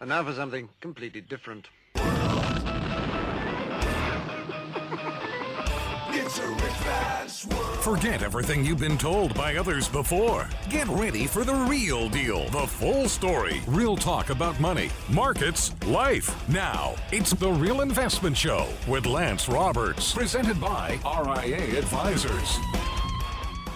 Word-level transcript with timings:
And 0.00 0.10
now 0.10 0.22
for 0.22 0.32
something 0.32 0.68
completely 0.80 1.20
different. 1.20 1.68
Forget 7.80 8.22
everything 8.22 8.64
you've 8.64 8.78
been 8.78 8.98
told 8.98 9.34
by 9.34 9.56
others 9.56 9.88
before. 9.88 10.48
Get 10.68 10.86
ready 10.88 11.26
for 11.26 11.44
the 11.44 11.54
real 11.54 12.08
deal, 12.08 12.48
the 12.50 12.66
full 12.66 13.08
story, 13.08 13.60
real 13.66 13.96
talk 13.96 14.30
about 14.30 14.60
money, 14.60 14.90
markets, 15.08 15.74
life. 15.86 16.48
Now, 16.48 16.94
it's 17.10 17.32
the 17.32 17.50
Real 17.50 17.80
Investment 17.80 18.36
Show 18.36 18.68
with 18.86 19.04
Lance 19.04 19.48
Roberts, 19.48 20.12
presented 20.12 20.60
by 20.60 21.00
RIA 21.04 21.78
Advisors. 21.78 22.58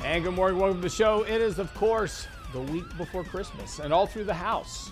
And 0.04 0.22
good 0.22 0.34
morning, 0.34 0.60
welcome 0.60 0.78
to 0.78 0.82
the 0.82 0.94
show. 0.94 1.22
It 1.22 1.40
is, 1.40 1.58
of 1.58 1.74
course, 1.74 2.28
the 2.52 2.60
week 2.60 2.84
before 2.96 3.24
Christmas, 3.24 3.78
and 3.78 3.92
all 3.92 4.06
through 4.06 4.24
the 4.24 4.34
house, 4.34 4.90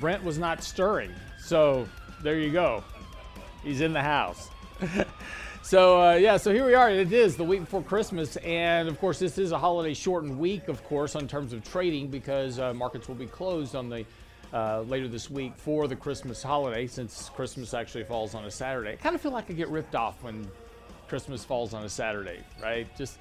Brent 0.00 0.22
was 0.22 0.38
not 0.38 0.62
stirring. 0.62 1.12
So 1.38 1.88
there 2.22 2.38
you 2.38 2.50
go. 2.50 2.82
He's 3.62 3.80
in 3.80 3.92
the 3.92 4.02
house. 4.02 4.50
so 5.62 6.02
uh, 6.02 6.14
yeah, 6.14 6.36
so 6.36 6.52
here 6.52 6.66
we 6.66 6.74
are. 6.74 6.90
It 6.90 7.12
is 7.12 7.36
the 7.36 7.44
week 7.44 7.60
before 7.60 7.82
Christmas, 7.82 8.36
and 8.38 8.88
of 8.88 8.98
course, 8.98 9.18
this 9.18 9.38
is 9.38 9.52
a 9.52 9.58
holiday 9.58 9.94
shortened 9.94 10.38
week, 10.38 10.68
of 10.68 10.82
course, 10.84 11.14
in 11.14 11.28
terms 11.28 11.52
of 11.52 11.64
trading 11.64 12.08
because 12.08 12.58
uh, 12.58 12.74
markets 12.74 13.08
will 13.08 13.14
be 13.14 13.26
closed 13.26 13.74
on 13.74 13.88
the 13.88 14.04
uh, 14.52 14.82
later 14.82 15.08
this 15.08 15.30
week 15.30 15.52
for 15.56 15.88
the 15.88 15.96
Christmas 15.96 16.42
holiday, 16.42 16.86
since 16.86 17.30
Christmas 17.30 17.74
actually 17.74 18.04
falls 18.04 18.34
on 18.34 18.44
a 18.44 18.50
Saturday. 18.50 18.92
I 18.92 18.96
kind 18.96 19.14
of 19.14 19.20
feel 19.20 19.32
like 19.32 19.50
I 19.50 19.54
get 19.54 19.68
ripped 19.68 19.94
off 19.94 20.22
when 20.22 20.48
Christmas 21.08 21.44
falls 21.44 21.74
on 21.74 21.84
a 21.84 21.88
Saturday, 21.88 22.38
right? 22.62 22.86
Just 22.96 23.18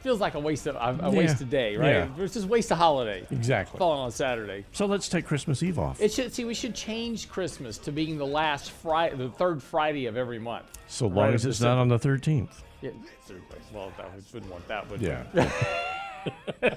feels 0.00 0.20
like 0.20 0.34
a 0.34 0.38
waste 0.40 0.66
of 0.66 0.76
a, 0.76 0.78
a 1.06 1.10
Yeah. 1.12 1.18
wasted 1.18 1.50
day, 1.50 1.76
right? 1.76 1.88
Yeah. 1.88 2.08
It's 2.18 2.34
just 2.34 2.46
waste 2.46 2.70
a 2.70 2.76
holiday. 2.76 3.26
Exactly. 3.30 3.78
Falling 3.78 4.00
on 4.00 4.10
Saturday. 4.10 4.64
So 4.72 4.86
let's 4.86 5.08
take 5.08 5.26
Christmas 5.26 5.62
Eve 5.62 5.78
off. 5.78 6.00
It 6.00 6.12
should 6.12 6.32
see 6.32 6.44
we 6.44 6.54
should 6.54 6.74
change 6.74 7.28
Christmas 7.28 7.78
to 7.78 7.92
being 7.92 8.16
the 8.18 8.26
last 8.26 8.70
Friday, 8.70 9.16
the 9.16 9.28
third 9.30 9.62
Friday 9.62 10.06
of 10.06 10.16
every 10.16 10.38
month. 10.38 10.66
so 10.86 11.06
long 11.06 11.26
right 11.26 11.34
as 11.34 11.44
it's 11.46 11.60
not 11.60 11.78
on 11.78 11.88
the 11.88 11.98
13th. 11.98 12.62
Yeah, 12.80 12.90
well, 13.74 13.92
that 13.96 14.08
wouldn't 14.32 14.50
want 14.52 14.66
that, 14.68 14.88
would 14.90 15.00
Yeah. 15.00 15.24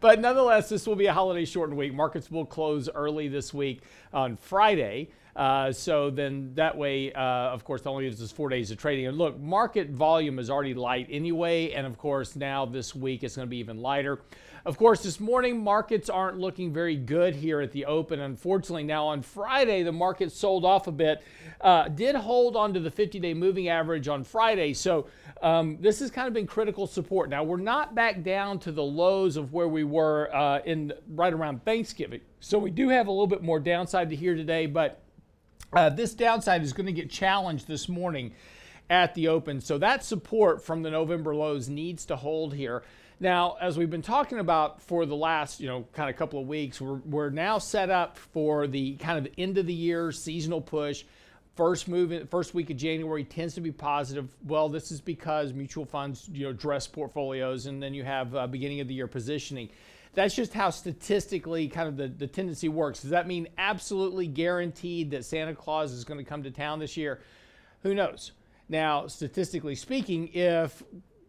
But 0.00 0.20
nonetheless, 0.20 0.68
this 0.68 0.86
will 0.86 0.96
be 0.96 1.06
a 1.06 1.12
holiday 1.12 1.44
shortened 1.44 1.78
week. 1.78 1.92
Markets 1.94 2.30
will 2.30 2.44
close 2.46 2.88
early 2.94 3.28
this 3.28 3.52
week 3.54 3.82
on 4.12 4.36
Friday. 4.36 5.08
Uh, 5.36 5.70
so 5.70 6.08
then 6.08 6.50
that 6.54 6.76
way, 6.76 7.12
uh, 7.12 7.20
of 7.20 7.62
course, 7.62 7.82
the 7.82 7.90
only 7.90 8.08
us 8.08 8.32
four 8.32 8.48
days 8.48 8.70
of 8.70 8.78
trading. 8.78 9.06
And 9.06 9.18
look, 9.18 9.38
market 9.38 9.90
volume 9.90 10.38
is 10.38 10.48
already 10.48 10.72
light 10.72 11.08
anyway. 11.10 11.72
And 11.72 11.86
of 11.86 11.98
course, 11.98 12.36
now 12.36 12.64
this 12.64 12.94
week 12.94 13.22
it's 13.22 13.36
going 13.36 13.46
to 13.46 13.50
be 13.50 13.58
even 13.58 13.82
lighter. 13.82 14.20
Of 14.64 14.78
course, 14.78 15.02
this 15.02 15.20
morning 15.20 15.62
markets 15.62 16.10
aren't 16.10 16.38
looking 16.38 16.72
very 16.72 16.96
good 16.96 17.36
here 17.36 17.60
at 17.60 17.70
the 17.70 17.84
open. 17.84 18.18
Unfortunately, 18.18 18.82
now 18.82 19.06
on 19.06 19.22
Friday, 19.22 19.84
the 19.84 19.92
market 19.92 20.32
sold 20.32 20.64
off 20.64 20.88
a 20.88 20.92
bit. 20.92 21.22
Uh, 21.60 21.86
did 21.88 22.16
hold 22.16 22.56
onto 22.56 22.80
the 22.80 22.90
50 22.90 23.20
day 23.20 23.32
moving 23.32 23.68
average 23.68 24.08
on 24.08 24.24
Friday. 24.24 24.72
So 24.72 25.06
um, 25.42 25.76
this 25.80 26.00
has 26.00 26.10
kind 26.10 26.26
of 26.26 26.34
been 26.34 26.48
critical 26.48 26.86
support. 26.86 27.28
Now, 27.30 27.44
we're 27.44 27.58
not 27.58 27.94
back 27.94 28.24
down 28.24 28.58
to 28.60 28.72
the 28.72 28.82
lows 28.82 29.36
of 29.36 29.52
where 29.52 29.68
we 29.68 29.84
were 29.84 30.34
uh, 30.34 30.60
in 30.64 30.92
right 31.10 31.32
around 31.32 31.64
Thanksgiving. 31.64 32.22
So 32.40 32.58
we 32.58 32.70
do 32.70 32.88
have 32.88 33.06
a 33.06 33.10
little 33.10 33.26
bit 33.26 33.42
more 33.42 33.60
downside 33.60 34.10
to 34.10 34.16
here 34.16 34.34
today, 34.34 34.66
but 34.66 35.05
uh, 35.72 35.88
this 35.90 36.14
downside 36.14 36.62
is 36.62 36.72
going 36.72 36.86
to 36.86 36.92
get 36.92 37.10
challenged 37.10 37.66
this 37.66 37.88
morning 37.88 38.32
at 38.88 39.14
the 39.14 39.28
open. 39.28 39.60
So 39.60 39.78
that 39.78 40.04
support 40.04 40.64
from 40.64 40.82
the 40.82 40.90
November 40.90 41.34
lows 41.34 41.68
needs 41.68 42.06
to 42.06 42.16
hold 42.16 42.54
here. 42.54 42.82
Now, 43.18 43.56
as 43.60 43.78
we've 43.78 43.90
been 43.90 44.02
talking 44.02 44.38
about 44.38 44.82
for 44.82 45.06
the 45.06 45.16
last, 45.16 45.58
you 45.58 45.66
know, 45.66 45.86
kind 45.94 46.10
of 46.10 46.16
couple 46.16 46.38
of 46.38 46.46
weeks, 46.46 46.80
we're, 46.80 46.96
we're 46.96 47.30
now 47.30 47.58
set 47.58 47.88
up 47.88 48.18
for 48.18 48.66
the 48.66 48.96
kind 48.96 49.26
of 49.26 49.32
end 49.38 49.56
of 49.56 49.66
the 49.66 49.72
year 49.72 50.12
seasonal 50.12 50.60
push. 50.60 51.04
First 51.54 51.88
move, 51.88 52.28
first 52.28 52.52
week 52.52 52.68
of 52.68 52.76
January 52.76 53.24
tends 53.24 53.54
to 53.54 53.62
be 53.62 53.72
positive. 53.72 54.28
Well, 54.46 54.68
this 54.68 54.92
is 54.92 55.00
because 55.00 55.54
mutual 55.54 55.86
funds, 55.86 56.28
you 56.30 56.44
know, 56.44 56.52
dress 56.52 56.86
portfolios, 56.86 57.64
and 57.64 57.82
then 57.82 57.94
you 57.94 58.04
have 58.04 58.34
uh, 58.34 58.46
beginning 58.46 58.80
of 58.80 58.88
the 58.88 58.94
year 58.94 59.06
positioning. 59.06 59.70
That's 60.16 60.34
just 60.34 60.54
how 60.54 60.70
statistically 60.70 61.68
kind 61.68 61.88
of 61.88 61.98
the, 61.98 62.08
the 62.08 62.26
tendency 62.26 62.70
works. 62.70 63.02
Does 63.02 63.10
that 63.10 63.26
mean 63.26 63.48
absolutely 63.58 64.26
guaranteed 64.26 65.10
that 65.10 65.26
Santa 65.26 65.54
Claus 65.54 65.92
is 65.92 66.04
going 66.04 66.18
to 66.18 66.24
come 66.24 66.42
to 66.44 66.50
town 66.50 66.78
this 66.78 66.96
year? 66.96 67.20
Who 67.82 67.94
knows? 67.94 68.32
Now, 68.66 69.08
statistically 69.08 69.74
speaking, 69.74 70.28
if 70.28 70.82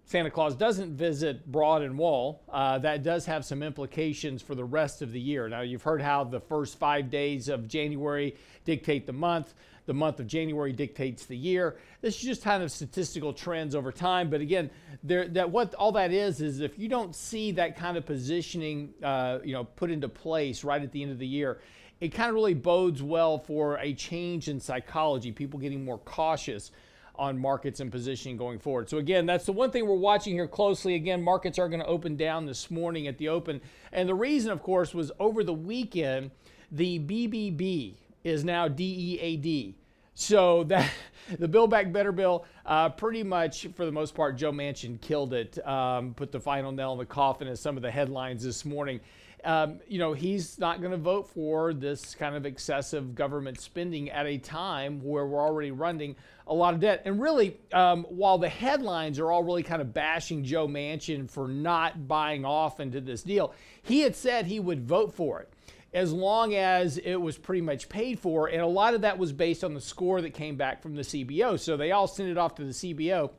Santa 0.05 0.31
Claus 0.31 0.55
doesn't 0.55 0.93
visit 0.93 1.45
Broad 1.51 1.81
and 1.81 1.97
Wall, 1.97 2.41
uh, 2.47 2.77
that 2.77 3.03
does 3.03 3.25
have 3.25 3.43
some 3.43 3.61
implications 3.61 4.41
for 4.41 4.55
the 4.55 4.63
rest 4.63 5.01
of 5.01 5.11
the 5.11 5.19
year. 5.19 5.49
Now, 5.49 5.61
you've 5.61 5.83
heard 5.83 6.01
how 6.01 6.23
the 6.23 6.39
first 6.39 6.79
five 6.79 7.09
days 7.09 7.49
of 7.49 7.67
January 7.67 8.37
dictate 8.63 9.05
the 9.05 9.11
month, 9.11 9.53
the 9.87 9.93
month 9.93 10.19
of 10.19 10.27
January 10.27 10.73
dictates 10.73 11.25
the 11.25 11.35
year. 11.35 11.77
This 12.01 12.17
is 12.17 12.21
just 12.21 12.43
kind 12.43 12.61
of 12.61 12.71
statistical 12.71 13.33
trends 13.33 13.73
over 13.73 13.91
time. 13.91 14.29
But 14.29 14.41
again, 14.41 14.69
there, 15.01 15.27
that 15.29 15.49
what 15.49 15.73
all 15.73 15.93
that 15.93 16.11
is 16.11 16.41
is 16.41 16.59
if 16.59 16.77
you 16.77 16.89
don't 16.89 17.15
see 17.15 17.53
that 17.53 17.77
kind 17.77 17.97
of 17.97 18.05
positioning, 18.05 18.93
uh, 19.01 19.39
you 19.43 19.53
know, 19.53 19.63
put 19.63 19.89
into 19.89 20.09
place 20.09 20.63
right 20.63 20.81
at 20.81 20.91
the 20.91 21.01
end 21.01 21.11
of 21.11 21.19
the 21.19 21.25
year, 21.25 21.61
it 22.01 22.09
kind 22.09 22.29
of 22.29 22.35
really 22.35 22.53
bodes 22.53 23.01
well 23.01 23.39
for 23.39 23.77
a 23.77 23.93
change 23.93 24.49
in 24.49 24.59
psychology. 24.59 25.31
People 25.31 25.59
getting 25.59 25.83
more 25.83 25.97
cautious 25.99 26.71
on 27.15 27.39
markets 27.39 27.79
and 27.79 27.91
positioning 27.91 28.37
going 28.37 28.59
forward. 28.59 28.89
So 28.89 28.97
again, 28.97 29.25
that's 29.25 29.45
the 29.45 29.53
one 29.53 29.71
thing 29.71 29.87
we're 29.87 29.95
watching 29.95 30.33
here 30.33 30.47
closely. 30.47 30.95
Again, 30.95 31.23
markets 31.23 31.57
are 31.57 31.67
going 31.69 31.79
to 31.79 31.87
open 31.87 32.15
down 32.17 32.45
this 32.45 32.69
morning 32.69 33.07
at 33.07 33.17
the 33.17 33.29
open. 33.29 33.61
And 33.91 34.07
the 34.07 34.13
reason, 34.13 34.51
of 34.51 34.61
course, 34.61 34.93
was 34.93 35.11
over 35.19 35.43
the 35.43 35.53
weekend, 35.53 36.31
the 36.71 36.99
BBB 36.99 37.95
is 38.23 38.43
now 38.43 38.67
DEAD. 38.67 39.75
So 40.19 40.63
that 40.63 40.89
the 41.39 41.47
Build 41.47 41.69
Back 41.69 41.91
Better 41.91 42.11
bill, 42.11 42.45
uh, 42.65 42.89
pretty 42.89 43.23
much 43.23 43.67
for 43.75 43.85
the 43.85 43.91
most 43.91 44.15
part, 44.15 44.35
Joe 44.35 44.51
Manchin 44.51 44.99
killed 44.99 45.33
it. 45.33 45.65
Um, 45.65 46.13
put 46.15 46.31
the 46.31 46.39
final 46.39 46.71
nail 46.71 46.93
in 46.93 46.97
the 46.97 47.05
coffin 47.05 47.47
as 47.47 47.59
some 47.59 47.77
of 47.77 47.83
the 47.83 47.91
headlines 47.91 48.43
this 48.43 48.65
morning. 48.65 48.99
Um, 49.43 49.79
you 49.87 49.99
know, 49.99 50.13
he's 50.13 50.57
not 50.57 50.79
going 50.81 50.91
to 50.91 50.97
vote 50.97 51.29
for 51.29 51.71
this 51.71 52.15
kind 52.15 52.35
of 52.35 52.45
excessive 52.45 53.13
government 53.13 53.61
spending 53.61 54.09
at 54.09 54.25
a 54.25 54.39
time 54.39 54.99
where 55.03 55.27
we're 55.27 55.39
already 55.39 55.69
running 55.69 56.15
a 56.47 56.53
lot 56.53 56.73
of 56.73 56.79
debt. 56.79 57.03
And 57.05 57.21
really, 57.21 57.55
um, 57.71 58.03
while 58.09 58.39
the 58.39 58.49
headlines 58.49 59.19
are 59.19 59.31
all 59.31 59.43
really 59.43 59.63
kind 59.63 59.81
of 59.81 59.93
bashing 59.93 60.43
Joe 60.43 60.67
Manchin 60.67 61.29
for 61.29 61.47
not 61.47 62.07
buying 62.07 62.43
off 62.43 62.79
into 62.79 62.99
this 62.99 63.21
deal, 63.21 63.53
he 63.83 63.99
had 63.99 64.15
said 64.15 64.47
he 64.47 64.59
would 64.59 64.81
vote 64.81 65.13
for 65.13 65.41
it 65.41 65.53
as 65.97 66.13
long 66.13 66.53
as 66.53 66.99
it 66.99 67.15
was 67.15 67.39
pretty 67.39 67.61
much 67.61 67.89
paid 67.89 68.19
for. 68.19 68.47
And 68.47 68.61
a 68.61 68.67
lot 68.67 68.93
of 68.93 69.01
that 69.01 69.17
was 69.17 69.33
based 69.33 69.63
on 69.63 69.73
the 69.73 69.81
score 69.81 70.21
that 70.21 70.35
came 70.35 70.55
back 70.55 70.83
from 70.83 70.95
the 70.95 71.01
CBO. 71.01 71.59
So 71.59 71.75
they 71.75 71.91
all 71.91 72.07
sent 72.07 72.29
it 72.29 72.37
off 72.37 72.53
to 72.55 72.63
the 72.63 72.69
CBO 72.71 73.31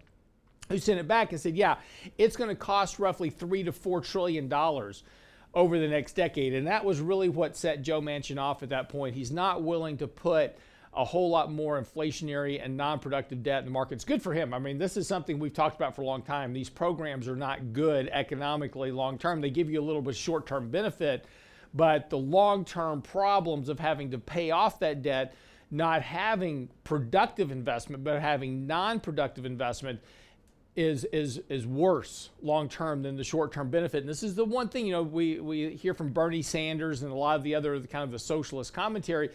who 0.69 0.78
sent 0.78 0.98
it 0.98 1.06
back 1.06 1.30
and 1.30 1.41
said, 1.41 1.56
yeah, 1.56 1.76
it's 2.19 2.36
going 2.36 2.50
to 2.50 2.56
cost 2.56 2.98
roughly 2.98 3.30
three 3.30 3.62
to 3.62 3.70
four 3.70 4.00
trillion 4.00 4.48
dollars 4.48 5.04
over 5.54 5.78
the 5.78 5.86
next 5.86 6.14
decade. 6.14 6.52
And 6.52 6.66
that 6.66 6.84
was 6.84 7.00
really 7.00 7.28
what 7.28 7.56
set 7.56 7.82
Joe 7.82 8.00
Manchin 8.00 8.38
off 8.38 8.64
at 8.64 8.70
that 8.70 8.88
point. 8.88 9.14
He's 9.14 9.30
not 9.30 9.62
willing 9.62 9.96
to 9.98 10.08
put 10.08 10.56
a 10.92 11.04
whole 11.04 11.30
lot 11.30 11.52
more 11.52 11.80
inflationary 11.80 12.62
and 12.62 12.76
non-productive 12.76 13.44
debt 13.44 13.60
in 13.60 13.66
the 13.66 13.70
market. 13.70 13.94
It's 13.94 14.04
good 14.04 14.20
for 14.20 14.34
him. 14.34 14.52
I 14.52 14.58
mean, 14.58 14.78
this 14.78 14.96
is 14.96 15.06
something 15.06 15.38
we've 15.38 15.54
talked 15.54 15.76
about 15.76 15.94
for 15.94 16.02
a 16.02 16.06
long 16.06 16.22
time. 16.22 16.52
These 16.52 16.70
programs 16.70 17.28
are 17.28 17.36
not 17.36 17.72
good 17.72 18.08
economically 18.08 18.90
long 18.90 19.16
term. 19.16 19.40
They 19.40 19.50
give 19.50 19.70
you 19.70 19.80
a 19.80 19.86
little 19.86 20.02
bit 20.02 20.16
short-term 20.16 20.70
benefit, 20.70 21.25
but 21.74 22.10
the 22.10 22.18
long-term 22.18 23.02
problems 23.02 23.68
of 23.68 23.78
having 23.78 24.10
to 24.10 24.18
pay 24.18 24.50
off 24.50 24.78
that 24.80 25.02
debt, 25.02 25.34
not 25.70 26.02
having 26.02 26.68
productive 26.84 27.50
investment, 27.50 28.04
but 28.04 28.20
having 28.20 28.66
non-productive 28.66 29.44
investment 29.44 30.00
is 30.76 31.04
is 31.06 31.40
is 31.48 31.66
worse 31.66 32.30
long 32.40 32.68
term 32.68 33.02
than 33.02 33.16
the 33.16 33.24
short 33.24 33.52
term 33.52 33.68
benefit. 33.68 34.00
And 34.00 34.08
this 34.08 34.22
is 34.22 34.36
the 34.36 34.44
one 34.44 34.68
thing 34.68 34.86
you 34.86 34.92
know 34.92 35.02
we 35.02 35.40
we 35.40 35.74
hear 35.74 35.92
from 35.92 36.12
Bernie 36.12 36.40
Sanders 36.42 37.02
and 37.02 37.10
a 37.10 37.14
lot 37.14 37.36
of 37.36 37.42
the 37.42 37.54
other 37.56 37.80
kind 37.80 38.04
of 38.04 38.12
the 38.12 38.18
socialist 38.18 38.72
commentary, 38.72 39.30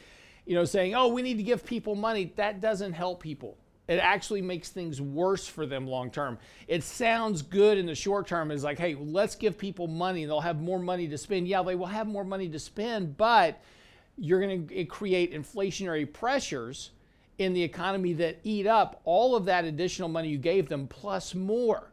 you 0.45 0.55
know, 0.55 0.63
saying, 0.63 0.95
"Oh, 0.95 1.09
we 1.09 1.21
need 1.21 1.35
to 1.35 1.43
give 1.43 1.65
people 1.65 1.95
money." 1.95 2.31
That 2.37 2.61
doesn't 2.61 2.93
help 2.93 3.21
people. 3.21 3.57
It 3.87 3.95
actually 3.95 4.41
makes 4.41 4.69
things 4.69 5.01
worse 5.01 5.45
for 5.45 5.65
them 5.65 5.85
long 5.87 6.09
term. 6.09 6.37
It 6.67 6.83
sounds 6.83 7.41
good 7.41 7.77
in 7.77 7.85
the 7.85 7.95
short 7.95 8.27
term. 8.27 8.49
It's 8.49 8.63
like, 8.63 8.79
hey, 8.79 8.95
let's 8.95 9.35
give 9.35 9.57
people 9.57 9.87
money 9.87 10.25
they'll 10.25 10.39
have 10.39 10.61
more 10.61 10.79
money 10.79 11.07
to 11.09 11.17
spend. 11.17 11.47
Yeah, 11.47 11.63
they 11.63 11.75
will 11.75 11.87
have 11.87 12.07
more 12.07 12.23
money 12.23 12.47
to 12.49 12.59
spend, 12.59 13.17
but 13.17 13.61
you're 14.17 14.39
going 14.39 14.67
to 14.67 14.85
create 14.85 15.33
inflationary 15.33 16.11
pressures 16.11 16.91
in 17.39 17.53
the 17.53 17.63
economy 17.63 18.13
that 18.13 18.39
eat 18.43 18.67
up 18.67 19.01
all 19.05 19.35
of 19.35 19.45
that 19.45 19.65
additional 19.65 20.07
money 20.07 20.29
you 20.29 20.37
gave 20.37 20.69
them 20.69 20.87
plus 20.87 21.33
more. 21.33 21.89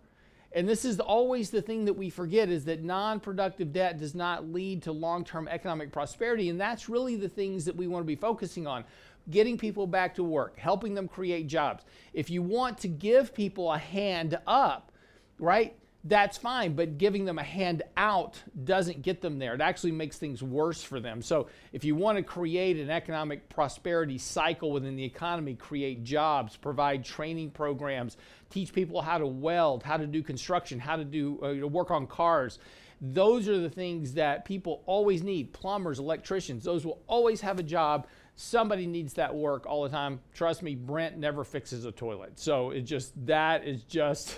And 0.53 0.69
this 0.69 0.85
is 0.85 0.99
always 0.99 1.51
the 1.51 1.63
thing 1.63 1.85
that 1.85 1.93
we 1.93 2.11
forget 2.11 2.49
is 2.49 2.65
that 2.65 2.83
non-productive 2.83 3.73
debt 3.73 3.99
does 3.99 4.15
not 4.15 4.51
lead 4.51 4.83
to 4.83 4.93
long-term 4.93 5.47
economic 5.47 5.93
prosperity 5.93 6.49
and 6.49 6.61
that's 6.61 6.89
really 6.89 7.15
the 7.15 7.29
things 7.29 7.65
that 7.67 7.77
we 7.77 7.87
want 7.87 8.03
to 8.03 8.07
be 8.07 8.17
focusing 8.17 8.67
on. 8.67 8.85
Getting 9.29 9.59
people 9.59 9.87
back 9.87 10.15
to 10.17 10.25
work, 10.25 10.59
helping 10.59 10.95
them 10.95 11.09
create 11.09 11.47
jobs. 11.47 11.85
If 12.13 12.31
you 12.31 12.43
want 12.43 12.79
to 12.79 12.89
give 12.89 13.35
people 13.35 13.73
a 13.73 13.79
hand 13.79 14.39
up, 14.47 14.93
right? 15.39 15.77
that's 16.05 16.39
fine, 16.39 16.75
but 16.75 16.97
giving 16.97 17.27
them 17.27 17.39
a 17.39 17.43
hand 17.43 17.83
out 17.97 18.43
doesn't 18.65 19.03
get 19.03 19.21
them 19.21 19.39
there. 19.39 19.55
It 19.55 19.61
actually 19.61 19.93
makes 19.93 20.17
things 20.17 20.43
worse 20.43 20.83
for 20.83 20.99
them. 20.99 21.21
So, 21.21 21.49
if 21.73 21.85
you 21.85 21.95
want 21.95 22.17
to 22.17 22.23
create 22.23 22.79
an 22.79 22.89
economic 22.89 23.49
prosperity 23.51 24.17
cycle 24.17 24.73
within 24.73 24.97
the 24.97 25.05
economy, 25.05 25.55
create 25.55 26.03
jobs, 26.03 26.57
provide 26.57 27.05
training 27.05 27.51
programs, 27.51 28.17
teach 28.49 28.73
people 28.73 29.03
how 29.03 29.19
to 29.19 29.27
weld, 29.27 29.83
how 29.83 29.99
to 29.99 30.07
do 30.07 30.23
construction, 30.23 30.79
how 30.79 30.97
to 30.97 31.05
do 31.05 31.39
uh, 31.43 31.67
work 31.67 31.91
on 31.91 32.07
cars. 32.07 32.59
Those 33.03 33.49
are 33.49 33.59
the 33.59 33.71
things 33.71 34.15
that 34.15 34.45
people 34.45 34.83
always 34.87 35.23
need 35.23 35.53
plumbers, 35.53 35.99
electricians, 35.99 36.65
those 36.65 36.85
will 36.85 37.03
always 37.07 37.43
have 37.43 37.59
a 37.59 37.63
job. 37.63 38.07
Somebody 38.41 38.87
needs 38.87 39.13
that 39.15 39.35
work 39.35 39.67
all 39.67 39.83
the 39.83 39.91
time. 39.91 40.21
Trust 40.33 40.63
me, 40.63 40.75
Brent 40.75 41.19
never 41.19 41.45
fixes 41.45 41.85
a 41.85 41.93
toilet. 41.93 42.39
So 42.39 42.71
it 42.71 42.83
just, 42.83 43.13
that 43.27 43.67
is 43.67 43.83
just. 43.83 44.35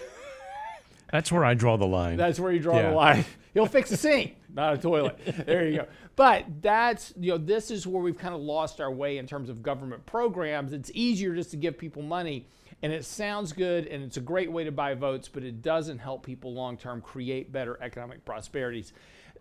That's 1.12 1.30
where 1.30 1.44
I 1.44 1.54
draw 1.54 1.76
the 1.76 1.86
line. 1.86 2.16
That's 2.16 2.40
where 2.40 2.50
you 2.50 2.58
draw 2.58 2.76
Yeah. 2.76 2.90
the 2.90 2.96
line. 2.96 3.24
He'll 3.54 3.66
fix 3.66 3.92
a 3.92 3.96
sink, 3.96 4.36
not 4.52 4.74
a 4.74 4.78
toilet. 4.78 5.18
There 5.46 5.68
you 5.68 5.76
go. 5.78 5.86
But 6.16 6.46
that's, 6.62 7.12
you 7.20 7.32
know, 7.32 7.38
this 7.38 7.70
is 7.70 7.86
where 7.86 8.02
we've 8.02 8.16
kind 8.18 8.34
of 8.34 8.40
lost 8.40 8.80
our 8.80 8.90
way 8.90 9.18
in 9.18 9.26
terms 9.26 9.50
of 9.50 9.62
government 9.62 10.04
programs. 10.06 10.72
It's 10.72 10.90
easier 10.94 11.34
just 11.34 11.50
to 11.52 11.56
give 11.58 11.76
people 11.78 12.02
money 12.02 12.46
and 12.82 12.92
it 12.92 13.04
sounds 13.04 13.52
good 13.52 13.86
and 13.86 14.02
it's 14.02 14.16
a 14.16 14.20
great 14.22 14.50
way 14.50 14.64
to 14.64 14.72
buy 14.72 14.94
votes, 14.94 15.28
but 15.28 15.44
it 15.44 15.62
doesn't 15.62 15.98
help 15.98 16.24
people 16.24 16.52
long 16.54 16.76
term 16.78 17.00
create 17.02 17.52
better 17.52 17.78
economic 17.82 18.24
prosperities. 18.24 18.92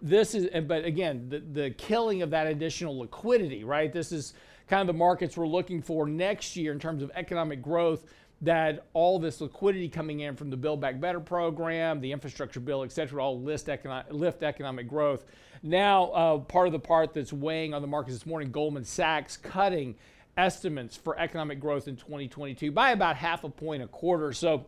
This 0.01 0.35
is, 0.35 0.49
but 0.67 0.83
again, 0.83 1.29
the, 1.29 1.39
the 1.39 1.69
killing 1.71 2.21
of 2.21 2.31
that 2.31 2.47
additional 2.47 2.99
liquidity, 2.99 3.63
right? 3.63 3.91
This 3.93 4.11
is 4.11 4.33
kind 4.67 4.81
of 4.81 4.87
the 4.87 4.97
markets 4.97 5.37
we're 5.37 5.47
looking 5.47 5.81
for 5.81 6.07
next 6.07 6.55
year 6.55 6.71
in 6.71 6.79
terms 6.79 7.03
of 7.03 7.11
economic 7.15 7.61
growth 7.61 8.05
that 8.41 8.87
all 8.93 9.19
this 9.19 9.39
liquidity 9.39 9.87
coming 9.87 10.21
in 10.21 10.35
from 10.35 10.49
the 10.49 10.57
Build 10.57 10.81
Back 10.81 10.99
Better 10.99 11.19
program, 11.19 12.01
the 12.01 12.11
infrastructure 12.11 12.59
bill, 12.59 12.83
et 12.83 12.91
cetera, 12.91 13.23
all 13.23 13.39
lift, 13.39 13.69
economic, 13.69 14.11
lift 14.11 14.43
economic 14.43 14.87
growth. 14.87 15.25
Now, 15.61 16.05
uh, 16.05 16.37
part 16.39 16.67
of 16.67 16.73
the 16.73 16.79
part 16.79 17.13
that's 17.13 17.31
weighing 17.31 17.73
on 17.73 17.81
the 17.83 17.87
markets 17.87 18.17
this 18.17 18.25
morning, 18.25 18.51
Goldman 18.51 18.83
Sachs 18.83 19.37
cutting 19.37 19.95
estimates 20.37 20.97
for 20.97 21.19
economic 21.19 21.59
growth 21.59 21.87
in 21.87 21.95
2022 21.95 22.71
by 22.71 22.91
about 22.91 23.15
half 23.15 23.43
a 23.43 23.49
point 23.49 23.83
a 23.83 23.87
quarter. 23.87 24.33
So 24.33 24.65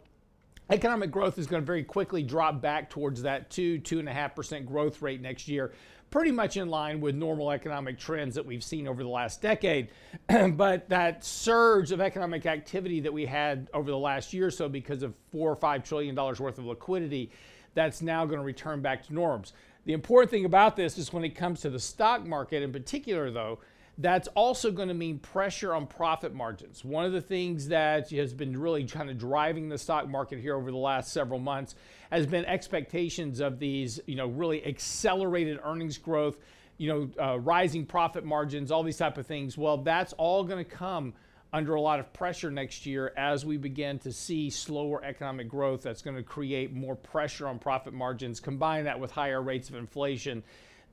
economic 0.69 1.10
growth 1.10 1.40
is 1.40 1.48
going 1.48 1.62
to 1.62 1.66
very 1.66 1.84
quickly 1.84 2.22
drop 2.22 2.62
back 2.62 2.90
towards 2.90 3.24
that 3.24 3.50
two, 3.50 3.80
two 3.80 4.00
and 4.00 4.07
a 4.07 4.13
half 4.13 4.36
percent 4.36 4.66
growth 4.66 5.01
rate 5.01 5.22
next 5.22 5.48
year, 5.48 5.74
pretty 6.13 6.31
much 6.31 6.57
in 6.57 6.69
line 6.69 7.01
with 7.01 7.15
normal 7.15 7.50
economic 7.50 7.98
trends 7.98 8.36
that 8.36 8.45
we've 8.45 8.63
seen 8.63 8.88
over 8.88 9.01
the 9.01 9.10
last 9.10 9.42
decade. 9.42 9.88
but 10.51 10.88
that 10.88 11.25
surge 11.25 11.92
of 11.92 12.00
economic 12.00 12.45
activity 12.45 13.00
that 13.00 13.12
we 13.12 13.25
had 13.25 13.68
over 13.74 13.89
the 13.89 13.98
last 13.98 14.31
year 14.31 14.45
or 14.45 14.51
so 14.51 14.69
because 14.69 15.01
of 15.01 15.15
four 15.31 15.50
or 15.51 15.56
five 15.56 15.83
trillion 15.83 16.13
dollars 16.13 16.39
worth 16.39 16.60
of 16.60 16.65
liquidity, 16.65 17.31
that's 17.74 18.04
now 18.04 18.27
going 18.27 18.38
to 18.38 18.45
return 18.45 18.80
back 18.80 19.04
to 19.07 19.12
norms. 19.12 19.54
The 19.86 19.94
important 19.94 20.30
thing 20.30 20.45
about 20.45 20.75
this 20.75 21.00
is 21.00 21.12
when 21.12 21.24
it 21.24 21.33
comes 21.33 21.62
to 21.62 21.71
the 21.71 21.80
stock 21.80 22.24
market 22.27 22.62
in 22.62 22.71
particular, 22.71 23.31
though, 23.31 23.57
that's 23.98 24.28
also 24.30 24.72
going 24.72 24.88
to 24.88 24.94
mean 24.94 25.19
pressure 25.19 25.74
on 25.74 25.86
profit 25.86 26.34
margins. 26.34 26.84
One 26.84 27.06
of 27.06 27.12
the 27.12 27.22
things 27.22 27.68
that 27.68 28.10
has 28.10 28.34
been 28.34 28.60
really 28.60 28.86
kind 28.86 29.10
of 29.10 29.19
driving 29.19 29.69
the 29.69 29.78
stock 29.78 30.10
market 30.10 30.40
here 30.40 30.56
over 30.56 30.72
the 30.72 30.78
last 30.78 31.13
several 31.13 31.40
months 31.40 31.75
has 32.10 32.25
been 32.25 32.45
expectations 32.45 33.40
of 33.40 33.60
these, 33.60 34.00
you 34.07 34.16
know, 34.16 34.28
really 34.28 34.66
accelerated 34.66 35.60
earnings 35.63 36.00
growth, 36.00 36.38
you 36.78 36.90
know, 36.90 37.24
uh, 37.24 37.40
rising 37.40 37.86
profit 37.86 38.25
margins, 38.25 38.72
all 38.72 38.81
these 38.81 38.98
type 38.98 39.18
of 39.19 39.28
things. 39.28 39.57
Well, 39.57 39.78
that's 39.78 40.13
all 40.13 40.44
going 40.44 40.63
to 40.63 40.69
come 40.69 41.13
under 41.54 41.75
a 41.75 41.81
lot 41.81 42.00
of 42.00 42.12
pressure 42.13 42.50
next 42.50 42.88
year 42.88 43.13
as 43.16 43.45
we 43.45 43.57
begin 43.57 44.00
to 44.00 44.12
see 44.12 44.50
slower 44.50 45.04
economic 45.04 45.48
growth 45.48 45.84
that's 45.84 46.01
going 46.01 46.16
to 46.16 46.24
create 46.24 46.74
more 46.74 46.95
pressure 46.95 47.48
on 47.48 47.60
profit 47.60 47.94
margins 47.94 48.40
combine 48.40 48.86
that 48.86 49.00
with 49.00 49.12
higher 49.12 49.40
rates 49.40 49.69
of 49.69 49.75
inflation 49.75 50.44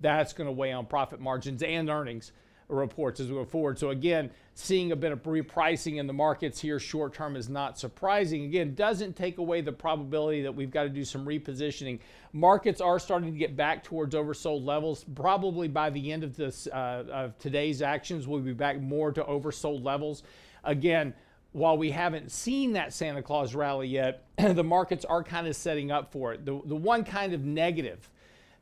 that's 0.02 0.34
going 0.34 0.46
to 0.46 0.52
weigh 0.52 0.72
on 0.72 0.84
profit 0.84 1.18
margins 1.18 1.62
and 1.62 1.88
earnings 1.88 2.32
reports 2.70 3.20
as 3.20 3.28
we 3.28 3.34
go 3.34 3.44
forward. 3.44 3.78
So 3.78 3.90
again, 3.90 4.30
seeing 4.54 4.92
a 4.92 4.96
bit 4.96 5.12
of 5.12 5.22
repricing 5.22 5.96
in 5.96 6.06
the 6.06 6.12
markets 6.12 6.60
here 6.60 6.78
short 6.78 7.14
term 7.14 7.36
is 7.36 7.48
not 7.48 7.78
surprising. 7.78 8.44
Again, 8.44 8.74
doesn't 8.74 9.16
take 9.16 9.38
away 9.38 9.60
the 9.60 9.72
probability 9.72 10.42
that 10.42 10.54
we've 10.54 10.70
got 10.70 10.84
to 10.84 10.88
do 10.88 11.04
some 11.04 11.24
repositioning. 11.24 11.98
Markets 12.32 12.80
are 12.80 12.98
starting 12.98 13.32
to 13.32 13.38
get 13.38 13.56
back 13.56 13.82
towards 13.82 14.14
oversold 14.14 14.64
levels. 14.64 15.04
Probably 15.14 15.68
by 15.68 15.90
the 15.90 16.12
end 16.12 16.24
of 16.24 16.36
this 16.36 16.66
uh, 16.68 17.04
of 17.10 17.38
today's 17.38 17.82
actions, 17.82 18.26
we'll 18.26 18.40
be 18.40 18.52
back 18.52 18.80
more 18.80 19.12
to 19.12 19.22
oversold 19.24 19.84
levels. 19.84 20.22
Again, 20.64 21.14
while 21.52 21.76
we 21.76 21.90
haven't 21.90 22.30
seen 22.30 22.74
that 22.74 22.92
Santa 22.92 23.22
Claus 23.22 23.54
rally 23.54 23.88
yet, 23.88 24.24
the 24.38 24.62
markets 24.62 25.04
are 25.04 25.24
kind 25.24 25.46
of 25.46 25.56
setting 25.56 25.90
up 25.90 26.12
for 26.12 26.32
it. 26.32 26.44
The, 26.44 26.60
the 26.64 26.76
one 26.76 27.04
kind 27.04 27.32
of 27.32 27.44
negative 27.44 28.08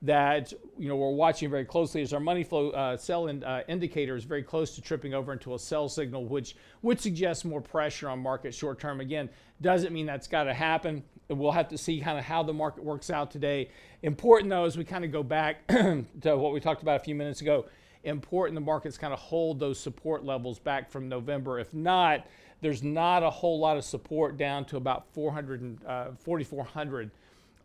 that 0.03 0.53
you 0.79 0.89
know 0.89 0.95
we're 0.95 1.11
watching 1.11 1.51
very 1.51 1.65
closely 1.65 2.01
is 2.03 2.13
our 2.13 2.21
money 2.21 2.45
flow 2.45 2.71
uh, 2.71 2.97
sell 2.97 3.27
in, 3.27 3.43
uh, 3.43 3.63
indicator 3.67 4.15
is 4.15 4.23
very 4.23 4.45
close 4.45 4.75
to 4.77 4.81
tripping 4.81 5.13
over 5.13 5.33
into 5.33 5.55
a 5.55 5.59
sell 5.59 5.89
signal, 5.89 6.25
which 6.27 6.55
would 6.83 7.01
suggest 7.01 7.45
more 7.45 7.61
pressure 7.61 8.09
on 8.09 8.21
market 8.21 8.55
short 8.55 8.79
term. 8.79 9.01
Again, 9.01 9.29
doesn't 9.61 9.93
mean 9.93 10.07
that's 10.07 10.29
got 10.29 10.45
to 10.45 10.55
happen. 10.55 11.03
We'll 11.29 11.53
have 11.53 11.69
to 11.69 11.79
see 11.79 12.01
kind 12.01 12.19
of 12.19 12.25
how 12.25 12.45
the 12.45 12.53
market 12.53 12.85
works 12.85 13.11
out 13.11 13.31
today. 13.31 13.71
Important 14.03 14.51
though, 14.51 14.65
as 14.65 14.77
we 14.77 14.85
kind 14.85 15.05
of 15.05 15.11
go 15.11 15.25
back 15.25 15.67
to 15.69 16.05
what 16.37 16.53
we 16.53 16.61
talked 16.61 16.83
about 16.83 17.01
a 17.01 17.05
few 17.05 17.17
minutes 17.17 17.41
ago, 17.41 17.67
important 18.05 18.55
the 18.55 18.61
markets 18.61 18.97
kind 18.97 19.13
of 19.13 19.19
hold 19.19 19.59
those 19.59 19.81
support 19.81 20.25
levels 20.25 20.61
back 20.61 20.91
from 20.91 21.09
November. 21.09 21.59
If 21.59 21.75
not, 21.75 22.25
there's 22.61 22.85
not 22.85 23.25
a 23.25 23.31
whole 23.31 23.59
lot 23.59 23.77
of 23.77 23.85
support 23.85 24.37
down 24.37 24.65
to 24.67 24.77
about 24.77 25.13
400 25.13 25.61
and, 25.61 25.85
uh, 25.85 26.11
4,400 26.19 27.11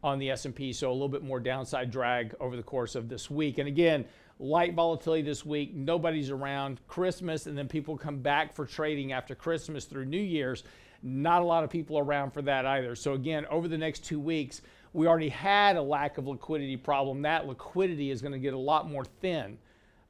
on 0.04 0.20
the 0.20 0.30
S&P, 0.32 0.74
so 0.74 0.92
a 0.92 0.94
little 0.94 1.10
bit 1.10 1.24
more 1.24 1.40
downside 1.40 1.90
drag 1.90 2.36
over 2.40 2.56
the 2.56 2.64
course 2.64 2.96
of 2.96 3.08
this 3.08 3.32
week. 3.32 3.58
And 3.58 3.68
again, 3.68 4.06
light 4.40 4.74
volatility 4.74 5.24
this 5.24 5.46
week. 5.46 5.74
Nobody's 5.74 6.30
around. 6.30 6.80
Christmas, 6.88 7.48
and 7.48 7.58
then 7.58 7.68
people 7.68 7.98
come 7.98 8.20
back 8.20 8.54
for 8.54 8.66
trading 8.66 9.14
after 9.14 9.34
Christmas 9.34 9.86
through 9.86 10.06
New 10.06 10.22
Year's. 10.22 10.64
Not 11.02 11.42
a 11.42 11.46
lot 11.46 11.64
of 11.64 11.70
people 11.70 11.98
around 11.98 12.32
for 12.32 12.42
that 12.44 12.66
either. 12.66 12.96
So 12.96 13.14
again, 13.14 13.46
over 13.48 13.68
the 13.68 13.78
next 13.78 14.06
two 14.06 14.20
weeks, 14.20 14.62
we 14.94 15.08
already 15.08 15.30
had 15.30 15.76
a 15.76 15.82
lack 15.82 16.18
of 16.18 16.28
liquidity 16.28 16.78
problem. 16.78 17.22
That 17.24 17.48
liquidity 17.48 18.12
is 18.12 18.22
going 18.22 18.34
to 18.34 18.40
get 18.40 18.54
a 18.54 18.60
lot 18.60 18.90
more 18.90 19.06
thin 19.06 19.58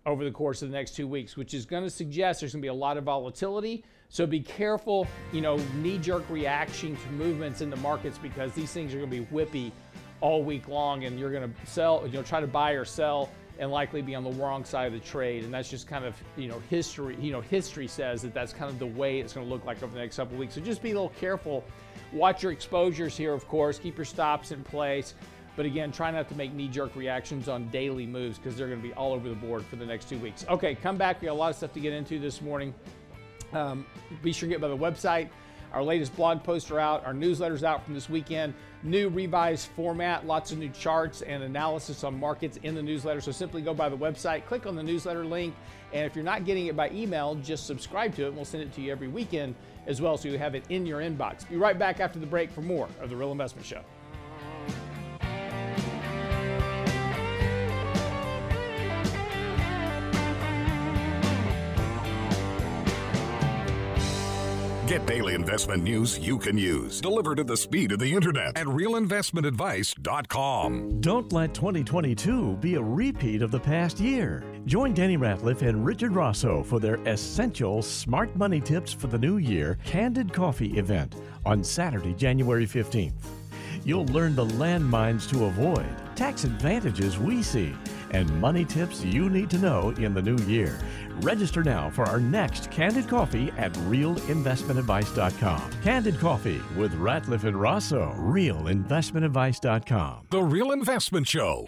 over 0.05 0.23
the 0.23 0.31
course 0.31 0.61
of 0.61 0.69
the 0.69 0.75
next 0.75 0.95
two 0.95 1.07
weeks, 1.07 1.37
which 1.37 1.53
is 1.53 1.65
going 1.65 1.83
to 1.83 1.89
suggest 1.89 2.41
there's 2.41 2.53
going 2.53 2.61
to 2.61 2.65
be 2.65 2.69
a 2.69 2.73
lot 2.73 2.97
of 2.97 3.05
volatility. 3.05 3.83
So 4.09 4.27
be 4.27 4.41
careful, 4.41 5.07
you 5.31 5.41
know, 5.41 5.57
knee-jerk 5.75 6.29
reaction 6.29 6.95
to 6.95 7.11
movements 7.11 7.61
in 7.61 7.69
the 7.69 7.77
markets 7.77 8.17
because 8.17 8.51
these 8.53 8.71
things 8.71 8.93
are 8.93 8.97
going 8.97 9.09
to 9.09 9.19
be 9.21 9.25
whippy 9.25 9.71
all 10.21 10.43
week 10.43 10.67
long, 10.67 11.05
and 11.05 11.19
you're 11.19 11.31
going 11.31 11.51
to 11.51 11.65
sell, 11.65 12.03
you 12.05 12.13
know, 12.13 12.23
try 12.23 12.39
to 12.39 12.47
buy 12.47 12.71
or 12.71 12.85
sell, 12.85 13.29
and 13.59 13.71
likely 13.71 14.01
be 14.01 14.15
on 14.15 14.23
the 14.23 14.31
wrong 14.31 14.65
side 14.65 14.87
of 14.87 14.93
the 14.93 14.99
trade. 14.99 15.43
And 15.43 15.53
that's 15.53 15.69
just 15.69 15.87
kind 15.87 16.05
of, 16.05 16.15
you 16.35 16.47
know, 16.47 16.61
history. 16.69 17.15
You 17.19 17.31
know, 17.31 17.41
history 17.41 17.87
says 17.87 18.21
that 18.23 18.33
that's 18.33 18.51
kind 18.51 18.71
of 18.71 18.79
the 18.79 18.87
way 18.87 19.19
it's 19.19 19.33
going 19.33 19.45
to 19.45 19.51
look 19.51 19.65
like 19.65 19.83
over 19.83 19.93
the 19.93 19.99
next 19.99 20.15
couple 20.15 20.37
weeks. 20.37 20.55
So 20.55 20.61
just 20.61 20.81
be 20.81 20.91
a 20.91 20.93
little 20.93 21.09
careful. 21.09 21.63
Watch 22.11 22.43
your 22.43 22.51
exposures 22.51 23.15
here, 23.15 23.33
of 23.33 23.47
course. 23.47 23.77
Keep 23.77 23.97
your 23.97 24.05
stops 24.05 24.51
in 24.51 24.63
place. 24.63 25.13
But 25.55 25.67
again, 25.67 25.91
try 25.91 26.09
not 26.09 26.27
to 26.29 26.35
make 26.35 26.51
knee 26.53 26.67
jerk 26.67 26.95
reactions 26.95 27.47
on 27.47 27.69
daily 27.69 28.07
moves 28.07 28.39
because 28.39 28.57
they're 28.57 28.67
going 28.67 28.81
to 28.81 28.87
be 28.87 28.93
all 28.95 29.13
over 29.13 29.29
the 29.29 29.35
board 29.35 29.63
for 29.65 29.75
the 29.75 29.85
next 29.85 30.09
two 30.09 30.17
weeks. 30.17 30.45
Okay, 30.49 30.73
come 30.73 30.97
back. 30.97 31.21
We 31.21 31.27
got 31.27 31.33
a 31.33 31.35
lot 31.35 31.51
of 31.51 31.55
stuff 31.55 31.73
to 31.73 31.79
get 31.79 31.93
into 31.93 32.17
this 32.17 32.41
morning. 32.41 32.73
Um, 33.51 33.85
be 34.23 34.33
sure 34.33 34.47
to 34.49 34.53
get 34.53 34.61
by 34.61 34.67
the 34.67 34.77
website. 34.77 35.29
Our 35.71 35.83
latest 35.83 36.15
blog 36.15 36.43
posts 36.43 36.71
are 36.71 36.79
out. 36.79 37.05
Our 37.05 37.13
newsletter's 37.13 37.63
out 37.63 37.85
from 37.85 37.93
this 37.93 38.09
weekend. 38.09 38.55
New 38.83 39.07
revised 39.07 39.69
format, 39.77 40.27
lots 40.27 40.51
of 40.51 40.57
new 40.57 40.67
charts 40.69 41.21
and 41.21 41.41
analysis 41.41 42.03
on 42.03 42.19
markets 42.19 42.59
in 42.63 42.75
the 42.75 42.83
newsletter. 42.83 43.21
So 43.21 43.31
simply 43.31 43.61
go 43.61 43.73
by 43.73 43.87
the 43.87 43.97
website, 43.97 44.45
click 44.45 44.65
on 44.65 44.75
the 44.75 44.83
newsletter 44.83 45.23
link, 45.23 45.55
and 45.93 46.05
if 46.05 46.15
you're 46.15 46.25
not 46.25 46.43
getting 46.43 46.67
it 46.67 46.75
by 46.75 46.89
email, 46.89 47.35
just 47.35 47.65
subscribe 47.65 48.13
to 48.15 48.25
it 48.25 48.27
and 48.27 48.35
we'll 48.35 48.43
send 48.43 48.63
it 48.63 48.73
to 48.73 48.81
you 48.81 48.91
every 48.91 49.07
weekend 49.07 49.55
as 49.87 50.01
well 50.01 50.17
so 50.17 50.27
you 50.27 50.37
have 50.37 50.53
it 50.53 50.65
in 50.69 50.85
your 50.85 50.99
inbox. 50.99 51.47
Be 51.47 51.55
right 51.55 51.79
back 51.79 52.01
after 52.01 52.19
the 52.19 52.25
break 52.25 52.51
for 52.51 52.61
more 52.61 52.89
of 52.99 53.09
The 53.09 53.15
Real 53.15 53.31
Investment 53.31 53.65
Show. 53.65 53.83
Get 64.93 65.07
daily 65.07 65.33
investment 65.33 65.81
news 65.81 66.19
you 66.19 66.37
can 66.37 66.55
use, 66.55 67.01
delivered 67.01 67.39
at 67.39 67.47
the 67.47 67.57
speed 67.57 67.93
of 67.93 67.97
the 67.97 68.13
internet 68.13 68.55
at 68.55 68.67
realinvestmentadvice.com. 68.67 71.01
Don't 71.01 71.33
let 71.33 71.55
2022 71.55 72.57
be 72.57 72.75
a 72.75 72.81
repeat 72.83 73.41
of 73.41 73.49
the 73.49 73.59
past 73.59 73.99
year. 73.99 74.43
Join 74.67 74.93
Danny 74.93 75.17
Ratliff 75.17 75.63
and 75.63 75.83
Richard 75.83 76.13
Rosso 76.13 76.61
for 76.61 76.79
their 76.79 76.99
essential 77.07 77.81
smart 77.81 78.35
money 78.35 78.61
tips 78.61 78.93
for 78.93 79.07
the 79.07 79.17
new 79.17 79.37
year 79.37 79.79
Candid 79.83 80.31
Coffee 80.31 80.77
event 80.77 81.15
on 81.43 81.63
Saturday, 81.63 82.13
January 82.13 82.67
15th. 82.67 83.13
You'll 83.83 84.05
learn 84.05 84.35
the 84.35 84.45
landmines 84.45 85.27
to 85.31 85.45
avoid, 85.45 85.89
tax 86.15 86.43
advantages 86.43 87.17
we 87.17 87.41
see, 87.41 87.73
and 88.11 88.29
money 88.39 88.63
tips 88.63 89.03
you 89.03 89.27
need 89.27 89.49
to 89.49 89.57
know 89.57 89.89
in 89.97 90.13
the 90.13 90.21
new 90.21 90.37
year. 90.45 90.77
Register 91.21 91.63
now 91.63 91.89
for 91.89 92.03
our 92.05 92.19
next 92.19 92.69
Candid 92.71 93.07
Coffee 93.07 93.51
at 93.57 93.71
realinvestmentadvice.com. 93.73 95.71
Candid 95.83 96.19
Coffee 96.19 96.61
with 96.75 96.93
Ratliff 96.93 97.45
and 97.45 97.59
Rosso, 97.59 98.13
realinvestmentadvice.com. 98.17 100.27
The 100.29 100.43
Real 100.43 100.71
Investment 100.71 101.27
Show. 101.27 101.65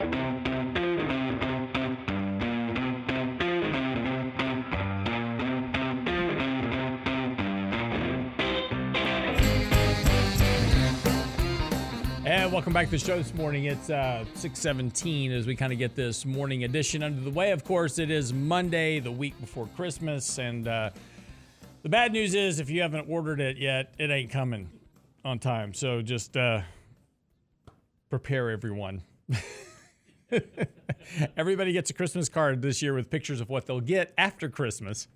Welcome 12.56 12.72
back 12.72 12.86
to 12.86 12.92
the 12.92 12.98
show 12.98 13.18
this 13.18 13.34
morning. 13.34 13.66
It's 13.66 13.90
uh, 13.90 14.24
617 14.36 15.34
as 15.34 15.46
we 15.46 15.58
kind 15.58 15.74
of 15.74 15.78
get 15.78 15.94
this 15.94 16.26
morning 16.26 16.64
edition 16.64 17.04
under 17.04 17.20
the 17.20 17.30
way. 17.30 17.52
Of 17.52 17.66
course, 17.66 18.00
it 18.00 18.10
is 18.10 18.32
Monday, 18.32 19.02
the 19.02 19.12
week 19.12 19.38
before 19.42 19.68
Christmas. 19.76 20.38
And 20.40 20.66
uh, 20.66 20.92
the 21.84 21.90
bad 21.90 22.14
news 22.14 22.34
is 22.34 22.62
if 22.62 22.70
you 22.70 22.82
haven't 22.82 23.10
ordered 23.10 23.42
it 23.42 23.58
yet, 23.58 23.94
it 24.00 24.10
ain't 24.10 24.32
coming 24.32 24.70
on 25.26 25.38
time. 25.38 25.74
So 25.74 26.02
just 26.02 26.38
uh, 26.38 26.62
prepare 28.10 28.50
everyone. 28.50 29.04
Everybody 31.36 31.74
gets 31.74 31.90
a 31.90 31.94
Christmas 31.94 32.30
card 32.30 32.62
this 32.62 32.82
year 32.82 32.94
with 32.94 33.10
pictures 33.10 33.42
of 33.42 33.50
what 33.50 33.66
they'll 33.66 33.82
get 33.82 34.14
after 34.18 34.48
Christmas. 34.48 35.10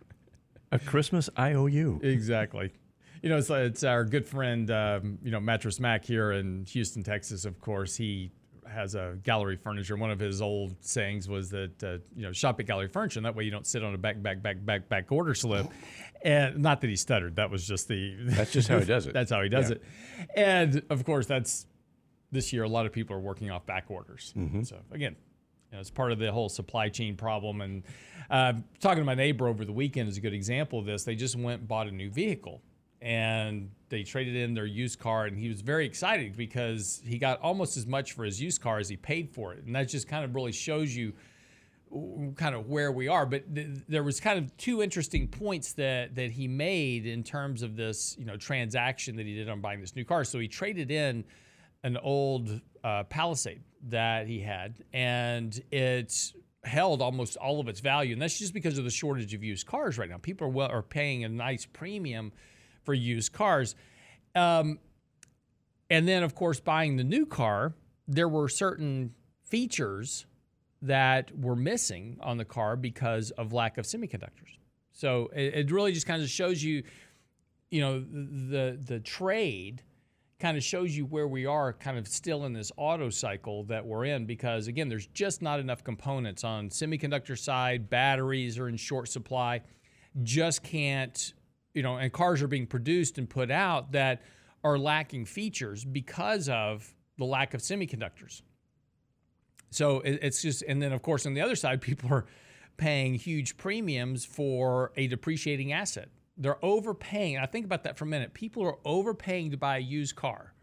A 0.74 0.78
Christmas 0.78 1.30
IOU. 1.40 2.02
Exactly. 2.04 2.74
You 3.22 3.30
know, 3.30 3.38
it's, 3.38 3.50
it's 3.50 3.84
our 3.84 4.06
good 4.06 4.28
friend, 4.28 4.70
um, 4.72 5.18
you 5.24 5.32
know, 5.32 5.40
Mattress 5.40 5.80
Mac 5.80 6.06
here 6.06 6.32
in 6.32 6.66
Houston, 6.66 7.04
Texas. 7.04 7.44
Of 7.46 7.60
course, 7.60 7.96
he 7.96 8.32
has 8.68 8.96
a 8.96 9.18
gallery 9.24 9.56
furniture. 9.58 9.98
One 9.98 10.12
of 10.12 10.20
his 10.20 10.42
old 10.42 10.76
sayings 10.82 11.28
was 11.28 11.50
that 11.50 11.84
uh, 11.84 11.98
you 12.16 12.22
know 12.24 12.32
shop 12.32 12.60
at 12.60 12.66
gallery 12.68 12.88
furniture. 12.88 13.20
And 13.20 13.26
that 13.26 13.36
way, 13.36 13.44
you 13.44 13.52
don't 13.52 13.66
sit 13.68 13.84
on 13.84 13.94
a 13.94 13.98
back, 13.98 14.22
back, 14.22 14.42
back, 14.42 14.64
back, 14.66 14.88
back 14.88 15.12
order 15.12 15.34
slip. 15.34 15.68
And 16.24 16.60
not 16.60 16.82
that 16.82 16.88
he 16.90 16.96
stuttered. 16.96 17.36
That 17.38 17.50
was 17.50 17.66
just 17.68 17.88
the. 17.88 18.16
That's 18.26 18.52
just 18.52 18.68
how 18.68 18.80
he 18.80 18.86
does 18.86 19.08
it. 19.08 19.14
that's 19.14 19.32
how 19.32 19.42
he 19.42 19.50
does 19.50 19.70
Yeah. 19.70 19.76
it. 19.78 19.84
And 20.36 20.84
of 20.90 21.04
course, 21.06 21.26
that's 21.26 21.66
this 22.32 22.54
year. 22.54 22.64
A 22.64 22.70
lot 22.70 22.86
of 22.86 22.92
people 22.92 23.16
are 23.16 23.20
working 23.22 23.50
off 23.52 23.66
back 23.66 23.86
orders. 23.90 24.34
Mm-hmm. 24.38 24.64
So 24.64 24.78
again, 24.92 25.16
you 25.72 25.76
know, 25.78 25.82
it's 25.82 25.90
part 25.90 26.12
of 26.12 26.20
the 26.20 26.32
whole 26.32 26.50
supply 26.50 26.90
chain 26.90 27.16
problem. 27.16 27.62
And 27.62 27.84
uh, 28.30 28.54
talking 28.80 29.00
to 29.02 29.06
my 29.06 29.16
neighbor 29.16 29.48
over 29.48 29.66
the 29.66 29.72
weekend 29.74 30.10
is 30.10 30.18
a 30.18 30.22
good 30.22 30.34
example 30.34 30.78
of 30.80 30.86
this. 30.86 31.04
They 31.04 31.16
just 31.16 31.36
went 31.36 31.60
and 31.62 31.68
bought 31.68 31.88
a 31.88 31.92
new 31.92 32.10
vehicle 32.10 32.62
and 33.02 33.72
they 33.90 34.04
traded 34.04 34.36
in 34.36 34.54
their 34.54 34.66
used 34.66 35.00
car. 35.00 35.26
And 35.26 35.38
he 35.38 35.48
was 35.48 35.62
very 35.62 35.86
excited 35.86 36.36
because 36.36 37.02
he 37.06 37.18
got 37.18 37.40
almost 37.42 37.78
as 37.78 37.86
much 37.86 38.14
for 38.14 38.24
his 38.24 38.42
used 38.42 38.62
car 38.62 38.80
as 38.80 38.90
he 38.90 38.98
paid 38.98 39.30
for 39.30 39.54
it. 39.54 39.64
And 39.64 39.76
that 39.76 39.90
just 39.90 40.08
kind 40.08 40.26
of 40.26 40.36
really 40.36 40.52
shows 40.52 40.96
you 40.96 41.14
kind 42.36 42.56
of 42.56 42.68
where 42.68 42.92
we 42.92 43.08
are. 43.08 43.26
But 43.26 43.54
th- 43.54 43.68
there 43.88 44.04
was 44.04 44.20
kind 44.20 44.38
of 44.38 44.56
two 44.58 44.84
interesting 44.84 45.28
points 45.28 45.74
that 45.74 46.16
that 46.16 46.32
he 46.32 46.48
made 46.48 47.06
in 47.06 47.24
terms 47.24 47.64
of 47.64 47.76
this, 47.76 48.16
you 48.18 48.26
know, 48.26 48.38
transaction 48.38 49.16
that 49.16 49.26
he 49.26 49.36
did 49.36 49.50
on 49.50 49.62
buying 49.62 49.82
this 49.82 49.96
new 49.96 50.06
car. 50.06 50.24
So 50.24 50.40
he 50.40 50.48
traded 50.48 50.92
in 50.92 51.24
an 51.84 51.98
old 51.98 52.62
uh, 52.84 53.04
Palisade 53.04 53.62
that 53.88 54.28
he 54.28 54.40
had, 54.40 54.84
and 54.94 55.60
it 55.72 56.34
held 56.66 57.02
almost 57.02 57.38
all 57.38 57.60
of 57.60 57.70
its 57.70 57.80
value, 57.80 58.14
and 58.14 58.22
that's 58.22 58.38
just 58.38 58.54
because 58.54 58.78
of 58.78 58.84
the 58.84 58.92
shortage 58.92 59.34
of 59.34 59.44
used 59.44 59.66
cars 59.66 59.98
right 59.98 60.10
now. 60.10 60.18
People 60.18 60.48
are 60.48 60.52
well, 60.52 60.70
are 60.70 60.84
paying 60.84 61.24
a 61.24 61.30
nice 61.30 61.66
premium 61.66 62.32
for 62.90 62.96
used 62.96 63.34
cars. 63.34 63.76
Um, 64.34 64.80
and 65.92 66.08
then, 66.08 66.24
of 66.24 66.34
course, 66.34 66.60
buying 66.60 66.96
the 66.98 67.04
new 67.04 67.28
car, 67.28 67.76
there 68.08 68.28
were 68.28 68.50
certain 68.50 69.14
features 69.44 70.26
that 70.82 71.30
were 71.38 71.56
missing 71.56 72.18
on 72.20 72.38
the 72.38 72.46
car 72.46 72.76
because 72.76 73.30
of 73.30 73.54
lack 73.54 73.78
of 73.78 73.86
semiconductors. 73.86 74.58
So 74.92 75.30
it, 75.36 75.54
it 75.54 75.72
really 75.72 75.92
just 75.92 76.08
kind 76.08 76.24
of 76.24 76.30
shows 76.30 76.64
you, 76.64 76.82
you 77.70 77.82
know, 77.82 78.00
the 78.00 78.80
the 78.84 79.00
trade 79.00 79.84
kind 80.40 80.58
of 80.58 80.64
shows 80.64 80.98
you 80.98 81.06
where 81.06 81.28
we 81.28 81.46
are 81.46 81.74
kind 81.74 82.00
of 82.00 82.08
still 82.08 82.46
in 82.46 82.54
this 82.54 82.72
auto 82.76 83.12
cycle 83.12 83.66
that 83.66 83.86
we're 83.86 84.06
in 84.06 84.26
because 84.26 84.68
again 84.68 84.90
there's 84.90 85.08
just 85.08 85.42
not 85.42 85.60
enough 85.60 85.84
components 85.84 86.46
on 86.46 86.70
semiconductor 86.70 87.38
side 87.38 87.90
batteries 87.90 88.58
are 88.58 88.70
in 88.70 88.78
short 88.78 89.10
supply 89.10 89.60
just 90.24 90.64
can't 90.64 91.34
you 91.74 91.84
know 91.84 91.98
and 91.98 92.12
cars 92.12 92.42
are 92.42 92.48
being 92.48 92.68
produced 92.68 93.18
and 93.18 93.30
put 93.30 93.52
out 93.52 93.92
that 93.92 94.22
are 94.64 94.78
lacking 94.78 95.26
features 95.26 95.86
because 95.86 96.50
of 96.50 96.94
the 97.18 97.26
lack 97.26 97.54
of 97.54 97.62
semiconductors 97.62 98.42
so 99.70 100.00
it, 100.02 100.20
it's 100.22 100.42
just 100.42 100.62
and 100.64 100.82
then 100.82 100.92
of 100.92 101.02
course 101.02 101.26
on 101.26 101.34
the 101.34 101.42
other 101.42 101.56
side 101.56 101.82
people 101.90 102.12
are 102.12 102.26
paying 102.78 103.16
huge 103.16 103.58
premiums 103.58 104.24
for 104.24 104.92
a 104.96 105.08
depreciating 105.08 105.74
asset 105.74 106.10
they're 106.40 106.64
overpaying. 106.64 107.38
I 107.38 107.46
think 107.46 107.66
about 107.66 107.84
that 107.84 107.98
for 107.98 108.06
a 108.06 108.08
minute. 108.08 108.34
People 108.34 108.64
are 108.64 108.78
overpaying 108.86 109.52
to 109.52 109.58
buy 109.58 109.78
a 109.78 109.82
used 109.82 110.16
car 110.16 110.54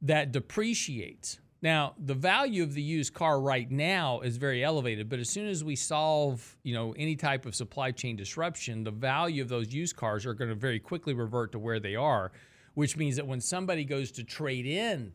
that 0.00 0.32
depreciates. 0.32 1.40
Now, 1.62 1.94
the 1.98 2.14
value 2.14 2.62
of 2.62 2.72
the 2.72 2.82
used 2.82 3.12
car 3.12 3.38
right 3.38 3.70
now 3.70 4.20
is 4.20 4.38
very 4.38 4.64
elevated, 4.64 5.10
but 5.10 5.18
as 5.18 5.28
soon 5.28 5.46
as 5.46 5.62
we 5.62 5.76
solve, 5.76 6.56
you 6.62 6.72
know, 6.72 6.94
any 6.96 7.16
type 7.16 7.44
of 7.44 7.54
supply 7.54 7.90
chain 7.90 8.16
disruption, 8.16 8.82
the 8.82 8.90
value 8.90 9.42
of 9.42 9.50
those 9.50 9.72
used 9.72 9.94
cars 9.94 10.24
are 10.24 10.32
going 10.32 10.48
to 10.48 10.54
very 10.54 10.80
quickly 10.80 11.12
revert 11.12 11.52
to 11.52 11.58
where 11.58 11.78
they 11.78 11.94
are, 11.96 12.32
which 12.74 12.96
means 12.96 13.16
that 13.16 13.26
when 13.26 13.42
somebody 13.42 13.84
goes 13.84 14.10
to 14.12 14.24
trade 14.24 14.64
in 14.64 15.12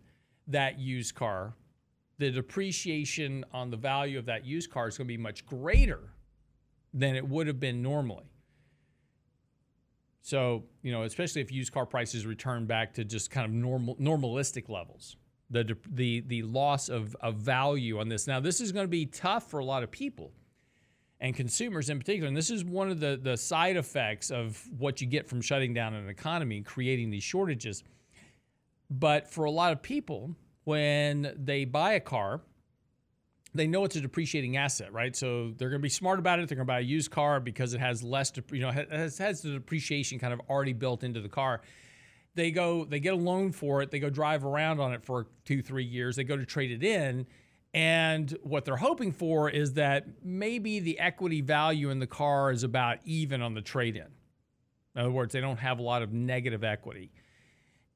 that 0.48 0.78
used 0.78 1.16
car, 1.16 1.56
the 2.20 2.30
depreciation 2.30 3.44
on 3.52 3.72
the 3.72 3.78
value 3.78 4.20
of 4.20 4.28
that 4.28 4.46
used 4.46 4.70
car 4.70 4.88
is 4.88 4.98
going 4.98 5.08
to 5.08 5.14
be 5.14 5.18
much 5.18 5.46
greater 5.48 6.12
than 6.94 7.16
it 7.16 7.28
would 7.28 7.48
have 7.48 7.60
been 7.60 7.82
normally. 7.82 8.30
So, 10.22 10.64
you 10.82 10.92
know, 10.92 11.04
especially 11.04 11.42
if 11.42 11.52
used 11.52 11.74
car 11.74 11.86
prices 11.86 12.26
return 12.26 12.66
back 12.66 12.94
to 12.96 13.04
just 13.04 13.32
kind 13.32 13.46
of 13.46 13.52
normal 13.52 13.96
normalistic 13.98 14.70
levels, 14.70 15.18
the 15.50 15.78
the 15.90 16.22
the 16.22 16.44
loss 16.44 16.90
of, 16.90 17.16
of 17.22 17.36
value 17.36 18.00
on 18.00 18.10
this. 18.10 18.28
Now, 18.28 18.40
this 18.40 18.62
is 18.62 18.72
going 18.72 18.86
to 18.86 18.90
be 18.90 19.06
tough 19.06 19.50
for 19.50 19.60
a 19.60 19.66
lot 19.66 19.84
of 19.84 19.92
people 19.92 20.32
and 21.20 21.36
consumers 21.36 21.90
in 21.90 22.00
particular. 22.00 22.28
And 22.28 22.36
this 22.36 22.50
is 22.50 22.64
one 22.64 22.90
of 22.90 23.00
the 23.00 23.20
the 23.22 23.38
side 23.38 23.78
effects 23.78 24.32
of 24.32 24.62
what 24.78 25.02
you 25.02 25.08
get 25.08 25.30
from 25.30 25.42
shutting 25.42 25.74
down 25.74 25.94
an 25.94 26.10
economy 26.10 26.58
and 26.58 26.66
creating 26.66 27.10
these 27.10 27.24
shortages. 27.24 27.84
But 28.90 29.30
for 29.30 29.46
a 29.46 29.52
lot 29.52 29.72
of 29.72 29.82
people, 29.82 30.36
when 30.64 31.34
they 31.38 31.66
buy 31.66 31.94
a 31.94 32.00
car, 32.00 32.42
they 33.56 33.68
know 33.68 33.86
it's 33.86 33.96
a 33.96 34.02
depreciating 34.02 34.58
asset, 34.58 34.92
right? 34.92 35.16
So 35.16 35.54
they're 35.58 35.70
going 35.70 35.80
to 35.80 35.84
be 35.84 35.90
smart 35.90 36.20
about 36.20 36.40
it. 36.40 36.50
They're 36.50 36.58
going 36.58 36.68
to 36.68 36.72
buy 36.72 36.80
a 36.80 36.84
used 36.84 37.10
car 37.10 37.40
because 37.40 37.74
it 37.74 37.80
has 37.80 38.04
less, 38.04 38.32
you 38.52 38.60
know, 38.60 38.72
has, 38.72 39.18
has 39.18 39.42
the 39.42 39.52
depreciation 39.52 40.20
kind 40.20 40.34
of 40.34 40.42
already 40.50 40.74
built 40.74 41.04
into 41.04 41.22
the 41.22 41.30
car. 41.30 41.62
They 42.36 42.52
go, 42.52 42.86
they 42.86 43.00
get 43.00 43.14
a 43.14 43.18
loan 43.18 43.52
for 43.52 43.82
it. 43.82 43.92
They 43.92 44.00
go 44.00 44.10
drive 44.10 44.46
around 44.46 44.80
on 44.80 44.94
it 44.94 45.04
for 45.04 45.28
two, 45.46 45.62
three 45.62 45.86
years. 45.86 46.16
They 46.18 46.24
go 46.24 46.38
to 46.38 46.46
trade 46.46 46.72
it 46.72 46.84
in. 46.84 47.26
And 47.74 48.38
what 48.44 48.64
they're 48.64 48.78
hoping 48.78 49.12
for 49.12 49.50
is 49.50 49.74
that 49.74 50.06
maybe 50.24 50.80
the 50.80 51.00
equity 51.00 51.42
value 51.42 51.90
in 51.90 52.00
the 52.00 52.08
car 52.08 52.52
is 52.52 52.64
about 52.64 53.00
even 53.04 53.42
on 53.42 53.54
the 53.54 53.62
trade 53.62 53.96
in. 53.96 54.08
In 54.96 55.02
other 55.02 55.12
words, 55.12 55.34
they 55.34 55.42
don't 55.42 55.60
have 55.60 55.80
a 55.80 55.82
lot 55.82 56.02
of 56.02 56.14
negative 56.14 56.64
equity. 56.64 57.12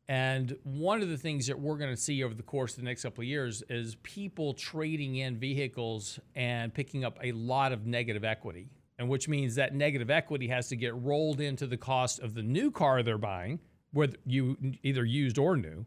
And 0.10 0.58
one 0.64 1.02
of 1.02 1.10
the 1.10 1.18
things 1.18 1.48
that 1.48 1.60
we're 1.60 1.78
going 1.78 1.96
to 1.96 2.02
see 2.02 2.24
over 2.24 2.34
the 2.34 2.44
course 2.44 2.72
of 2.72 2.78
the 2.78 2.86
next 2.86 3.04
couple 3.04 3.22
of 3.22 3.28
years 3.28 3.64
is 3.70 3.96
people 4.02 4.54
trading 4.54 5.18
in 5.18 5.38
vehicles 5.38 6.20
and 6.36 6.74
picking 6.74 7.06
up 7.06 7.20
a 7.24 7.32
lot 7.32 7.72
of 7.72 7.86
negative 7.86 8.26
equity. 8.26 8.70
And 8.98 9.08
which 9.08 9.30
means 9.30 9.56
that 9.56 9.76
negative 9.76 10.10
equity 10.10 10.48
has 10.48 10.68
to 10.70 10.76
get 10.76 10.96
rolled 10.96 11.40
into 11.40 11.68
the 11.68 11.78
cost 11.78 12.20
of 12.20 12.34
the 12.34 12.42
new 12.42 12.70
car 12.72 13.02
they're 13.02 13.18
buying, 13.18 13.60
whether 13.92 14.18
you 14.26 14.58
either 14.84 15.06
used 15.06 15.38
or 15.38 15.58
new. 15.58 15.86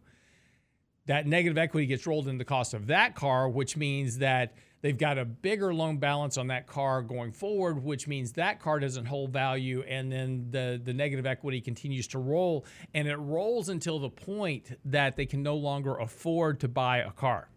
That 1.07 1.27
negative 1.27 1.59
equity 1.59 1.87
gets 1.87 2.07
rolled 2.07 2.29
into 2.29 2.39
the 2.39 2.45
cost 2.45 2.75
of 2.75 2.87
that 2.87 3.15
car, 3.17 3.49
which 3.49 3.77
means 3.77 4.19
that 4.19 4.55
they've 4.83 4.97
got 4.97 5.19
a 5.19 5.25
bigger 5.25 5.75
loan 5.75 5.99
balance 5.99 6.39
on 6.39 6.47
that 6.49 6.67
car 6.67 7.03
going 7.03 7.33
forward, 7.33 7.83
which 7.83 8.07
means 8.07 8.33
that 8.33 8.61
car 8.61 8.79
doesn't 8.79 9.07
hold 9.07 9.33
value, 9.33 9.83
and 9.89 10.13
then 10.13 10.47
the 10.51 10.81
the 10.83 10.93
negative 10.93 11.27
equity 11.27 11.61
continues 11.61 12.07
to 12.09 12.19
roll, 12.19 12.65
and 12.95 13.09
it 13.09 13.17
rolls 13.17 13.69
until 13.69 13.99
the 13.99 14.11
point 14.11 14.79
that 14.85 15.17
they 15.17 15.27
can 15.27 15.43
no 15.43 15.57
longer 15.57 15.97
afford 15.97 16.61
to 16.61 16.69
buy 16.69 16.99
a 16.99 17.11
car. 17.11 17.49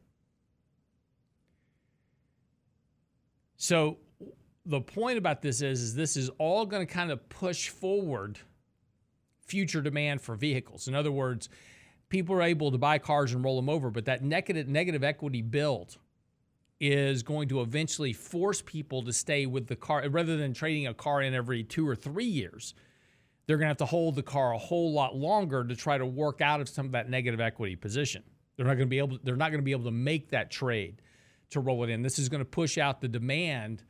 So 3.58 3.98
the 4.66 4.82
point 4.82 5.18
about 5.18 5.42
this 5.42 5.62
is, 5.62 5.82
is 5.82 5.96
this 5.96 6.18
is 6.18 6.30
all 6.40 6.66
going 6.66 6.86
to 6.86 6.92
kind 6.92 7.12
of 7.12 7.28
push 7.30 7.70
forward 7.70 8.40
future 9.46 9.82
demand 9.82 10.22
for 10.22 10.36
vehicles. 10.36 10.88
In 10.88 10.96
other 10.96 11.12
words, 11.12 11.50
people 12.10 12.36
are 12.36 12.42
able 12.42 12.72
to 12.72 12.78
buy 12.78 12.98
cars 12.98 13.34
and 13.34 13.44
roll 13.44 13.56
them 13.56 13.70
over, 13.70 13.90
but 13.90 14.06
that 14.06 14.24
negative 14.24 14.68
negative 14.68 15.04
equity 15.04 15.42
build 15.42 15.98
is 16.80 17.24
going 17.24 17.48
to 17.48 17.62
eventually 17.62 18.12
force 18.14 18.62
people 18.62 19.02
to 19.04 19.14
stay 19.14 19.46
with 19.46 19.68
the 19.68 19.76
car 19.76 20.08
rather 20.10 20.36
than 20.38 20.54
trading 20.54 20.88
a 20.88 20.94
car 20.94 21.22
in 21.22 21.34
every 21.34 21.64
two 21.64 21.88
or 21.88 21.96
three 21.96 22.26
years. 22.26 22.74
They're 23.48 23.58
going 23.58 23.66
to 23.66 23.70
have 23.70 23.78
to 23.78 23.86
hold 23.86 24.16
the 24.16 24.24
car 24.24 24.54
a 24.54 24.58
whole 24.58 24.92
lot 24.92 25.16
longer 25.16 25.64
to 25.64 25.76
try 25.76 25.98
to 25.98 26.06
work 26.06 26.42
out 26.42 26.62
of 26.62 26.68
some 26.68 26.88
of 26.88 26.92
that 26.94 27.10
negative 27.10 27.40
equity 27.40 27.76
position. 27.76 28.24
They're 28.58 28.66
not 28.66 28.76
going 28.76 28.88
to 28.88 28.90
be 28.90 28.98
able. 28.98 29.20
They're 29.24 29.36
not 29.36 29.52
going 29.52 29.62
to 29.62 29.66
be 29.66 29.72
able 29.72 29.86
to 29.86 29.92
make 29.92 30.30
that 30.30 30.52
trade 30.52 31.02
to 31.52 31.60
roll 31.60 31.84
it 31.84 31.90
in. 31.90 32.02
This 32.02 32.20
is 32.20 32.30
going 32.30 32.42
to 32.42 32.50
push 32.50 32.78
out 32.78 33.02
the 33.02 33.08
demand 33.08 33.84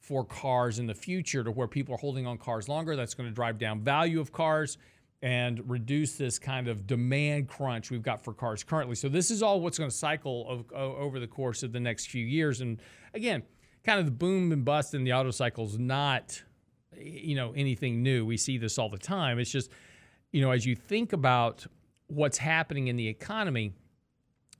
for 0.00 0.24
cars 0.24 0.78
in 0.78 0.86
the 0.86 0.94
future 0.94 1.42
to 1.44 1.50
where 1.50 1.68
people 1.68 1.94
are 1.94 1.98
holding 1.98 2.26
on 2.26 2.38
cars 2.38 2.68
longer. 2.68 2.96
That's 2.96 3.14
going 3.14 3.28
to 3.28 3.34
drive 3.34 3.58
down 3.58 3.80
value 3.80 4.20
of 4.20 4.32
cars 4.32 4.78
and 5.22 5.68
reduce 5.68 6.16
this 6.16 6.38
kind 6.38 6.68
of 6.68 6.86
demand 6.86 7.48
crunch 7.48 7.90
we've 7.90 8.02
got 8.02 8.22
for 8.22 8.32
cars 8.32 8.62
currently. 8.62 8.94
So 8.94 9.08
this 9.08 9.30
is 9.30 9.42
all 9.42 9.60
what's 9.60 9.78
going 9.78 9.90
to 9.90 9.96
cycle 9.96 10.48
of, 10.48 10.72
over 10.72 11.18
the 11.18 11.26
course 11.26 11.62
of 11.62 11.72
the 11.72 11.80
next 11.80 12.10
few 12.10 12.24
years. 12.24 12.60
And 12.60 12.80
again, 13.14 13.42
kind 13.84 13.98
of 13.98 14.04
the 14.04 14.12
boom 14.12 14.52
and 14.52 14.64
bust 14.64 14.94
in 14.94 15.04
the 15.04 15.12
auto 15.12 15.30
cycle 15.30 15.64
is 15.64 15.78
not, 15.78 16.42
you 16.96 17.34
know, 17.34 17.52
anything 17.56 18.02
new. 18.02 18.26
We 18.26 18.36
see 18.36 18.58
this 18.58 18.78
all 18.78 18.90
the 18.90 18.98
time. 18.98 19.38
It's 19.38 19.50
just, 19.50 19.70
you 20.32 20.42
know, 20.42 20.50
as 20.50 20.66
you 20.66 20.76
think 20.76 21.12
about 21.12 21.66
what's 22.08 22.38
happening 22.38 22.88
in 22.88 22.96
the 22.96 23.08
economy, 23.08 23.72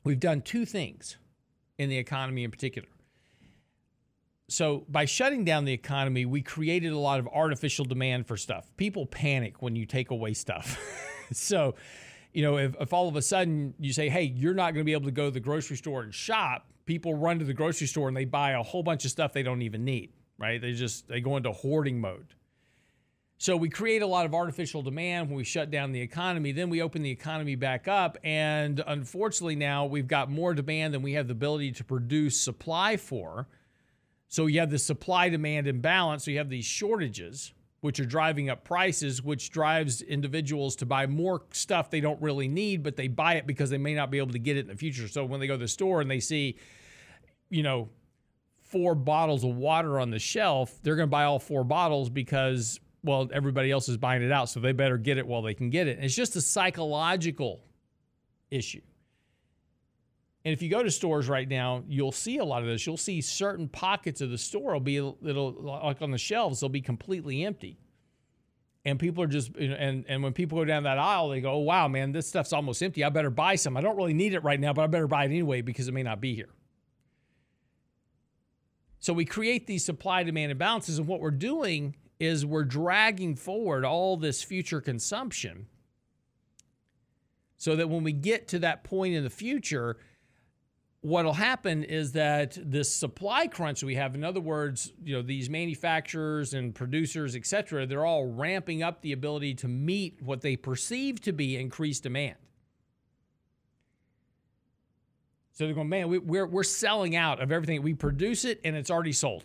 we've 0.04 0.20
done 0.20 0.40
two 0.40 0.64
things 0.64 1.18
in 1.78 1.90
the 1.90 1.98
economy 1.98 2.44
in 2.44 2.50
particular 2.50 2.88
so 4.48 4.84
by 4.88 5.04
shutting 5.04 5.44
down 5.44 5.64
the 5.64 5.72
economy, 5.72 6.24
we 6.24 6.40
created 6.40 6.92
a 6.92 6.98
lot 6.98 7.18
of 7.18 7.26
artificial 7.28 7.84
demand 7.84 8.26
for 8.26 8.36
stuff. 8.36 8.70
People 8.76 9.06
panic 9.06 9.60
when 9.60 9.74
you 9.74 9.86
take 9.86 10.10
away 10.10 10.34
stuff. 10.34 10.78
so, 11.32 11.74
you 12.32 12.42
know, 12.42 12.56
if, 12.56 12.74
if 12.80 12.92
all 12.92 13.08
of 13.08 13.16
a 13.16 13.22
sudden 13.22 13.74
you 13.80 13.92
say, 13.92 14.08
hey, 14.08 14.22
you're 14.22 14.54
not 14.54 14.72
going 14.72 14.82
to 14.82 14.84
be 14.84 14.92
able 14.92 15.06
to 15.06 15.10
go 15.10 15.26
to 15.26 15.30
the 15.32 15.40
grocery 15.40 15.76
store 15.76 16.02
and 16.02 16.14
shop, 16.14 16.70
people 16.84 17.14
run 17.14 17.40
to 17.40 17.44
the 17.44 17.54
grocery 17.54 17.88
store 17.88 18.06
and 18.06 18.16
they 18.16 18.24
buy 18.24 18.52
a 18.52 18.62
whole 18.62 18.84
bunch 18.84 19.04
of 19.04 19.10
stuff 19.10 19.32
they 19.32 19.42
don't 19.42 19.62
even 19.62 19.84
need, 19.84 20.12
right? 20.38 20.60
They 20.60 20.72
just 20.72 21.08
they 21.08 21.20
go 21.20 21.36
into 21.36 21.50
hoarding 21.50 22.00
mode. 22.00 22.34
So 23.38 23.54
we 23.56 23.68
create 23.68 24.00
a 24.00 24.06
lot 24.06 24.24
of 24.24 24.34
artificial 24.34 24.80
demand 24.80 25.28
when 25.28 25.36
we 25.36 25.44
shut 25.44 25.70
down 25.70 25.92
the 25.92 26.00
economy. 26.00 26.52
Then 26.52 26.70
we 26.70 26.80
open 26.80 27.02
the 27.02 27.10
economy 27.10 27.54
back 27.54 27.86
up. 27.86 28.16
And 28.24 28.82
unfortunately, 28.86 29.56
now 29.56 29.84
we've 29.84 30.06
got 30.06 30.30
more 30.30 30.54
demand 30.54 30.94
than 30.94 31.02
we 31.02 31.12
have 31.14 31.26
the 31.26 31.32
ability 31.32 31.72
to 31.72 31.84
produce 31.84 32.40
supply 32.40 32.96
for. 32.96 33.46
So 34.28 34.46
you 34.46 34.60
have 34.60 34.70
the 34.70 34.78
supply 34.78 35.28
demand 35.28 35.66
imbalance. 35.66 36.24
So 36.24 36.30
you 36.30 36.38
have 36.38 36.48
these 36.48 36.64
shortages, 36.64 37.52
which 37.80 38.00
are 38.00 38.04
driving 38.04 38.50
up 38.50 38.64
prices, 38.64 39.22
which 39.22 39.50
drives 39.50 40.02
individuals 40.02 40.76
to 40.76 40.86
buy 40.86 41.06
more 41.06 41.42
stuff 41.52 41.90
they 41.90 42.00
don't 42.00 42.20
really 42.20 42.48
need, 42.48 42.82
but 42.82 42.96
they 42.96 43.08
buy 43.08 43.34
it 43.34 43.46
because 43.46 43.70
they 43.70 43.78
may 43.78 43.94
not 43.94 44.10
be 44.10 44.18
able 44.18 44.32
to 44.32 44.38
get 44.38 44.56
it 44.56 44.60
in 44.60 44.68
the 44.68 44.76
future. 44.76 45.08
So 45.08 45.24
when 45.24 45.40
they 45.40 45.46
go 45.46 45.54
to 45.54 45.58
the 45.58 45.68
store 45.68 46.00
and 46.00 46.10
they 46.10 46.20
see, 46.20 46.58
you 47.50 47.62
know, 47.62 47.88
four 48.62 48.96
bottles 48.96 49.44
of 49.44 49.54
water 49.54 50.00
on 50.00 50.10
the 50.10 50.18
shelf, 50.18 50.76
they're 50.82 50.96
going 50.96 51.08
to 51.08 51.10
buy 51.10 51.24
all 51.24 51.38
four 51.38 51.62
bottles 51.62 52.10
because, 52.10 52.80
well, 53.04 53.28
everybody 53.32 53.70
else 53.70 53.88
is 53.88 53.96
buying 53.96 54.22
it 54.22 54.32
out. 54.32 54.48
So 54.48 54.58
they 54.58 54.72
better 54.72 54.98
get 54.98 55.18
it 55.18 55.26
while 55.26 55.42
they 55.42 55.54
can 55.54 55.70
get 55.70 55.86
it. 55.86 55.96
And 55.96 56.04
it's 56.04 56.16
just 56.16 56.34
a 56.34 56.40
psychological 56.40 57.60
issue. 58.50 58.80
And 60.46 60.52
if 60.52 60.62
you 60.62 60.70
go 60.70 60.80
to 60.80 60.92
stores 60.92 61.28
right 61.28 61.48
now, 61.48 61.82
you'll 61.88 62.12
see 62.12 62.38
a 62.38 62.44
lot 62.44 62.62
of 62.62 62.68
this. 62.68 62.86
You'll 62.86 62.96
see 62.96 63.20
certain 63.20 63.66
pockets 63.68 64.20
of 64.20 64.30
the 64.30 64.38
store 64.38 64.74
will 64.74 64.80
be 64.80 64.94
it'll 64.96 65.52
like 65.60 66.00
on 66.00 66.12
the 66.12 66.18
shelves, 66.18 66.60
they'll 66.60 66.68
be 66.68 66.80
completely 66.80 67.44
empty. 67.44 67.80
And 68.84 68.96
people 68.96 69.24
are 69.24 69.26
just 69.26 69.56
and 69.56 70.04
and 70.06 70.22
when 70.22 70.32
people 70.32 70.56
go 70.58 70.64
down 70.64 70.84
that 70.84 70.98
aisle, 70.98 71.30
they 71.30 71.40
go, 71.40 71.50
"Oh 71.50 71.58
wow, 71.58 71.88
man, 71.88 72.12
this 72.12 72.28
stuff's 72.28 72.52
almost 72.52 72.80
empty. 72.80 73.02
I 73.02 73.08
better 73.08 73.28
buy 73.28 73.56
some. 73.56 73.76
I 73.76 73.80
don't 73.80 73.96
really 73.96 74.14
need 74.14 74.34
it 74.34 74.44
right 74.44 74.60
now, 74.60 74.72
but 74.72 74.82
I 74.82 74.86
better 74.86 75.08
buy 75.08 75.24
it 75.24 75.32
anyway 75.32 75.62
because 75.62 75.88
it 75.88 75.94
may 75.94 76.04
not 76.04 76.20
be 76.20 76.36
here." 76.36 76.50
So 79.00 79.12
we 79.12 79.24
create 79.24 79.66
these 79.66 79.84
supply 79.84 80.22
demand 80.22 80.56
imbalances 80.56 80.98
and 80.98 81.08
what 81.08 81.18
we're 81.18 81.32
doing 81.32 81.96
is 82.20 82.46
we're 82.46 82.62
dragging 82.62 83.34
forward 83.34 83.84
all 83.84 84.16
this 84.16 84.44
future 84.44 84.80
consumption 84.80 85.66
so 87.56 87.74
that 87.74 87.90
when 87.90 88.04
we 88.04 88.12
get 88.12 88.46
to 88.46 88.60
that 88.60 88.84
point 88.84 89.12
in 89.12 89.24
the 89.24 89.30
future, 89.30 89.96
what'll 91.06 91.34
happen 91.34 91.84
is 91.84 92.12
that 92.12 92.58
this 92.60 92.92
supply 92.92 93.46
crunch 93.46 93.84
we 93.84 93.94
have 93.94 94.16
in 94.16 94.24
other 94.24 94.40
words 94.40 94.92
you 95.04 95.14
know 95.14 95.22
these 95.22 95.48
manufacturers 95.48 96.52
and 96.52 96.74
producers 96.74 97.36
et 97.36 97.46
cetera 97.46 97.86
they're 97.86 98.04
all 98.04 98.26
ramping 98.26 98.82
up 98.82 99.02
the 99.02 99.12
ability 99.12 99.54
to 99.54 99.68
meet 99.68 100.20
what 100.20 100.40
they 100.40 100.56
perceive 100.56 101.20
to 101.20 101.32
be 101.32 101.56
increased 101.56 102.02
demand. 102.02 102.34
So 105.52 105.64
they're 105.64 105.74
going 105.74 105.88
man 105.88 106.08
we, 106.08 106.18
we're, 106.18 106.46
we're 106.46 106.64
selling 106.64 107.14
out 107.14 107.40
of 107.40 107.52
everything. 107.52 107.82
We 107.82 107.94
produce 107.94 108.44
it 108.44 108.60
and 108.64 108.74
it's 108.74 108.90
already 108.90 109.12
sold. 109.12 109.44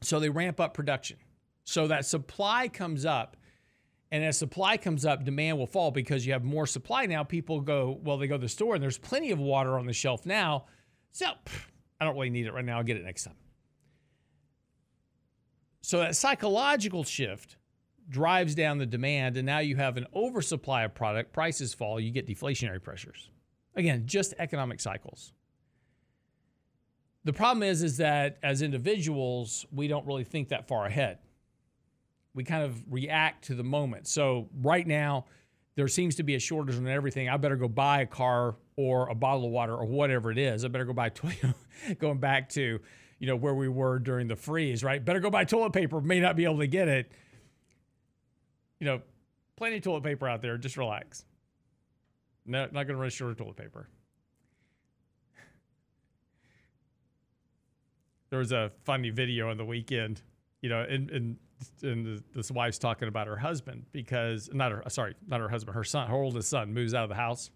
So 0.00 0.20
they 0.20 0.30
ramp 0.30 0.58
up 0.58 0.72
production. 0.72 1.18
So 1.64 1.86
that 1.88 2.06
supply 2.06 2.68
comes 2.68 3.04
up 3.04 3.36
and 4.12 4.24
as 4.24 4.36
supply 4.36 4.76
comes 4.76 5.04
up, 5.04 5.24
demand 5.24 5.58
will 5.58 5.66
fall 5.66 5.90
because 5.90 6.26
you 6.26 6.32
have 6.32 6.42
more 6.42 6.66
supply 6.66 7.06
now. 7.06 7.22
People 7.22 7.60
go, 7.60 7.98
well, 8.02 8.18
they 8.18 8.26
go 8.26 8.36
to 8.36 8.40
the 8.40 8.48
store 8.48 8.74
and 8.74 8.82
there's 8.82 8.98
plenty 8.98 9.30
of 9.30 9.38
water 9.38 9.78
on 9.78 9.86
the 9.86 9.92
shelf 9.92 10.26
now. 10.26 10.64
So 11.12 11.26
I 12.00 12.04
don't 12.04 12.14
really 12.14 12.30
need 12.30 12.46
it 12.46 12.52
right 12.52 12.64
now. 12.64 12.78
I'll 12.78 12.84
get 12.84 12.96
it 12.96 13.04
next 13.04 13.24
time. 13.24 13.36
So 15.82 15.98
that 15.98 16.16
psychological 16.16 17.04
shift 17.04 17.56
drives 18.08 18.54
down 18.56 18.78
the 18.78 18.86
demand, 18.86 19.36
and 19.36 19.46
now 19.46 19.60
you 19.60 19.76
have 19.76 19.96
an 19.96 20.06
oversupply 20.14 20.82
of 20.82 20.94
product. 20.94 21.32
Prices 21.32 21.72
fall, 21.72 22.00
you 22.00 22.10
get 22.10 22.26
deflationary 22.26 22.82
pressures. 22.82 23.30
Again, 23.76 24.04
just 24.06 24.34
economic 24.38 24.80
cycles. 24.80 25.32
The 27.24 27.32
problem 27.32 27.62
is, 27.62 27.82
is 27.82 27.98
that 27.98 28.38
as 28.42 28.62
individuals, 28.62 29.64
we 29.70 29.86
don't 29.88 30.06
really 30.06 30.24
think 30.24 30.48
that 30.48 30.66
far 30.66 30.86
ahead 30.86 31.18
we 32.34 32.44
kind 32.44 32.62
of 32.62 32.80
react 32.90 33.44
to 33.44 33.54
the 33.54 33.64
moment. 33.64 34.06
So 34.06 34.48
right 34.62 34.86
now, 34.86 35.26
there 35.76 35.88
seems 35.88 36.16
to 36.16 36.22
be 36.22 36.34
a 36.34 36.38
shortage 36.38 36.76
on 36.76 36.86
everything. 36.86 37.28
I 37.28 37.36
better 37.36 37.56
go 37.56 37.68
buy 37.68 38.02
a 38.02 38.06
car 38.06 38.56
or 38.76 39.08
a 39.08 39.14
bottle 39.14 39.46
of 39.46 39.50
water 39.50 39.74
or 39.74 39.86
whatever 39.86 40.30
it 40.30 40.38
is. 40.38 40.64
I 40.64 40.68
better 40.68 40.84
go 40.84 40.92
buy 40.92 41.08
toilet. 41.08 41.54
going 41.98 42.18
back 42.18 42.48
to, 42.50 42.80
you 43.18 43.26
know, 43.26 43.36
where 43.36 43.54
we 43.54 43.68
were 43.68 43.98
during 43.98 44.28
the 44.28 44.36
freeze, 44.36 44.84
right? 44.84 45.04
Better 45.04 45.20
go 45.20 45.30
buy 45.30 45.44
toilet 45.44 45.72
paper. 45.72 46.00
May 46.00 46.20
not 46.20 46.36
be 46.36 46.44
able 46.44 46.58
to 46.58 46.66
get 46.66 46.88
it. 46.88 47.10
You 48.78 48.86
know, 48.86 49.02
plenty 49.56 49.76
of 49.76 49.82
toilet 49.82 50.02
paper 50.02 50.28
out 50.28 50.42
there. 50.42 50.56
Just 50.58 50.76
relax. 50.76 51.24
No, 52.46 52.62
not 52.64 52.72
going 52.72 52.88
to 52.88 52.96
run 52.96 53.10
short 53.10 53.32
of 53.32 53.38
toilet 53.38 53.56
paper. 53.56 53.88
There 58.30 58.38
was 58.38 58.52
a 58.52 58.70
funny 58.84 59.10
video 59.10 59.50
on 59.50 59.56
the 59.56 59.64
weekend, 59.64 60.22
you 60.60 60.68
know, 60.68 60.80
and, 60.80 61.10
and 61.10 61.36
and 61.82 62.22
this 62.34 62.50
wife's 62.50 62.78
talking 62.78 63.08
about 63.08 63.26
her 63.26 63.36
husband 63.36 63.84
because 63.92 64.48
not 64.52 64.72
her 64.72 64.82
sorry 64.88 65.14
not 65.26 65.40
her 65.40 65.48
husband 65.48 65.74
her 65.74 65.84
son 65.84 66.08
her 66.08 66.16
oldest 66.16 66.48
son 66.48 66.72
moves 66.72 66.94
out 66.94 67.02
of 67.02 67.10
the 67.10 67.14
house 67.14 67.50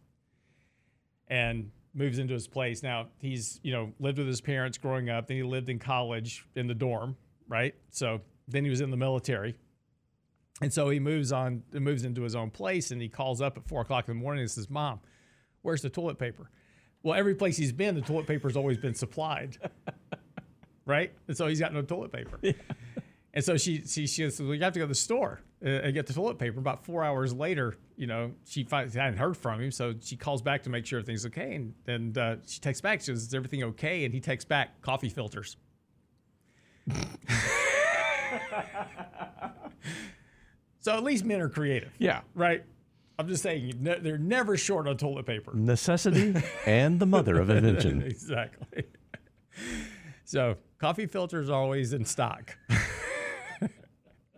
and 1.29 1.71
moves 1.95 2.19
into 2.19 2.35
his 2.35 2.47
place. 2.47 2.83
Now 2.83 3.09
he's 3.19 3.61
you 3.63 3.73
know 3.73 3.93
lived 3.99 4.19
with 4.19 4.27
his 4.27 4.43
parents 4.43 4.77
growing 4.77 5.09
up. 5.09 5.27
Then 5.27 5.39
he 5.39 5.43
lived 5.43 5.71
in 5.71 5.79
college 5.79 6.47
in 6.55 6.67
the 6.67 6.75
dorm 6.75 7.17
right? 7.49 7.75
So 7.91 8.21
then 8.49 8.65
he 8.65 8.71
was 8.71 8.81
in 8.81 8.91
the 8.91 8.97
military. 8.97 9.55
And 10.61 10.73
so 10.73 10.89
he 10.89 11.01
moves 11.01 11.33
on 11.33 11.63
moves 11.73 12.05
into 12.05 12.23
his 12.23 12.37
own 12.37 12.51
place 12.51 12.91
and 12.91 13.03
he 13.03 13.09
calls 13.09 13.41
up 13.41 13.57
at 13.57 13.67
four 13.67 13.81
o'clock 13.83 14.09
in 14.09 14.17
the 14.17 14.23
morning 14.23 14.43
and 14.43 14.51
says 14.51 14.71
mom 14.71 15.01
where's 15.63 15.83
the 15.83 15.91
toilet 15.91 16.19
paper? 16.19 16.51
Well 17.03 17.19
every 17.19 17.35
place 17.35 17.57
he's 17.57 17.73
been 17.73 17.95
the 17.95 18.03
toilet 18.03 18.27
paper's 18.27 18.57
always 18.57 18.79
been 18.79 18.95
supplied 18.95 19.59
right? 20.87 21.13
And 21.27 21.37
so 21.37 21.49
he's 21.49 21.59
got 21.59 21.73
no 21.73 21.83
toilet 21.83 22.13
paper. 22.13 22.39
Yeah. 22.43 22.53
And 23.35 23.45
so 23.45 23.57
she 23.57 23.83
she 23.85 24.07
she 24.07 24.31
says, 24.31 24.41
"We 24.41 24.61
have 24.61 24.73
to 24.75 24.79
go 24.79 24.85
to 24.85 24.89
the 24.89 24.95
store 24.95 25.41
uh, 25.63 25.69
and 25.69 25.93
get 25.93 26.07
the 26.07 26.13
toilet 26.13 26.39
paper." 26.39 26.61
About 26.61 26.85
four 26.85 27.03
hours 27.03 27.33
later, 27.35 27.77
you 27.97 28.07
know, 28.07 28.31
she 28.47 28.63
finds, 28.63 28.95
hadn't 28.95 29.19
heard 29.19 29.37
from 29.37 29.61
him, 29.61 29.73
so 29.73 29.93
she 30.01 30.17
calls 30.17 30.41
back 30.41 30.63
to 30.63 30.71
make 30.71 30.87
sure 30.87 31.01
everything's 31.01 31.27
okay, 31.27 31.57
and 31.57 31.75
and 31.89 32.17
uh, 32.17 32.37
she 32.47 32.61
texts 32.61 32.81
back. 32.81 33.01
She 33.01 33.07
says, 33.07 33.25
"Is 33.25 33.35
everything 33.35 33.65
okay?" 33.65 34.05
And 34.05 34.15
he 34.15 34.21
texts 34.21 34.49
back, 34.49 34.81
"Coffee 34.83 35.09
filters." 35.09 35.57
so 40.81 40.93
at 40.93 41.03
least 41.03 41.25
men 41.25 41.41
are 41.41 41.49
creative. 41.49 41.93
Yeah. 41.99 42.21
Right. 42.35 42.65
I'm 43.19 43.29
just 43.29 43.43
saying 43.43 43.79
they're 43.81 44.19
never 44.19 44.57
short 44.57 44.89
on 44.89 44.97
toilet 44.97 45.25
paper. 45.27 45.53
Necessity 45.55 46.35
and 46.67 46.99
the 46.99 47.07
mother 47.07 47.41
of 47.41 47.49
invention. 47.49 48.03
exactly. 48.07 48.85
So 50.25 50.57
coffee 50.79 51.07
filters 51.07 51.49
are 51.49 51.61
always 51.61 51.93
in 51.93 52.05
stock 52.05 52.57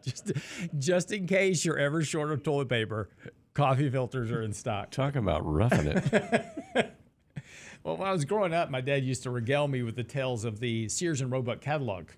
just, 0.07 0.33
just 0.79 1.12
in 1.12 1.27
case 1.27 1.64
you're 1.64 1.79
ever 1.79 2.03
short 2.03 2.31
of 2.31 2.42
toilet 2.42 2.69
paper, 2.69 3.11
coffee 3.55 3.90
filters 3.90 4.31
are 4.31 4.42
in 4.42 4.53
stock. 4.53 4.90
Talk 4.90 5.16
about 5.16 5.45
roughing 5.45 5.87
it. 5.88 6.12
well, 7.85 7.97
when 7.97 8.09
I 8.09 8.12
was 8.12 8.25
growing 8.25 8.55
up, 8.55 8.71
my 8.71 8.81
dad 8.81 9.05
used 9.05 9.25
to 9.25 9.31
regale 9.31 9.66
me 9.66 9.83
with 9.83 9.97
the 9.97 10.05
tales 10.05 10.45
of 10.45 10.61
the 10.61 10.88
Sears 10.88 11.21
and 11.21 11.33
Roebuck 11.33 11.61
catalog. 11.61 12.11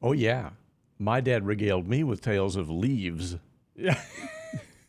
Oh, 0.00 0.12
yeah. 0.12 0.50
My 0.98 1.20
dad 1.20 1.46
regaled 1.46 1.86
me 1.86 2.04
with 2.04 2.22
tales 2.22 2.56
of 2.56 2.70
leaves. 2.70 3.36
Yeah. 3.76 4.00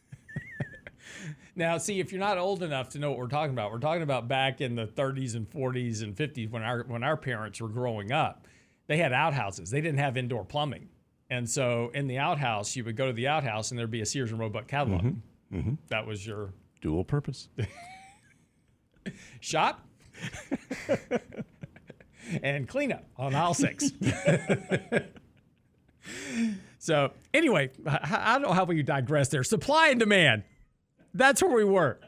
now, 1.55 1.77
see, 1.77 1.99
if 1.99 2.11
you're 2.11 2.19
not 2.19 2.37
old 2.37 2.63
enough 2.63 2.89
to 2.89 2.99
know 2.99 3.09
what 3.09 3.19
we're 3.19 3.27
talking 3.27 3.53
about, 3.53 3.71
we're 3.71 3.79
talking 3.79 4.01
about 4.01 4.27
back 4.27 4.61
in 4.61 4.75
the 4.75 4.87
30s 4.87 5.35
and 5.35 5.49
40s 5.49 6.01
and 6.01 6.15
50s 6.15 6.49
when 6.49 6.63
our 6.63 6.83
when 6.87 7.03
our 7.03 7.17
parents 7.17 7.59
were 7.61 7.67
growing 7.67 8.11
up. 8.11 8.47
They 8.87 8.97
had 8.97 9.13
outhouses. 9.13 9.69
They 9.69 9.81
didn't 9.81 9.99
have 9.99 10.17
indoor 10.17 10.43
plumbing. 10.43 10.89
And 11.29 11.49
so 11.49 11.91
in 11.93 12.07
the 12.07 12.17
outhouse, 12.17 12.75
you 12.75 12.83
would 12.83 12.95
go 12.95 13.07
to 13.07 13.13
the 13.13 13.27
outhouse 13.27 13.71
and 13.71 13.79
there'd 13.79 13.91
be 13.91 14.01
a 14.01 14.05
Sears 14.05 14.31
and 14.31 14.39
Roebuck 14.39 14.67
catalog. 14.67 15.03
Mm-hmm. 15.03 15.57
Mm-hmm. 15.57 15.73
That 15.89 16.07
was 16.07 16.25
your 16.25 16.53
dual 16.81 17.03
purpose 17.03 17.49
shop. 19.39 19.85
and 22.43 22.67
cleanup 22.67 23.05
on 23.17 23.33
aisle 23.33 23.53
six. 23.53 23.91
so 26.79 27.11
anyway, 27.33 27.71
I, 27.85 27.99
I 28.11 28.33
don't 28.33 28.43
know 28.43 28.53
how 28.53 28.65
we 28.65 28.83
digress 28.83 29.29
there. 29.29 29.43
Supply 29.43 29.89
and 29.89 29.99
demand. 29.99 30.43
That's 31.13 31.41
where 31.41 31.55
we 31.55 31.63
were. 31.63 31.99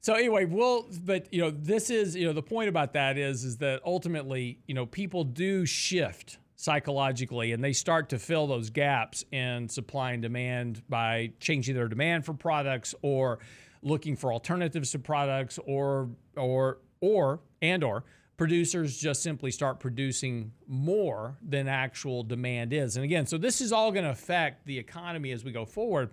So 0.00 0.14
anyway, 0.14 0.44
we'll 0.44 0.86
but 1.04 1.32
you 1.32 1.40
know 1.40 1.50
this 1.50 1.90
is 1.90 2.14
you 2.14 2.26
know 2.26 2.32
the 2.32 2.42
point 2.42 2.68
about 2.68 2.92
that 2.92 3.18
is 3.18 3.42
is 3.42 3.56
that 3.56 3.80
ultimately 3.84 4.60
you 4.68 4.74
know 4.74 4.86
people 4.86 5.24
do 5.24 5.66
shift 5.66 6.38
psychologically 6.56 7.52
and 7.52 7.62
they 7.62 7.72
start 7.72 8.08
to 8.08 8.18
fill 8.18 8.46
those 8.46 8.70
gaps 8.70 9.24
in 9.30 9.68
supply 9.68 10.12
and 10.12 10.22
demand 10.22 10.82
by 10.88 11.30
changing 11.38 11.74
their 11.74 11.86
demand 11.86 12.24
for 12.24 12.32
products 12.32 12.94
or 13.02 13.38
looking 13.82 14.16
for 14.16 14.32
alternatives 14.32 14.90
to 14.90 14.98
products 14.98 15.58
or 15.66 16.08
or 16.34 16.78
or 17.00 17.40
and 17.60 17.84
or 17.84 18.04
producers 18.38 18.96
just 18.96 19.22
simply 19.22 19.50
start 19.50 19.80
producing 19.80 20.52
more 20.66 21.36
than 21.42 21.68
actual 21.68 22.22
demand 22.22 22.72
is. 22.72 22.96
And 22.96 23.04
again, 23.04 23.26
so 23.26 23.38
this 23.38 23.60
is 23.60 23.72
all 23.72 23.92
going 23.92 24.04
to 24.04 24.10
affect 24.10 24.66
the 24.66 24.78
economy 24.78 25.32
as 25.32 25.44
we 25.44 25.52
go 25.52 25.64
forward. 25.64 26.10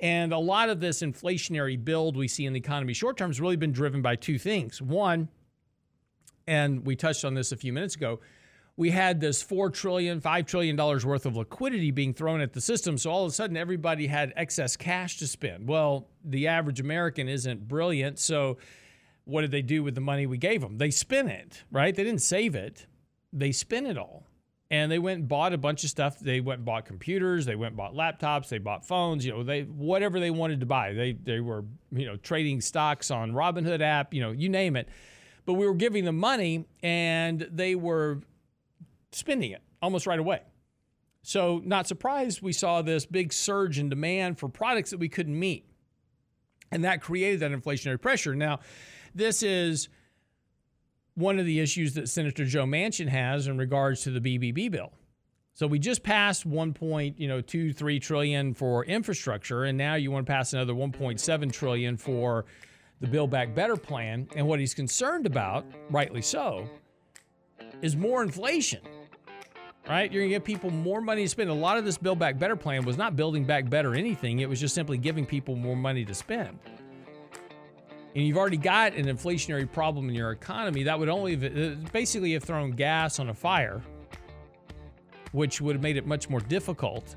And 0.00 0.32
a 0.32 0.38
lot 0.38 0.68
of 0.68 0.80
this 0.80 1.02
inflationary 1.02 1.82
build 1.82 2.16
we 2.16 2.26
see 2.26 2.46
in 2.46 2.52
the 2.52 2.58
economy 2.58 2.94
short 2.94 3.16
term 3.16 3.30
has 3.30 3.40
really 3.40 3.56
been 3.56 3.72
driven 3.72 4.02
by 4.02 4.16
two 4.16 4.38
things. 4.38 4.82
One, 4.82 5.28
and 6.46 6.84
we 6.84 6.96
touched 6.96 7.24
on 7.24 7.34
this 7.34 7.52
a 7.52 7.56
few 7.56 7.72
minutes 7.72 7.94
ago, 7.94 8.18
we 8.82 8.90
had 8.90 9.20
this 9.20 9.40
four 9.40 9.70
trillion, 9.70 10.20
five 10.20 10.44
trillion 10.44 10.74
dollars 10.74 11.06
worth 11.06 11.24
of 11.24 11.36
liquidity 11.36 11.92
being 11.92 12.12
thrown 12.12 12.40
at 12.40 12.52
the 12.52 12.60
system. 12.60 12.98
So 12.98 13.12
all 13.12 13.24
of 13.24 13.30
a 13.30 13.32
sudden, 13.32 13.56
everybody 13.56 14.08
had 14.08 14.32
excess 14.34 14.76
cash 14.76 15.18
to 15.18 15.28
spend. 15.28 15.68
Well, 15.68 16.08
the 16.24 16.48
average 16.48 16.80
American 16.80 17.28
isn't 17.28 17.68
brilliant. 17.68 18.18
So 18.18 18.58
what 19.24 19.42
did 19.42 19.52
they 19.52 19.62
do 19.62 19.84
with 19.84 19.94
the 19.94 20.00
money 20.00 20.26
we 20.26 20.36
gave 20.36 20.62
them? 20.62 20.78
They 20.78 20.90
spent 20.90 21.30
it, 21.30 21.62
right? 21.70 21.94
They 21.94 22.02
didn't 22.02 22.22
save 22.22 22.56
it. 22.56 22.86
They 23.32 23.52
spent 23.52 23.86
it 23.86 23.96
all 23.96 24.24
and 24.68 24.90
they 24.90 24.98
went 24.98 25.20
and 25.20 25.28
bought 25.28 25.52
a 25.52 25.58
bunch 25.58 25.84
of 25.84 25.90
stuff. 25.90 26.18
They 26.18 26.40
went 26.40 26.58
and 26.58 26.66
bought 26.66 26.84
computers, 26.84 27.46
they 27.46 27.54
went 27.54 27.74
and 27.74 27.76
bought 27.76 27.94
laptops, 27.94 28.48
they 28.48 28.58
bought 28.58 28.84
phones, 28.84 29.24
you 29.24 29.30
know, 29.30 29.44
they 29.44 29.62
whatever 29.62 30.18
they 30.18 30.32
wanted 30.32 30.58
to 30.58 30.66
buy. 30.66 30.92
They 30.92 31.12
they 31.12 31.38
were, 31.38 31.64
you 31.92 32.06
know, 32.06 32.16
trading 32.16 32.60
stocks 32.60 33.12
on 33.12 33.30
Robinhood 33.30 33.80
app, 33.80 34.12
you 34.12 34.22
know, 34.22 34.32
you 34.32 34.48
name 34.48 34.74
it. 34.74 34.88
But 35.44 35.52
we 35.52 35.68
were 35.68 35.74
giving 35.74 36.04
them 36.04 36.18
money 36.18 36.66
and 36.82 37.46
they 37.48 37.76
were 37.76 38.22
spending 39.12 39.50
it 39.50 39.62
almost 39.80 40.06
right 40.06 40.18
away. 40.18 40.42
So, 41.22 41.62
not 41.64 41.86
surprised 41.86 42.42
we 42.42 42.52
saw 42.52 42.82
this 42.82 43.06
big 43.06 43.32
surge 43.32 43.78
in 43.78 43.88
demand 43.88 44.38
for 44.38 44.48
products 44.48 44.90
that 44.90 44.98
we 44.98 45.08
couldn't 45.08 45.38
meet. 45.38 45.66
And 46.72 46.84
that 46.84 47.00
created 47.00 47.40
that 47.40 47.52
inflationary 47.52 48.00
pressure. 48.00 48.34
Now, 48.34 48.60
this 49.14 49.42
is 49.42 49.88
one 51.14 51.38
of 51.38 51.46
the 51.46 51.60
issues 51.60 51.94
that 51.94 52.08
Senator 52.08 52.44
Joe 52.44 52.64
Manchin 52.64 53.08
has 53.08 53.46
in 53.46 53.58
regards 53.58 54.02
to 54.02 54.10
the 54.10 54.20
BBB 54.20 54.70
bill. 54.70 54.92
So 55.54 55.66
we 55.66 55.78
just 55.78 56.02
passed 56.02 56.46
1. 56.46 56.72
Point, 56.72 57.20
you 57.20 57.28
know, 57.28 57.40
2 57.40 57.72
3 57.72 58.00
trillion 58.00 58.54
for 58.54 58.84
infrastructure 58.86 59.64
and 59.64 59.76
now 59.76 59.94
you 59.94 60.10
want 60.10 60.26
to 60.26 60.32
pass 60.32 60.54
another 60.54 60.72
1.7 60.72 61.52
trillion 61.52 61.96
for 61.96 62.46
the 63.00 63.06
Build 63.06 63.30
Back 63.30 63.54
Better 63.54 63.76
plan 63.76 64.28
and 64.34 64.46
what 64.46 64.60
he's 64.60 64.74
concerned 64.74 65.26
about, 65.26 65.66
rightly 65.90 66.22
so, 66.22 66.68
is 67.82 67.96
more 67.96 68.22
inflation. 68.22 68.80
Right? 69.88 70.12
You're 70.12 70.22
going 70.22 70.30
to 70.30 70.36
give 70.36 70.44
people 70.44 70.70
more 70.70 71.00
money 71.00 71.22
to 71.24 71.28
spend. 71.28 71.50
A 71.50 71.54
lot 71.54 71.76
of 71.76 71.84
this 71.84 71.98
Build 71.98 72.18
Back 72.18 72.38
Better 72.38 72.54
plan 72.56 72.84
was 72.84 72.96
not 72.96 73.16
building 73.16 73.44
back 73.44 73.68
better 73.68 73.94
anything. 73.94 74.38
It 74.38 74.48
was 74.48 74.60
just 74.60 74.74
simply 74.74 74.96
giving 74.96 75.26
people 75.26 75.56
more 75.56 75.76
money 75.76 76.04
to 76.04 76.14
spend 76.14 76.58
and 78.14 78.26
you've 78.26 78.36
already 78.36 78.56
got 78.56 78.94
an 78.94 79.06
inflationary 79.06 79.70
problem 79.70 80.08
in 80.08 80.14
your 80.14 80.32
economy, 80.32 80.82
that 80.82 80.98
would 80.98 81.08
only 81.08 81.34
uh, 81.34 81.76
basically 81.92 82.32
have 82.32 82.44
thrown 82.44 82.72
gas 82.72 83.18
on 83.18 83.30
a 83.30 83.34
fire, 83.34 83.82
which 85.32 85.60
would 85.60 85.74
have 85.74 85.82
made 85.82 85.96
it 85.96 86.06
much 86.06 86.28
more 86.28 86.40
difficult 86.40 87.16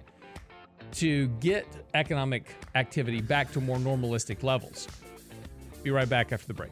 to 0.93 1.27
get 1.39 1.67
economic 1.93 2.55
activity 2.75 3.21
back 3.21 3.51
to 3.51 3.59
more 3.59 3.77
normalistic 3.77 4.43
levels. 4.43 4.87
Be 5.83 5.91
right 5.91 6.07
back 6.07 6.31
after 6.31 6.47
the 6.47 6.53
break. 6.53 6.71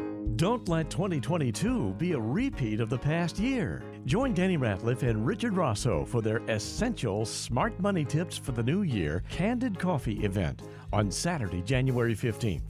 Don't 0.35 0.69
let 0.69 0.89
2022 0.89 1.95
be 1.97 2.13
a 2.13 2.19
repeat 2.19 2.79
of 2.79 2.89
the 2.89 2.97
past 2.97 3.37
year. 3.37 3.83
Join 4.05 4.33
Danny 4.33 4.57
Ratliff 4.57 5.03
and 5.03 5.25
Richard 5.25 5.55
Rosso 5.55 6.05
for 6.05 6.21
their 6.21 6.41
essential 6.47 7.25
smart 7.25 7.79
money 7.79 8.05
tips 8.05 8.37
for 8.37 8.51
the 8.51 8.63
new 8.63 8.83
year 8.83 9.23
Candid 9.29 9.77
Coffee 9.77 10.23
event 10.23 10.61
on 10.93 11.11
Saturday, 11.11 11.61
January 11.61 12.15
15th. 12.15 12.61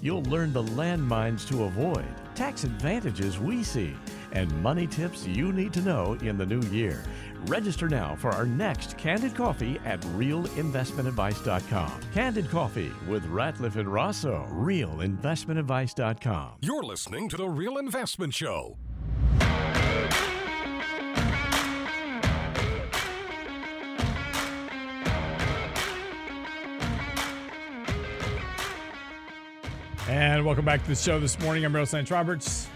You'll 0.00 0.22
learn 0.24 0.52
the 0.52 0.62
landmines 0.62 1.46
to 1.48 1.64
avoid, 1.64 2.06
tax 2.34 2.64
advantages 2.64 3.38
we 3.38 3.62
see, 3.62 3.94
and 4.32 4.50
money 4.62 4.86
tips 4.86 5.26
you 5.26 5.52
need 5.52 5.72
to 5.74 5.82
know 5.82 6.14
in 6.20 6.36
the 6.36 6.46
new 6.46 6.62
year. 6.68 7.04
Register 7.46 7.88
now 7.88 8.16
for 8.16 8.30
our 8.30 8.46
next 8.46 8.98
Candid 8.98 9.34
Coffee 9.34 9.78
at 9.84 10.00
realinvestmentadvice.com. 10.00 12.00
Candid 12.12 12.50
Coffee 12.50 12.92
with 13.08 13.24
Ratliff 13.26 13.76
and 13.76 13.88
Rosso, 13.88 14.46
realinvestmentadvice.com. 14.52 16.52
You're 16.60 16.82
listening 16.82 17.28
to 17.28 17.36
The 17.36 17.48
Real 17.48 17.78
Investment 17.78 18.34
Show. 18.34 18.76
And 30.08 30.46
welcome 30.46 30.64
back 30.64 30.82
to 30.82 30.88
the 30.88 30.94
show 30.94 31.20
this 31.20 31.38
morning. 31.38 31.66
I'm 31.66 31.76
Rose 31.76 31.92
Lance 31.92 32.10
Roberts. 32.10 32.66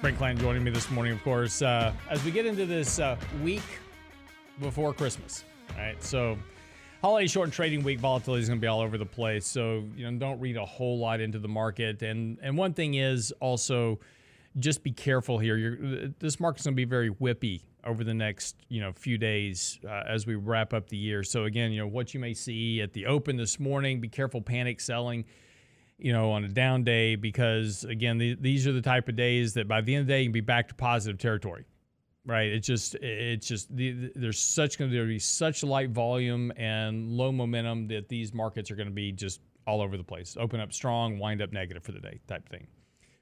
Brent 0.00 0.16
Klein 0.16 0.38
joining 0.38 0.64
me 0.64 0.70
this 0.70 0.90
morning, 0.90 1.12
of 1.12 1.22
course, 1.22 1.60
uh, 1.60 1.92
as 2.08 2.24
we 2.24 2.30
get 2.30 2.46
into 2.46 2.64
this 2.64 2.98
uh, 2.98 3.18
week 3.42 3.62
before 4.58 4.94
Christmas. 4.94 5.44
All 5.72 5.82
right, 5.82 6.02
so 6.02 6.38
holiday 7.02 7.26
short 7.26 7.52
trading 7.52 7.82
week 7.82 8.00
volatility 8.00 8.42
is 8.42 8.48
going 8.48 8.58
to 8.58 8.62
be 8.62 8.66
all 8.66 8.80
over 8.80 8.96
the 8.96 9.04
place. 9.04 9.46
So 9.46 9.84
you 9.94 10.10
know, 10.10 10.18
don't 10.18 10.40
read 10.40 10.56
a 10.56 10.64
whole 10.64 10.98
lot 10.98 11.20
into 11.20 11.38
the 11.38 11.48
market. 11.48 12.00
And 12.00 12.38
and 12.40 12.56
one 12.56 12.72
thing 12.72 12.94
is 12.94 13.30
also 13.40 14.00
just 14.58 14.82
be 14.82 14.90
careful 14.90 15.38
here. 15.38 15.58
You're, 15.58 16.08
this 16.18 16.40
market's 16.40 16.64
going 16.64 16.74
to 16.74 16.76
be 16.76 16.86
very 16.86 17.10
whippy 17.10 17.60
over 17.84 18.02
the 18.02 18.14
next 18.14 18.56
you 18.68 18.80
know 18.80 18.92
few 18.92 19.18
days 19.18 19.78
uh, 19.86 20.04
as 20.08 20.26
we 20.26 20.34
wrap 20.34 20.72
up 20.72 20.88
the 20.88 20.96
year. 20.96 21.22
So 21.22 21.44
again, 21.44 21.72
you 21.72 21.80
know 21.80 21.86
what 21.86 22.14
you 22.14 22.20
may 22.20 22.32
see 22.32 22.80
at 22.80 22.94
the 22.94 23.04
open 23.04 23.36
this 23.36 23.60
morning. 23.60 24.00
Be 24.00 24.08
careful 24.08 24.40
panic 24.40 24.80
selling 24.80 25.26
you 26.00 26.12
know, 26.12 26.32
on 26.32 26.44
a 26.44 26.48
down 26.48 26.84
day 26.84 27.14
because 27.14 27.84
again, 27.84 28.18
the, 28.18 28.36
these 28.40 28.66
are 28.66 28.72
the 28.72 28.82
type 28.82 29.08
of 29.08 29.16
days 29.16 29.54
that 29.54 29.68
by 29.68 29.80
the 29.80 29.94
end 29.94 30.02
of 30.02 30.06
the 30.06 30.12
day 30.12 30.20
you 30.20 30.26
can 30.26 30.32
be 30.32 30.40
back 30.40 30.68
to 30.68 30.74
positive 30.74 31.18
territory, 31.18 31.64
right? 32.24 32.48
It's 32.48 32.66
just, 32.66 32.94
it's 32.96 33.46
just 33.46 33.74
the, 33.74 34.10
there's 34.14 34.38
such 34.38 34.78
going 34.78 34.90
to 34.90 35.06
be 35.06 35.18
such 35.18 35.62
light 35.62 35.90
volume 35.90 36.52
and 36.56 37.08
low 37.08 37.32
momentum 37.32 37.88
that 37.88 38.08
these 38.08 38.32
markets 38.32 38.70
are 38.70 38.76
going 38.76 38.88
to 38.88 38.94
be 38.94 39.12
just 39.12 39.40
all 39.66 39.80
over 39.80 39.96
the 39.96 40.04
place. 40.04 40.36
Open 40.38 40.60
up 40.60 40.72
strong, 40.72 41.18
wind 41.18 41.42
up 41.42 41.52
negative 41.52 41.82
for 41.82 41.92
the 41.92 42.00
day, 42.00 42.20
type 42.26 42.48
thing. 42.48 42.66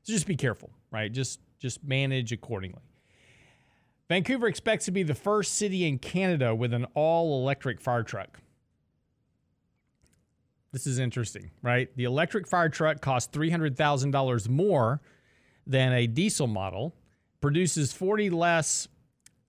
So 0.02 0.12
just 0.12 0.26
be 0.26 0.36
careful, 0.36 0.70
right? 0.90 1.12
Just 1.12 1.40
just 1.58 1.82
manage 1.84 2.32
accordingly. 2.32 2.80
Vancouver 4.08 4.46
expects 4.46 4.86
to 4.86 4.90
be 4.90 5.02
the 5.02 5.14
first 5.14 5.56
city 5.56 5.86
in 5.86 5.98
Canada 5.98 6.54
with 6.54 6.72
an 6.72 6.86
all 6.94 7.42
electric 7.42 7.80
fire 7.80 8.02
truck. 8.02 8.40
This 10.72 10.86
is 10.86 10.98
interesting, 10.98 11.50
right? 11.62 11.88
The 11.96 12.04
electric 12.04 12.46
fire 12.46 12.68
truck 12.68 13.00
costs 13.00 13.34
$300,000 13.36 14.48
more 14.48 15.00
than 15.66 15.92
a 15.92 16.06
diesel 16.06 16.46
model, 16.46 16.94
produces 17.40 17.92
40 17.92 18.30
less 18.30 18.88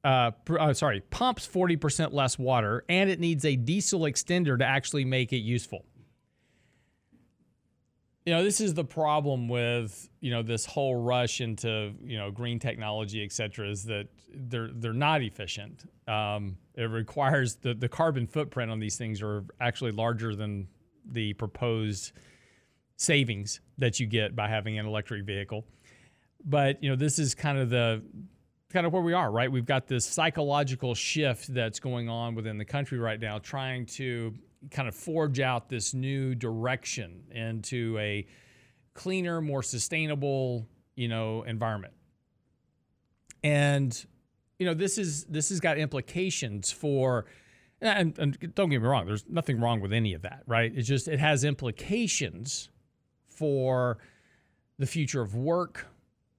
uh, 0.03 0.32
uh, 0.58 0.73
sorry, 0.73 1.01
pumps 1.10 1.47
40% 1.47 2.13
less 2.13 2.39
water, 2.39 2.86
and 2.88 3.10
it 3.10 3.19
needs 3.19 3.43
a 3.43 3.55
diesel 3.55 4.01
extender 4.01 4.58
to 4.58 4.65
actually 4.65 5.05
make 5.05 5.34
it 5.34 5.39
useful. 5.39 5.86
You 8.25 8.36
know, 8.36 8.43
this 8.43 8.62
is 8.62 8.73
the 8.73 8.84
problem 8.84 9.47
with, 9.47 10.10
you 10.19 10.29
know, 10.29 10.43
this 10.43 10.65
whole 10.65 10.95
rush 10.95 11.41
into, 11.41 11.93
you 12.03 12.17
know, 12.17 12.29
green 12.32 12.60
technology, 12.60 13.23
et 13.23 13.32
cetera, 13.32 13.69
is 13.69 13.86
that 13.86 14.08
they're, 14.34 14.69
they're 14.71 14.93
not 14.93 15.21
efficient. 15.21 15.89
Um, 16.08 16.58
it 16.75 16.84
requires 16.84 17.55
the, 17.55 17.73
the 17.73 17.89
carbon 17.89 18.27
footprint 18.27 18.71
on 18.71 18.79
these 18.79 18.97
things 18.97 19.21
are 19.21 19.43
actually 19.60 19.91
larger 19.91 20.36
than 20.36 20.67
the 21.13 21.34
proposed 21.34 22.12
savings 22.98 23.62
that 23.78 24.00
you 24.00 24.06
get 24.06 24.36
by 24.36 24.48
having 24.48 24.78
an 24.78 24.86
electric 24.86 25.26
vehicle. 25.26 25.65
But 26.43 26.84
you 26.84 26.89
know, 26.89 26.95
this 26.95 27.19
is 27.19 27.36
kind 27.36 27.58
of 27.58 27.69
the 27.69 28.02
kind 28.69 28.86
of 28.86 28.93
where 28.93 29.02
we 29.02 29.13
are, 29.13 29.32
right? 29.32 29.52
We've 29.52 29.65
got 29.65 29.88
this 29.88 30.06
psychological 30.06 30.93
shift 30.93 31.54
that's 31.54 31.80
going 31.80 32.08
on 32.08 32.36
within 32.36 32.58
the 32.58 32.65
country 32.65 33.00
right 33.00 33.19
now, 33.19 33.39
trying 33.39 33.86
to 33.88 34.34
kind 34.72 34.88
of 34.88 34.95
forge 34.95 35.39
out 35.39 35.69
this 35.69 35.93
new 35.93 36.36
direction 36.36 37.24
into 37.32 37.98
a 38.00 38.28
cleaner, 38.93 39.41
more 39.41 39.63
sustainable, 39.63 40.67
you 40.95 41.08
know, 41.08 41.43
environment. 41.43 41.93
And 43.43 44.06
you 44.60 44.65
know, 44.65 44.74
this 44.74 44.98
is 44.98 45.24
this 45.26 45.50
has 45.50 45.60
got 45.62 45.78
implications 45.78 46.72
for 46.72 47.26
and, 47.82 48.18
and 48.20 48.56
don't 48.56 48.70
get 48.70 48.82
me 48.82 48.88
wrong, 48.88 49.06
there's 49.06 49.26
nothing 49.30 49.60
wrong 49.60 49.80
with 49.80 49.94
any 49.94 50.13
of 50.13 50.22
that, 50.24 50.44
right? 50.46 50.72
It's 50.76 50.88
just 50.88 51.08
it 51.08 51.20
has 51.20 51.44
implications 51.44 52.70
for 53.28 53.98
the 54.78 54.86
future 54.86 55.22
of 55.22 55.36
work, 55.36 55.88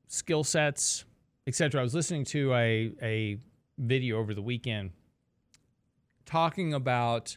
skill 0.09 0.45
sets, 0.45 1.05
etc. 1.47 1.81
I 1.81 1.85
was 1.85 1.95
listening 1.95 2.25
to 2.27 2.55
a 2.55 2.93
a 3.03 3.39
video 3.79 4.19
over 4.19 4.35
the 4.35 4.43
weekend 4.43 4.91
talking 6.27 6.75
about 6.75 7.37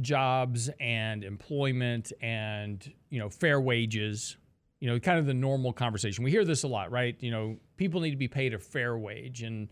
jobs 0.00 0.70
and 0.78 1.24
employment 1.24 2.12
and 2.20 2.92
you 3.10 3.18
know 3.18 3.28
fair 3.28 3.60
wages 3.60 4.36
you 4.78 4.88
know 4.88 5.00
kind 5.00 5.18
of 5.18 5.26
the 5.26 5.34
normal 5.34 5.72
conversation 5.72 6.22
we 6.22 6.30
hear 6.30 6.44
this 6.44 6.64
a 6.64 6.68
lot 6.68 6.90
right 6.90 7.16
you 7.20 7.30
know 7.30 7.56
people 7.76 8.00
need 8.00 8.10
to 8.10 8.16
be 8.16 8.28
paid 8.28 8.52
a 8.52 8.58
fair 8.58 8.98
wage 8.98 9.42
and 9.42 9.68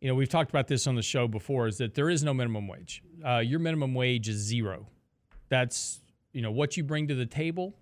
you 0.00 0.08
know 0.08 0.14
we've 0.14 0.28
talked 0.28 0.50
about 0.50 0.68
this 0.68 0.86
on 0.86 0.94
the 0.94 1.02
show 1.02 1.26
before 1.26 1.66
is 1.66 1.78
that 1.78 1.94
there 1.94 2.10
is 2.10 2.22
no 2.22 2.34
minimum 2.34 2.68
wage. 2.68 3.02
Uh, 3.24 3.38
your 3.38 3.58
minimum 3.58 3.94
wage 3.94 4.28
is 4.28 4.36
zero. 4.36 4.86
That's 5.48 6.00
you 6.32 6.42
know 6.42 6.50
what 6.50 6.76
you 6.76 6.84
bring 6.84 7.08
to 7.08 7.14
the 7.14 7.26
table 7.26 7.74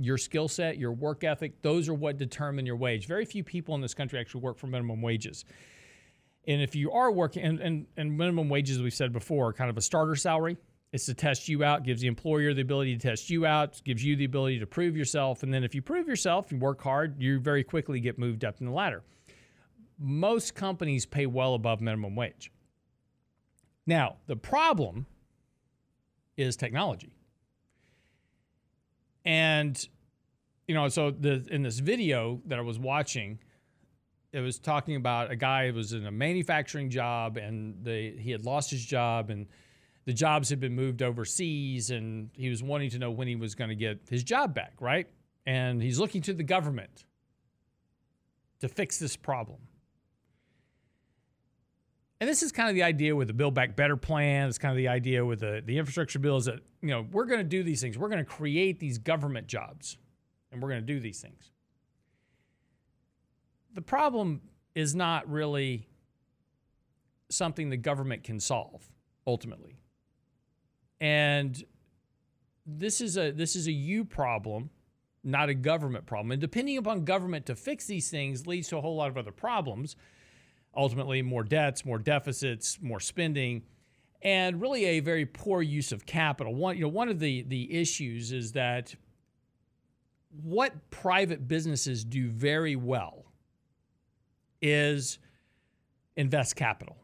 your 0.00 0.18
skill 0.18 0.48
set 0.48 0.78
your 0.78 0.92
work 0.92 1.24
ethic 1.24 1.60
those 1.62 1.88
are 1.88 1.94
what 1.94 2.16
determine 2.16 2.66
your 2.66 2.76
wage. 2.76 3.06
Very 3.06 3.24
few 3.24 3.44
people 3.44 3.74
in 3.74 3.80
this 3.80 3.94
country 3.94 4.18
actually 4.18 4.40
work 4.40 4.58
for 4.58 4.66
minimum 4.66 5.02
wages. 5.02 5.44
And 6.48 6.62
if 6.62 6.74
you 6.74 6.90
are 6.90 7.12
working 7.12 7.42
and, 7.42 7.60
and, 7.60 7.86
and 7.96 8.16
minimum 8.16 8.48
wages 8.48 8.80
we've 8.80 8.94
said 8.94 9.12
before 9.12 9.48
are 9.48 9.52
kind 9.52 9.70
of 9.70 9.76
a 9.76 9.82
starter 9.82 10.16
salary. 10.16 10.56
It's 10.92 11.06
to 11.06 11.14
test 11.14 11.48
you 11.48 11.62
out, 11.62 11.84
gives 11.84 12.00
the 12.00 12.08
employer 12.08 12.52
the 12.52 12.62
ability 12.62 12.96
to 12.96 13.08
test 13.08 13.30
you 13.30 13.46
out, 13.46 13.80
gives 13.84 14.02
you 14.02 14.16
the 14.16 14.24
ability 14.24 14.58
to 14.58 14.66
prove 14.66 14.96
yourself. 14.96 15.44
And 15.44 15.54
then 15.54 15.62
if 15.62 15.72
you 15.72 15.82
prove 15.82 16.08
yourself 16.08 16.50
and 16.50 16.60
work 16.60 16.82
hard, 16.82 17.22
you 17.22 17.38
very 17.38 17.62
quickly 17.62 18.00
get 18.00 18.18
moved 18.18 18.44
up 18.44 18.58
in 18.58 18.66
the 18.66 18.72
ladder. 18.72 19.04
Most 20.00 20.54
companies 20.54 21.04
pay 21.04 21.26
well 21.26 21.54
above 21.54 21.80
minimum 21.80 22.16
wage. 22.16 22.50
Now, 23.86 24.16
the 24.26 24.36
problem 24.36 25.06
is 26.36 26.56
technology. 26.56 27.12
And, 29.24 29.88
you 30.66 30.74
know, 30.74 30.88
so 30.88 31.10
the, 31.10 31.46
in 31.50 31.62
this 31.62 31.78
video 31.78 32.40
that 32.46 32.58
I 32.58 32.62
was 32.62 32.78
watching, 32.78 33.38
it 34.32 34.40
was 34.40 34.58
talking 34.58 34.96
about 34.96 35.30
a 35.30 35.36
guy 35.36 35.68
who 35.68 35.74
was 35.74 35.92
in 35.92 36.06
a 36.06 36.10
manufacturing 36.10 36.88
job 36.88 37.36
and 37.36 37.84
they, 37.84 38.14
he 38.18 38.30
had 38.30 38.44
lost 38.44 38.70
his 38.70 38.84
job 38.84 39.28
and 39.28 39.46
the 40.06 40.12
jobs 40.12 40.48
had 40.48 40.60
been 40.60 40.74
moved 40.74 41.02
overseas 41.02 41.90
and 41.90 42.30
he 42.32 42.48
was 42.48 42.62
wanting 42.62 42.90
to 42.90 42.98
know 42.98 43.10
when 43.10 43.28
he 43.28 43.36
was 43.36 43.54
going 43.54 43.70
to 43.70 43.76
get 43.76 44.00
his 44.08 44.24
job 44.24 44.54
back, 44.54 44.72
right? 44.80 45.06
And 45.46 45.82
he's 45.82 45.98
looking 45.98 46.22
to 46.22 46.32
the 46.32 46.42
government 46.42 47.04
to 48.60 48.68
fix 48.68 48.98
this 48.98 49.16
problem. 49.16 49.58
And 52.20 52.28
this 52.28 52.42
is 52.42 52.52
kind 52.52 52.68
of 52.68 52.74
the 52.74 52.82
idea 52.82 53.16
with 53.16 53.28
the 53.28 53.34
Build 53.34 53.54
Back 53.54 53.76
Better 53.76 53.96
plan. 53.96 54.48
It's 54.48 54.58
kind 54.58 54.72
of 54.72 54.76
the 54.76 54.88
idea 54.88 55.24
with 55.24 55.40
the, 55.40 55.62
the 55.64 55.78
infrastructure 55.78 56.18
bill 56.18 56.36
is 56.36 56.44
that, 56.44 56.60
you 56.82 56.90
know, 56.90 57.06
we're 57.10 57.24
going 57.24 57.40
to 57.40 57.44
do 57.44 57.62
these 57.62 57.80
things. 57.80 57.96
We're 57.96 58.10
going 58.10 58.18
to 58.18 58.30
create 58.30 58.78
these 58.78 58.98
government 58.98 59.46
jobs 59.46 59.96
and 60.52 60.62
we're 60.62 60.68
going 60.68 60.82
to 60.82 60.86
do 60.86 61.00
these 61.00 61.20
things. 61.20 61.50
The 63.72 63.80
problem 63.80 64.42
is 64.74 64.94
not 64.94 65.30
really 65.30 65.88
something 67.30 67.70
the 67.70 67.76
government 67.76 68.22
can 68.24 68.38
solve 68.38 68.86
ultimately. 69.26 69.78
And 71.00 71.62
this 72.66 73.00
is 73.00 73.16
a 73.16 73.30
this 73.30 73.56
is 73.56 73.66
a 73.66 73.72
you 73.72 74.04
problem, 74.04 74.68
not 75.24 75.48
a 75.48 75.54
government 75.54 76.04
problem. 76.04 76.32
And 76.32 76.40
depending 76.40 76.76
upon 76.76 77.04
government 77.04 77.46
to 77.46 77.54
fix 77.54 77.86
these 77.86 78.10
things 78.10 78.46
leads 78.46 78.68
to 78.68 78.76
a 78.76 78.80
whole 78.80 78.96
lot 78.96 79.08
of 79.08 79.16
other 79.16 79.32
problems. 79.32 79.96
Ultimately, 80.76 81.22
more 81.22 81.42
debts, 81.42 81.84
more 81.84 81.98
deficits, 81.98 82.78
more 82.80 83.00
spending, 83.00 83.62
and 84.22 84.60
really 84.60 84.84
a 84.84 85.00
very 85.00 85.26
poor 85.26 85.62
use 85.62 85.92
of 85.92 86.06
capital. 86.06 86.54
One, 86.54 86.76
you 86.76 86.82
know, 86.82 86.88
one 86.88 87.08
of 87.08 87.18
the 87.18 87.42
the 87.42 87.72
issues 87.80 88.32
is 88.32 88.52
that 88.52 88.94
what 90.42 90.90
private 90.90 91.48
businesses 91.48 92.04
do 92.04 92.28
very 92.28 92.76
well 92.76 93.24
is 94.62 95.18
invest 96.16 96.54
capital. 96.54 96.96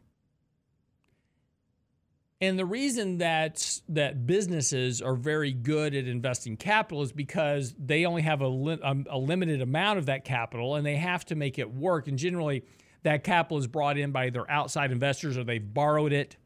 And 2.39 2.57
the 2.57 2.65
reason 2.65 3.17
that 3.17 3.81
that 3.89 4.27
businesses 4.27 5.01
are 5.01 5.15
very 5.15 5.51
good 5.51 5.95
at 5.95 6.07
investing 6.07 6.55
capital 6.55 7.01
is 7.01 7.11
because 7.11 7.73
they 7.79 8.05
only 8.05 8.21
have 8.21 8.41
a, 8.41 8.47
li- 8.47 8.79
a, 8.83 9.17
limited 9.17 9.59
amount 9.61 9.97
of 9.97 10.05
that 10.05 10.23
capital 10.23 10.75
and 10.75 10.85
they 10.85 10.97
have 10.97 11.25
to 11.25 11.35
make 11.35 11.57
it 11.57 11.73
work. 11.73 12.07
And 12.07 12.15
generally, 12.17 12.63
that 13.03 13.23
capital 13.23 13.57
is 13.57 13.67
brought 13.67 13.97
in 13.97 14.11
by 14.11 14.25
either 14.25 14.49
outside 14.49 14.91
investors 14.91 15.37
or 15.37 15.43
they've 15.43 15.73
borrowed 15.73 16.13
it 16.13 16.37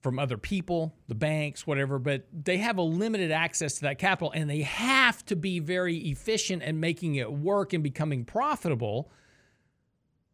from 0.00 0.18
other 0.18 0.38
people, 0.38 0.94
the 1.08 1.14
banks, 1.14 1.66
whatever. 1.66 1.98
But 1.98 2.26
they 2.32 2.58
have 2.58 2.78
a 2.78 2.82
limited 2.82 3.30
access 3.30 3.74
to 3.74 3.80
that 3.82 3.98
capital 3.98 4.32
and 4.32 4.48
they 4.48 4.62
have 4.62 5.24
to 5.26 5.36
be 5.36 5.58
very 5.58 5.96
efficient 5.96 6.62
in 6.62 6.80
making 6.80 7.16
it 7.16 7.30
work 7.30 7.72
and 7.72 7.82
becoming 7.82 8.24
profitable 8.24 9.10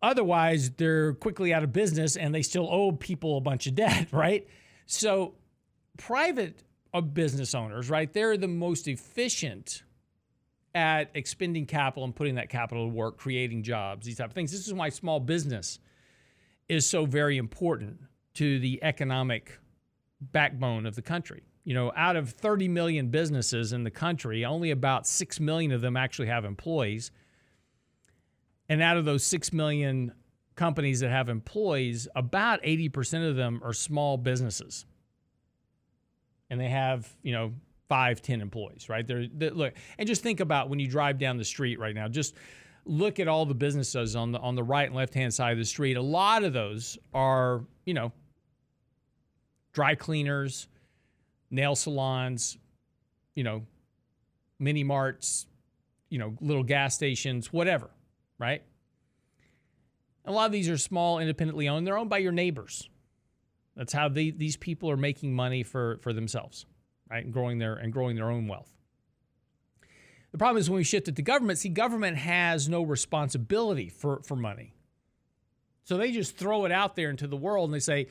Otherwise, 0.02 0.70
they're 0.72 1.14
quickly 1.14 1.54
out 1.54 1.64
of 1.64 1.72
business 1.72 2.16
and 2.16 2.34
they 2.34 2.42
still 2.42 2.68
owe 2.70 2.92
people 2.92 3.38
a 3.38 3.40
bunch 3.40 3.66
of 3.66 3.74
debt, 3.74 4.08
right? 4.12 4.46
So, 4.86 5.34
private 5.96 6.62
uh, 6.92 7.00
business 7.00 7.54
owners, 7.54 7.90
right, 7.90 8.12
they're 8.12 8.36
the 8.36 8.48
most 8.48 8.88
efficient 8.88 9.82
at 10.76 11.10
expending 11.14 11.64
capital 11.64 12.04
and 12.04 12.14
putting 12.14 12.34
that 12.34 12.50
capital 12.50 12.86
to 12.86 12.94
work, 12.94 13.16
creating 13.16 13.62
jobs, 13.62 14.04
these 14.04 14.18
type 14.18 14.28
of 14.28 14.34
things. 14.34 14.52
This 14.52 14.66
is 14.66 14.74
why 14.74 14.90
small 14.90 15.18
business 15.18 15.78
is 16.68 16.84
so 16.84 17.06
very 17.06 17.38
important 17.38 17.98
to 18.34 18.58
the 18.58 18.78
economic 18.82 19.58
backbone 20.20 20.84
of 20.84 20.94
the 20.94 21.00
country. 21.00 21.44
You 21.64 21.72
know, 21.72 21.92
out 21.96 22.14
of 22.14 22.30
30 22.30 22.68
million 22.68 23.08
businesses 23.08 23.72
in 23.72 23.84
the 23.84 23.90
country, 23.90 24.44
only 24.44 24.70
about 24.70 25.06
6 25.06 25.40
million 25.40 25.72
of 25.72 25.80
them 25.80 25.96
actually 25.96 26.28
have 26.28 26.44
employees. 26.44 27.10
And 28.68 28.82
out 28.82 28.98
of 28.98 29.06
those 29.06 29.24
6 29.24 29.54
million 29.54 30.12
companies 30.56 31.00
that 31.00 31.10
have 31.10 31.30
employees, 31.30 32.06
about 32.14 32.62
80% 32.62 33.28
of 33.28 33.34
them 33.34 33.62
are 33.64 33.72
small 33.72 34.18
businesses. 34.18 34.84
And 36.50 36.60
they 36.60 36.68
have, 36.68 37.08
you 37.22 37.32
know, 37.32 37.54
five, 37.88 38.22
10 38.22 38.40
employees, 38.40 38.88
right? 38.88 39.06
They're, 39.06 39.26
they, 39.26 39.50
look, 39.50 39.74
and 39.98 40.06
just 40.06 40.22
think 40.22 40.40
about 40.40 40.68
when 40.68 40.78
you 40.78 40.88
drive 40.88 41.18
down 41.18 41.36
the 41.36 41.44
street 41.44 41.78
right 41.78 41.94
now, 41.94 42.08
just 42.08 42.34
look 42.84 43.18
at 43.18 43.28
all 43.28 43.46
the 43.46 43.54
businesses 43.54 44.14
on 44.14 44.30
the 44.30 44.38
on 44.38 44.54
the 44.54 44.62
right 44.62 44.86
and 44.86 44.94
left 44.94 45.12
hand 45.12 45.34
side 45.34 45.52
of 45.52 45.58
the 45.58 45.64
street. 45.64 45.96
A 45.96 46.02
lot 46.02 46.44
of 46.44 46.52
those 46.52 46.98
are, 47.12 47.64
you 47.84 47.94
know, 47.94 48.12
dry 49.72 49.94
cleaners, 49.94 50.68
nail 51.50 51.74
salons, 51.74 52.58
you 53.34 53.44
know, 53.44 53.66
mini 54.58 54.84
marts, 54.84 55.46
you 56.10 56.18
know, 56.18 56.34
little 56.40 56.62
gas 56.64 56.94
stations, 56.94 57.52
whatever 57.52 57.90
right? 58.38 58.62
A 60.24 60.32
lot 60.32 60.46
of 60.46 60.52
these 60.52 60.68
are 60.68 60.78
small, 60.78 61.18
independently 61.18 61.68
owned. 61.68 61.86
They're 61.86 61.98
owned 61.98 62.10
by 62.10 62.18
your 62.18 62.32
neighbors. 62.32 62.88
That's 63.76 63.92
how 63.92 64.08
they, 64.08 64.30
these 64.30 64.56
people 64.56 64.90
are 64.90 64.96
making 64.96 65.34
money 65.34 65.62
for, 65.62 65.98
for 65.98 66.12
themselves, 66.12 66.66
right? 67.10 67.24
And 67.24 67.32
growing 67.32 67.58
their 67.58 67.74
and 67.74 67.92
growing 67.92 68.16
their 68.16 68.30
own 68.30 68.48
wealth. 68.48 68.70
The 70.32 70.38
problem 70.38 70.60
is 70.60 70.68
when 70.68 70.76
we 70.76 70.84
shift 70.84 71.08
it 71.08 71.16
to 71.16 71.22
government, 71.22 71.58
see, 71.58 71.70
government 71.70 72.18
has 72.18 72.68
no 72.68 72.82
responsibility 72.82 73.88
for, 73.88 74.20
for 74.22 74.36
money. 74.36 74.74
So 75.84 75.96
they 75.96 76.12
just 76.12 76.36
throw 76.36 76.64
it 76.66 76.72
out 76.72 76.96
there 76.96 77.10
into 77.10 77.26
the 77.26 77.36
world 77.36 77.70
and 77.70 77.74
they 77.74 77.80
say, 77.80 78.08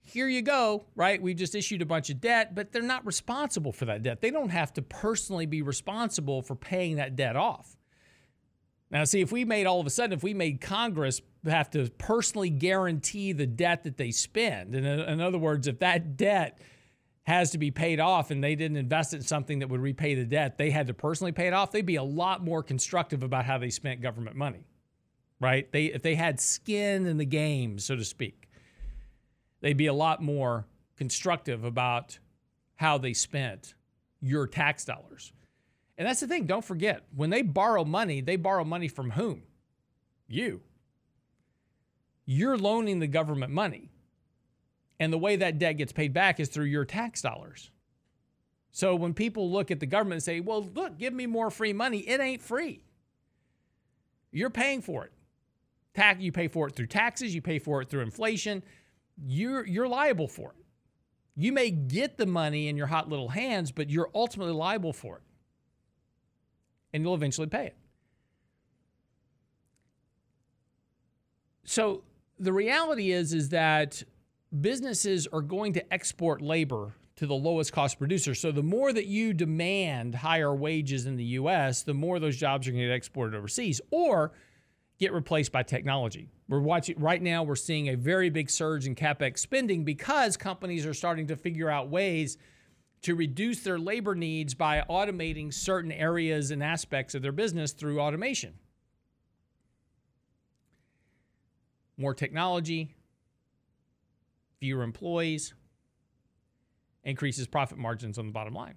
here 0.00 0.28
you 0.28 0.40
go, 0.40 0.86
right? 0.96 1.20
We've 1.20 1.36
just 1.36 1.54
issued 1.54 1.82
a 1.82 1.86
bunch 1.86 2.08
of 2.08 2.20
debt, 2.20 2.54
but 2.54 2.72
they're 2.72 2.80
not 2.80 3.04
responsible 3.04 3.72
for 3.72 3.84
that 3.84 4.02
debt. 4.02 4.22
They 4.22 4.30
don't 4.30 4.48
have 4.48 4.72
to 4.74 4.82
personally 4.82 5.44
be 5.44 5.60
responsible 5.60 6.40
for 6.40 6.54
paying 6.54 6.96
that 6.96 7.16
debt 7.16 7.36
off. 7.36 7.76
Now, 8.90 9.04
see, 9.04 9.20
if 9.20 9.30
we 9.30 9.44
made 9.44 9.66
all 9.66 9.80
of 9.80 9.86
a 9.86 9.90
sudden, 9.90 10.14
if 10.14 10.22
we 10.22 10.32
made 10.32 10.62
Congress 10.62 11.20
have 11.44 11.68
to 11.72 11.90
personally 11.98 12.48
guarantee 12.48 13.32
the 13.32 13.46
debt 13.46 13.84
that 13.84 13.98
they 13.98 14.10
spend, 14.10 14.74
in, 14.74 14.86
in 14.86 15.20
other 15.20 15.36
words, 15.36 15.66
if 15.66 15.80
that 15.80 16.16
debt 16.16 16.58
has 17.28 17.50
to 17.50 17.58
be 17.58 17.70
paid 17.70 18.00
off 18.00 18.30
and 18.30 18.42
they 18.42 18.54
didn't 18.54 18.78
invest 18.78 19.12
it 19.12 19.18
in 19.18 19.22
something 19.22 19.58
that 19.58 19.68
would 19.68 19.80
repay 19.80 20.14
the 20.14 20.24
debt, 20.24 20.56
they 20.56 20.70
had 20.70 20.86
to 20.86 20.94
personally 20.94 21.30
pay 21.30 21.46
it 21.46 21.52
off, 21.52 21.70
they'd 21.70 21.84
be 21.84 21.96
a 21.96 22.02
lot 22.02 22.42
more 22.42 22.62
constructive 22.62 23.22
about 23.22 23.44
how 23.44 23.58
they 23.58 23.68
spent 23.68 24.00
government 24.00 24.34
money, 24.34 24.66
right? 25.38 25.70
They, 25.70 25.86
if 25.86 26.02
they 26.02 26.14
had 26.14 26.40
skin 26.40 27.06
in 27.06 27.18
the 27.18 27.26
game, 27.26 27.78
so 27.78 27.96
to 27.96 28.04
speak, 28.04 28.48
they'd 29.60 29.76
be 29.76 29.88
a 29.88 29.92
lot 29.92 30.22
more 30.22 30.66
constructive 30.96 31.64
about 31.64 32.18
how 32.76 32.96
they 32.96 33.12
spent 33.12 33.74
your 34.20 34.46
tax 34.46 34.86
dollars. 34.86 35.32
And 35.98 36.08
that's 36.08 36.20
the 36.20 36.28
thing, 36.28 36.46
don't 36.46 36.64
forget, 36.64 37.04
when 37.14 37.28
they 37.28 37.42
borrow 37.42 37.84
money, 37.84 38.22
they 38.22 38.36
borrow 38.36 38.64
money 38.64 38.88
from 38.88 39.10
whom? 39.10 39.42
You. 40.28 40.62
You're 42.24 42.56
loaning 42.56 43.00
the 43.00 43.06
government 43.06 43.52
money. 43.52 43.90
And 45.00 45.12
the 45.12 45.18
way 45.18 45.36
that 45.36 45.58
debt 45.58 45.76
gets 45.76 45.92
paid 45.92 46.12
back 46.12 46.40
is 46.40 46.48
through 46.48 46.66
your 46.66 46.84
tax 46.84 47.22
dollars. 47.22 47.70
So 48.70 48.94
when 48.94 49.14
people 49.14 49.50
look 49.50 49.70
at 49.70 49.80
the 49.80 49.86
government 49.86 50.14
and 50.14 50.22
say, 50.22 50.40
well, 50.40 50.62
look, 50.62 50.98
give 50.98 51.12
me 51.12 51.26
more 51.26 51.50
free 51.50 51.72
money, 51.72 51.98
it 52.00 52.20
ain't 52.20 52.42
free. 52.42 52.82
You're 54.30 54.50
paying 54.50 54.82
for 54.82 55.04
it. 55.04 55.12
Tax, 55.94 56.20
you 56.20 56.32
pay 56.32 56.48
for 56.48 56.68
it 56.68 56.76
through 56.76 56.86
taxes, 56.86 57.34
you 57.34 57.42
pay 57.42 57.58
for 57.58 57.80
it 57.80 57.88
through 57.88 58.02
inflation. 58.02 58.62
You're, 59.26 59.66
you're 59.66 59.88
liable 59.88 60.28
for 60.28 60.50
it. 60.50 60.64
You 61.34 61.52
may 61.52 61.70
get 61.70 62.18
the 62.18 62.26
money 62.26 62.68
in 62.68 62.76
your 62.76 62.88
hot 62.88 63.08
little 63.08 63.28
hands, 63.28 63.72
but 63.72 63.90
you're 63.90 64.10
ultimately 64.14 64.52
liable 64.52 64.92
for 64.92 65.16
it. 65.16 65.22
And 66.92 67.02
you'll 67.02 67.14
eventually 67.14 67.46
pay 67.46 67.66
it. 67.66 67.76
So 71.64 72.02
the 72.38 72.52
reality 72.52 73.12
is 73.12 73.34
is 73.34 73.50
that 73.50 74.02
businesses 74.60 75.26
are 75.26 75.42
going 75.42 75.74
to 75.74 75.92
export 75.92 76.40
labor 76.40 76.94
to 77.16 77.26
the 77.26 77.34
lowest 77.34 77.72
cost 77.72 77.98
producer. 77.98 78.34
So 78.34 78.52
the 78.52 78.62
more 78.62 78.92
that 78.92 79.06
you 79.06 79.32
demand 79.32 80.14
higher 80.14 80.54
wages 80.54 81.06
in 81.06 81.16
the 81.16 81.24
US, 81.24 81.82
the 81.82 81.94
more 81.94 82.18
those 82.18 82.36
jobs 82.36 82.68
are 82.68 82.70
going 82.70 82.82
to 82.82 82.88
get 82.88 82.94
exported 82.94 83.36
overseas 83.36 83.80
or 83.90 84.32
get 84.98 85.12
replaced 85.12 85.52
by 85.52 85.62
technology. 85.62 86.28
We're 86.48 86.60
watching 86.60 86.98
right 86.98 87.20
now 87.20 87.42
we're 87.42 87.56
seeing 87.56 87.88
a 87.88 87.96
very 87.96 88.30
big 88.30 88.50
surge 88.50 88.86
in 88.86 88.94
capex 88.94 89.38
spending 89.38 89.84
because 89.84 90.36
companies 90.36 90.86
are 90.86 90.94
starting 90.94 91.26
to 91.28 91.36
figure 91.36 91.68
out 91.68 91.88
ways 91.88 92.38
to 93.02 93.14
reduce 93.14 93.60
their 93.60 93.78
labor 93.78 94.14
needs 94.14 94.54
by 94.54 94.82
automating 94.88 95.52
certain 95.52 95.92
areas 95.92 96.50
and 96.50 96.62
aspects 96.62 97.14
of 97.14 97.22
their 97.22 97.32
business 97.32 97.72
through 97.72 98.00
automation. 98.00 98.54
More 101.96 102.14
technology, 102.14 102.94
fewer 104.60 104.82
employees, 104.82 105.54
increases 107.04 107.46
profit 107.46 107.78
margins 107.78 108.18
on 108.18 108.26
the 108.26 108.32
bottom 108.32 108.54
line. 108.54 108.74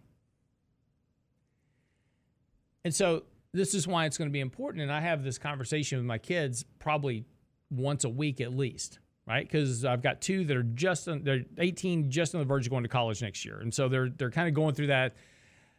And 2.84 2.94
so 2.94 3.24
this 3.54 3.74
is 3.74 3.88
why 3.88 4.06
it's 4.06 4.18
going 4.18 4.30
to 4.30 4.34
be 4.34 4.40
important. 4.40 4.84
And 4.84 4.92
I 4.92 5.02
have 5.02 5.24
this 5.24 5.38
conversation 5.38 5.98
with 5.98 6.06
my 6.06 6.18
kids 6.18 6.66
probably 6.80 7.26
once 7.70 8.04
a 8.04 8.10
week 8.10 8.42
at 8.42 8.56
least, 8.56 9.00
right? 9.28 9.46
Because 9.46 9.86
I've 9.86 10.02
got 10.02 10.22
two 10.22 10.46
that 10.46 10.58
are 10.58 10.64
just 10.64 11.08
they're 11.24 11.44
18, 11.58 12.10
just 12.10 12.34
on 12.34 12.40
the 12.40 12.46
verge 12.46 12.66
of 12.66 12.72
going 12.72 12.84
to 12.84 12.90
college 12.90 13.22
next 13.22 13.46
year, 13.46 13.60
and 13.60 13.74
so 13.74 13.88
they're 13.88 14.10
they're 14.10 14.32
kind 14.32 14.48
of 14.48 14.54
going 14.54 14.76
through 14.76 14.88
that, 14.88 15.16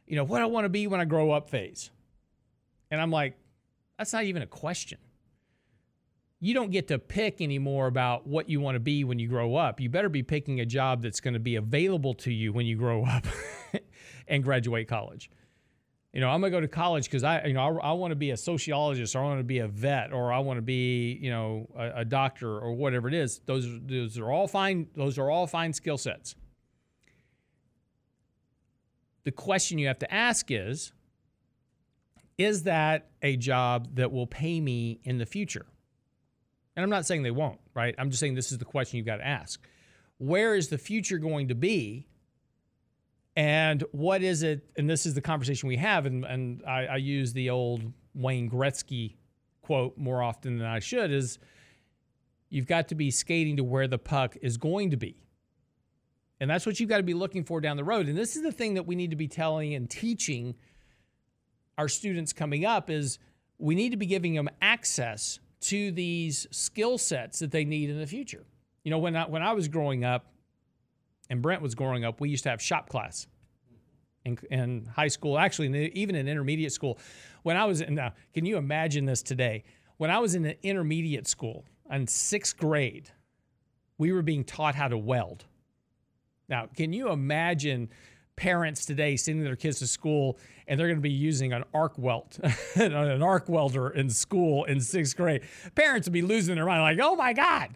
you 0.07 0.17
know, 0.17 0.25
what 0.25 0.43
I 0.43 0.47
want 0.47 0.65
to 0.65 0.69
be 0.69 0.87
when 0.87 1.01
I 1.01 1.05
grow 1.05 1.31
up 1.33 1.51
phase. 1.51 1.91
And 2.91 3.01
I'm 3.01 3.11
like, 3.11 3.35
that's 3.99 4.13
not 4.13 4.25
even 4.25 4.43
a 4.43 4.47
question 4.47 4.99
you 6.45 6.55
don't 6.55 6.73
get 6.73 6.89
to 6.89 6.99
pick 6.99 7.41
anymore 7.41 7.87
about 7.87 8.27
what 8.27 8.49
you 8.49 8.59
want 8.59 8.75
to 8.75 8.81
be 8.81 9.05
when 9.05 9.21
you 9.21 9.29
grow 9.29 9.55
up. 9.55 9.79
You 9.79 9.89
better 9.89 10.09
be 10.09 10.25
picking 10.25 10.59
a 10.59 10.67
job 10.67 11.01
that's 11.01 11.21
going 11.21 11.35
to 11.35 11.41
be 11.41 11.55
available 11.55 12.15
to 12.15 12.33
you 12.33 12.53
when 12.53 12.67
you 12.67 12.75
grow 12.75 13.05
up 13.05 13.25
and 14.27 14.43
graduate 14.43 14.89
college. 14.89 15.31
You 16.13 16.21
know, 16.21 16.29
I'm 16.29 16.41
going 16.41 16.51
to 16.51 16.57
go 16.57 16.61
to 16.61 16.67
college 16.67 17.05
because 17.05 17.23
I, 17.23 17.45
you 17.45 17.53
know, 17.53 17.79
I, 17.79 17.91
I, 17.91 17.93
want 17.93 18.11
to 18.11 18.17
be 18.17 18.33
a 18.33 18.37
sociologist 18.37 19.15
or 19.15 19.21
I 19.21 19.23
want 19.23 19.39
to 19.39 19.45
be 19.45 19.61
a 19.61 19.69
vet 19.69 20.13
or 20.13 20.33
I 20.33 20.41
want 20.41 20.59
to 20.59 20.63
be, 20.63 21.17
you 21.23 21.31
know, 21.31 21.71
a, 21.79 22.01
a 22.01 22.05
doctor 22.05 22.59
or 22.59 22.73
whatever 22.73 23.07
it 23.07 23.15
is. 23.15 23.41
Those, 23.47 23.69
those 23.87 24.19
are 24.19 24.29
all 24.29 24.49
fine. 24.49 24.89
Those 24.97 25.19
are 25.19 25.31
all 25.31 25.47
fine 25.47 25.73
skill 25.73 25.97
sets. 25.97 26.35
The 29.23 29.31
question 29.31 29.79
you 29.79 29.87
have 29.87 30.01
to 30.01 30.13
ask 30.13 30.51
is, 30.51 30.93
is 32.37 32.65
that 32.65 33.11
a 33.23 33.37
job 33.37 33.95
that 33.95 34.11
will 34.11 34.27
pay 34.27 34.61
me 34.61 34.99
in 35.05 35.19
the 35.19 35.27
future? 35.27 35.67
And 36.77 36.83
I'm 36.83 36.91
not 36.91 37.07
saying 37.07 37.23
they 37.23 37.31
won't, 37.31 37.61
right? 37.75 37.95
I'm 37.99 38.11
just 38.11 38.21
saying 38.21 38.35
this 38.35 38.53
is 38.53 38.59
the 38.59 38.65
question 38.65 38.97
you've 38.97 39.07
got 39.07 39.17
to 39.17 39.27
ask. 39.27 39.61
Where 40.19 40.55
is 40.55 40.69
the 40.69 40.79
future 40.79 41.19
going 41.19 41.49
to 41.49 41.55
be? 41.55 42.07
And 43.37 43.83
what 43.93 44.23
is 44.23 44.43
it? 44.43 44.71
And 44.77 44.89
this 44.89 45.07
is 45.07 45.15
the 45.15 45.21
conversation 45.21 45.69
we 45.69 45.77
have. 45.77 46.07
And, 46.07 46.25
and 46.25 46.63
I, 46.67 46.87
I 46.87 46.97
use 46.97 47.33
the 47.33 47.51
old 47.51 47.93
Wayne 48.15 48.51
Gretzky 48.51 49.17
quote 49.63 49.97
more 49.97 50.23
often 50.23 50.59
than 50.59 50.67
I 50.67 50.81
should 50.81 51.11
is 51.11 51.39
you've 52.51 52.67
got 52.67 52.89
to 52.89 52.95
be 52.95 53.11
skating 53.11 53.57
to 53.57 53.65
where 53.65 53.89
the 53.89 53.99
puck 53.99 54.37
is 54.43 54.57
going 54.57 54.91
to 54.91 54.97
be. 54.97 55.17
And 56.41 56.51
that's 56.51 56.67
what 56.67 56.81
you've 56.81 56.89
got 56.89 56.97
to 56.97 57.03
be 57.03 57.15
looking 57.15 57.45
for 57.45 57.61
down 57.61 57.77
the 57.77 57.85
road. 57.85 58.09
And 58.09 58.19
this 58.19 58.37
is 58.37 58.43
the 58.43 58.53
thing 58.53 58.75
that 58.75 58.87
we 58.87 58.97
need 58.97 59.11
to 59.11 59.17
be 59.17 59.29
telling 59.29 59.75
and 59.75 59.89
teaching 59.89 60.57
our 61.79 61.89
students 61.89 62.33
coming 62.33 62.65
up 62.65 62.91
is 62.91 63.19
we 63.59 63.75
need 63.75 63.91
to 63.91 63.97
be 63.97 64.07
giving 64.07 64.35
them 64.35 64.49
access 64.61 65.39
to 65.63 65.93
these 65.93 66.47
skill 66.51 66.99
sets 66.99 67.39
that 67.39 67.51
they 67.51 67.65
need 67.65 67.91
in 67.91 67.99
the 67.99 68.07
future. 68.07 68.45
You 68.85 68.91
know, 68.91 68.99
when 68.99 69.17
I, 69.17 69.29
when 69.29 69.43
I 69.43 69.53
was 69.53 69.69
growing 69.69 70.05
up 70.05 70.27
and 71.31 71.41
Brent 71.41 71.63
was 71.63 71.75
growing 71.75 72.05
up, 72.05 72.21
we 72.21 72.29
used 72.29 72.45
to 72.45 72.51
have 72.51 72.61
shop 72.61 72.89
class 72.89 73.27
in, 74.25 74.39
in 74.51 74.87
high 74.87 75.09
school, 75.09 75.39
actually, 75.39 75.91
even 75.93 76.15
in 76.15 76.29
intermediate 76.29 76.73
school. 76.73 76.99
When 77.43 77.57
I 77.57 77.65
was 77.65 77.81
in, 77.81 77.95
now, 77.95 78.13
can 78.35 78.45
you 78.45 78.57
imagine 78.57 79.05
this 79.05 79.23
today? 79.23 79.65
When 79.97 80.11
I 80.11 80.19
was 80.19 80.35
in 80.35 80.45
an 80.45 80.57
intermediate 80.63 81.29
school 81.29 81.65
in 81.91 82.07
sixth 82.07 82.57
grade, 82.57 83.11
we 83.99 84.13
were 84.13 84.23
being 84.23 84.45
taught 84.45 84.75
how 84.75 84.89
to 84.89 84.99
weld. 84.99 85.45
Now, 86.49 86.69
can 86.77 86.93
you 86.93 87.11
imagine 87.11 87.89
parents 88.43 88.85
today 88.85 89.15
sending 89.15 89.45
their 89.45 89.55
kids 89.55 89.79
to 89.79 89.87
school 89.87 90.37
and 90.67 90.79
they're 90.79 90.89
going 90.89 90.99
to 90.99 91.01
be 91.01 91.11
using 91.11 91.53
an 91.53 91.63
arc 91.73 91.97
welt, 91.97 92.41
an 92.75 93.23
arc 93.23 93.49
welder 93.49 93.91
in 93.91 94.11
school 94.11 94.65
in 94.65 94.81
sixth 94.81 95.17
grade. 95.17 95.43
Parents 95.77 96.09
would 96.09 96.13
be 96.13 96.23
losing 96.23 96.57
their 96.57 96.67
mind, 96.67 96.83
like, 96.83 96.99
oh 97.01 97.15
my 97.15 97.33
God. 97.33 97.71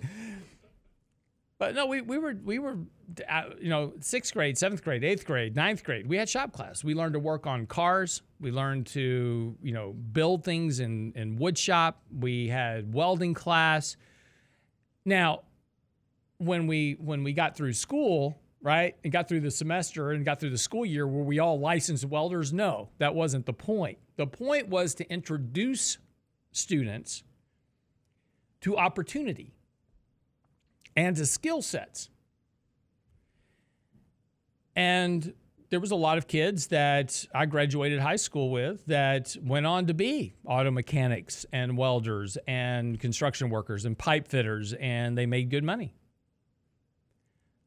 But 1.58 1.76
no, 1.76 1.86
we, 1.86 2.00
we 2.00 2.18
were 2.18 2.34
we 2.44 2.58
were 2.58 2.78
uh, 3.28 3.44
you 3.60 3.68
know 3.68 3.92
sixth 4.00 4.34
grade, 4.34 4.58
seventh 4.58 4.82
grade, 4.82 5.04
eighth 5.04 5.24
grade, 5.24 5.54
ninth 5.54 5.84
grade. 5.84 6.08
We 6.08 6.16
had 6.16 6.28
shop 6.28 6.52
class. 6.52 6.82
We 6.82 6.94
learned 6.94 7.14
to 7.14 7.20
work 7.20 7.46
on 7.46 7.66
cars. 7.66 8.22
We 8.40 8.50
learned 8.50 8.88
to 8.88 9.56
you 9.62 9.72
know 9.72 9.92
build 9.92 10.44
things 10.44 10.80
in 10.80 11.12
in 11.14 11.36
wood 11.36 11.56
shop. 11.56 12.02
We 12.12 12.48
had 12.48 12.92
welding 12.92 13.34
class. 13.34 13.96
Now, 15.04 15.42
when 16.38 16.66
we 16.66 16.96
when 16.98 17.22
we 17.22 17.32
got 17.32 17.56
through 17.56 17.74
school, 17.74 18.40
right? 18.66 18.96
And 19.04 19.12
got 19.12 19.28
through 19.28 19.42
the 19.42 19.50
semester 19.52 20.10
and 20.10 20.24
got 20.24 20.40
through 20.40 20.50
the 20.50 20.58
school 20.58 20.84
year 20.84 21.06
where 21.06 21.22
we 21.22 21.38
all 21.38 21.60
licensed 21.60 22.04
welders? 22.04 22.52
No, 22.52 22.88
that 22.98 23.14
wasn't 23.14 23.46
the 23.46 23.52
point. 23.52 23.96
The 24.16 24.26
point 24.26 24.66
was 24.68 24.92
to 24.96 25.08
introduce 25.08 25.98
students 26.50 27.22
to 28.62 28.76
opportunity 28.76 29.54
and 30.96 31.14
to 31.16 31.26
skill 31.26 31.62
sets. 31.62 32.10
And 34.74 35.32
there 35.70 35.78
was 35.78 35.92
a 35.92 35.96
lot 35.96 36.18
of 36.18 36.26
kids 36.26 36.66
that 36.66 37.24
I 37.32 37.46
graduated 37.46 38.00
high 38.00 38.16
school 38.16 38.50
with 38.50 38.84
that 38.86 39.36
went 39.44 39.66
on 39.66 39.86
to 39.86 39.94
be 39.94 40.34
auto 40.44 40.72
mechanics 40.72 41.46
and 41.52 41.78
welders 41.78 42.36
and 42.48 42.98
construction 42.98 43.48
workers 43.48 43.84
and 43.84 43.96
pipe 43.96 44.26
fitters, 44.26 44.72
and 44.72 45.16
they 45.16 45.26
made 45.26 45.50
good 45.50 45.62
money. 45.62 45.94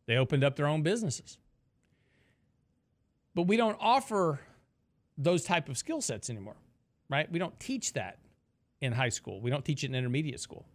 They 0.09 0.17
opened 0.17 0.43
up 0.43 0.55
their 0.55 0.65
own 0.65 0.81
businesses. 0.81 1.37
But 3.35 3.43
we 3.43 3.57
don't 3.57 3.77
offer 3.79 4.39
those 5.19 5.43
type 5.43 5.69
of 5.69 5.77
skill 5.77 6.01
sets 6.01 6.31
anymore, 6.31 6.55
right? 7.09 7.31
We 7.31 7.37
don't 7.37 7.57
teach 7.59 7.93
that 7.93 8.17
in 8.81 8.91
high 8.91 9.09
school. 9.09 9.39
We 9.39 9.51
don't 9.51 9.63
teach 9.63 9.83
it 9.83 9.91
in 9.91 9.93
intermediate 9.93 10.39
school. 10.39 10.65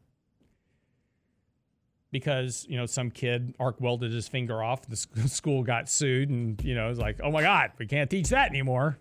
Because, 2.12 2.64
you 2.68 2.76
know, 2.76 2.86
some 2.86 3.10
kid 3.10 3.56
arc 3.58 3.80
welded 3.80 4.12
his 4.12 4.28
finger 4.28 4.62
off, 4.62 4.86
the 4.86 4.96
school 5.26 5.64
got 5.64 5.88
sued, 5.88 6.30
and, 6.30 6.62
you 6.62 6.76
know, 6.76 6.88
it's 6.88 7.00
like, 7.00 7.18
oh 7.20 7.32
my 7.32 7.42
God, 7.42 7.72
we 7.76 7.88
can't 7.88 8.08
teach 8.08 8.28
that 8.28 8.50
anymore. 8.50 9.00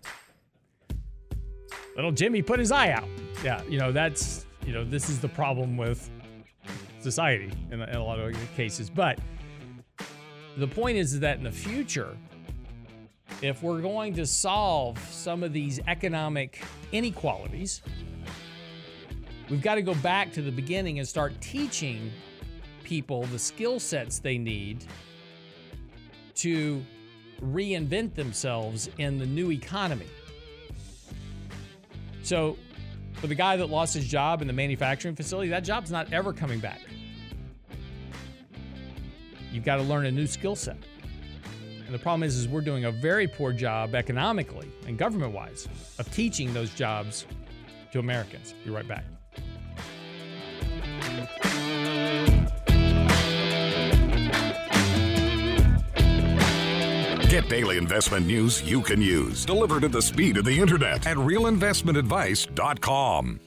Little 1.94 2.10
Jimmy 2.10 2.42
put 2.42 2.58
his 2.58 2.72
eye 2.72 2.90
out. 2.90 3.06
Yeah, 3.44 3.62
you 3.68 3.78
know, 3.78 3.92
that's, 3.92 4.46
you 4.66 4.72
know, 4.72 4.82
this 4.82 5.08
is 5.08 5.20
the 5.20 5.28
problem 5.28 5.76
with 5.76 6.10
society 6.98 7.52
in 7.70 7.80
a, 7.80 7.84
in 7.84 7.94
a 7.94 8.04
lot 8.04 8.18
of 8.18 8.34
cases. 8.56 8.90
But, 8.90 9.20
the 10.56 10.68
point 10.68 10.96
is 10.96 11.18
that 11.20 11.38
in 11.38 11.44
the 11.44 11.52
future, 11.52 12.16
if 13.42 13.62
we're 13.62 13.80
going 13.80 14.14
to 14.14 14.26
solve 14.26 14.98
some 15.10 15.42
of 15.42 15.52
these 15.52 15.80
economic 15.86 16.62
inequalities, 16.92 17.82
we've 19.50 19.62
got 19.62 19.74
to 19.74 19.82
go 19.82 19.94
back 19.96 20.32
to 20.32 20.42
the 20.42 20.52
beginning 20.52 20.98
and 20.98 21.08
start 21.08 21.32
teaching 21.40 22.12
people 22.84 23.24
the 23.24 23.38
skill 23.38 23.80
sets 23.80 24.18
they 24.18 24.38
need 24.38 24.84
to 26.34 26.84
reinvent 27.42 28.14
themselves 28.14 28.88
in 28.98 29.18
the 29.18 29.26
new 29.26 29.50
economy. 29.50 30.06
So, 32.22 32.56
for 33.14 33.26
the 33.26 33.34
guy 33.34 33.56
that 33.56 33.70
lost 33.70 33.94
his 33.94 34.06
job 34.06 34.40
in 34.40 34.46
the 34.46 34.52
manufacturing 34.52 35.14
facility, 35.14 35.50
that 35.50 35.64
job's 35.64 35.90
not 35.90 36.12
ever 36.12 36.32
coming 36.32 36.60
back. 36.60 36.80
You've 39.64 39.76
got 39.76 39.76
to 39.76 39.82
learn 39.84 40.04
a 40.04 40.12
new 40.12 40.26
skill 40.26 40.56
set. 40.56 40.76
And 41.86 41.94
the 41.94 41.98
problem 41.98 42.22
is, 42.22 42.36
is 42.36 42.46
we're 42.46 42.60
doing 42.60 42.84
a 42.84 42.90
very 42.90 43.26
poor 43.26 43.50
job 43.50 43.94
economically 43.94 44.70
and 44.86 44.98
government-wise 44.98 45.66
of 45.98 46.12
teaching 46.12 46.52
those 46.52 46.68
jobs 46.74 47.24
to 47.90 47.98
Americans. 47.98 48.54
Be 48.62 48.70
right 48.70 48.86
back. 48.86 49.06
Get 57.30 57.48
daily 57.48 57.78
investment 57.78 58.26
news 58.26 58.62
you 58.62 58.82
can 58.82 59.00
use, 59.00 59.46
delivered 59.46 59.84
at 59.84 59.92
the 59.92 60.02
speed 60.02 60.36
of 60.36 60.44
the 60.44 60.60
internet 60.60 61.06
at 61.06 61.16
realinvestmentadvice.com. 61.16 63.40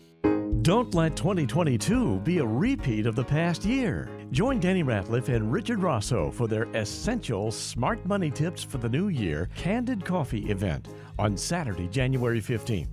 Don't 0.63 0.95
let 0.95 1.15
2022 1.15 2.21
be 2.21 2.39
a 2.39 2.45
repeat 2.45 3.05
of 3.05 3.15
the 3.15 3.23
past 3.23 3.63
year. 3.63 4.09
Join 4.31 4.59
Danny 4.59 4.83
Ratliff 4.83 5.29
and 5.29 5.53
Richard 5.53 5.81
Rosso 5.81 6.31
for 6.31 6.47
their 6.47 6.67
essential 6.73 7.49
smart 7.49 8.05
money 8.05 8.29
tips 8.29 8.61
for 8.61 8.77
the 8.77 8.89
new 8.89 9.07
year 9.07 9.47
Candid 9.55 10.03
Coffee 10.03 10.51
event 10.51 10.89
on 11.17 11.37
Saturday, 11.37 11.87
January 11.87 12.41
15th. 12.41 12.89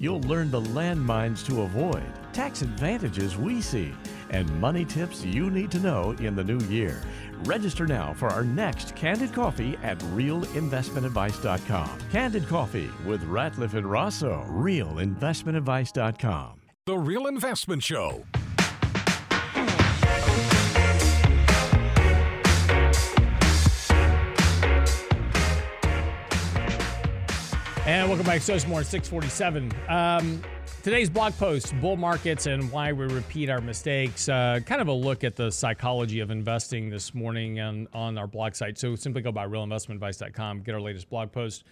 You'll 0.00 0.22
learn 0.22 0.50
the 0.50 0.60
landmines 0.60 1.46
to 1.46 1.62
avoid, 1.62 2.02
tax 2.32 2.62
advantages 2.62 3.36
we 3.36 3.60
see, 3.60 3.92
and 4.30 4.50
money 4.60 4.84
tips 4.84 5.24
you 5.24 5.50
need 5.50 5.70
to 5.70 5.78
know 5.78 6.10
in 6.18 6.34
the 6.34 6.42
new 6.42 6.58
year. 6.66 7.00
Register 7.44 7.86
now 7.86 8.12
for 8.12 8.26
our 8.28 8.44
next 8.44 8.96
Candid 8.96 9.32
Coffee 9.32 9.78
at 9.84 10.00
realinvestmentadvice.com. 10.00 11.98
Candid 12.10 12.48
Coffee 12.48 12.90
with 13.06 13.22
Ratliff 13.22 13.74
and 13.74 13.86
Rosso, 13.86 14.44
realinvestmentadvice.com. 14.50 16.60
The 16.86 16.98
Real 16.98 17.28
Investment 17.28 17.84
Show. 17.84 18.24
And 27.86 28.08
welcome 28.08 28.26
back 28.26 28.40
to 28.40 28.44
Social 28.44 28.68
More 28.68 28.82
647. 28.82 29.70
Um, 29.88 30.42
today's 30.82 31.08
blog 31.08 31.34
post, 31.34 31.72
Bull 31.80 31.96
Markets 31.96 32.46
and 32.46 32.68
Why 32.72 32.92
We 32.92 33.06
Repeat 33.06 33.48
Our 33.48 33.60
Mistakes. 33.60 34.28
Uh, 34.28 34.58
kind 34.66 34.80
of 34.80 34.88
a 34.88 34.92
look 34.92 35.22
at 35.22 35.36
the 35.36 35.52
psychology 35.52 36.18
of 36.18 36.32
investing 36.32 36.90
this 36.90 37.14
morning 37.14 37.60
on, 37.60 37.86
on 37.92 38.18
our 38.18 38.26
blog 38.26 38.56
site. 38.56 38.76
So 38.76 38.96
simply 38.96 39.22
go 39.22 39.30
by 39.30 39.46
realinvestmentadvice.com, 39.46 40.62
get 40.62 40.74
our 40.74 40.80
latest 40.80 41.08
blog 41.08 41.30
post. 41.30 41.62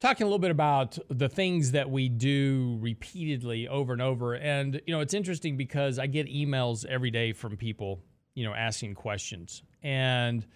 Talking 0.00 0.24
a 0.24 0.28
little 0.28 0.38
bit 0.38 0.50
about 0.50 0.96
the 1.10 1.28
things 1.28 1.72
that 1.72 1.90
we 1.90 2.08
do 2.08 2.78
repeatedly 2.80 3.68
over 3.68 3.92
and 3.92 4.00
over. 4.00 4.36
And, 4.36 4.80
you 4.86 4.94
know, 4.94 5.00
it's 5.00 5.12
interesting 5.12 5.58
because 5.58 5.98
I 5.98 6.06
get 6.06 6.26
emails 6.26 6.86
every 6.86 7.10
day 7.10 7.34
from 7.34 7.58
people, 7.58 8.00
you 8.34 8.46
know, 8.46 8.54
asking 8.54 8.94
questions. 8.94 9.62
And, 9.82 10.46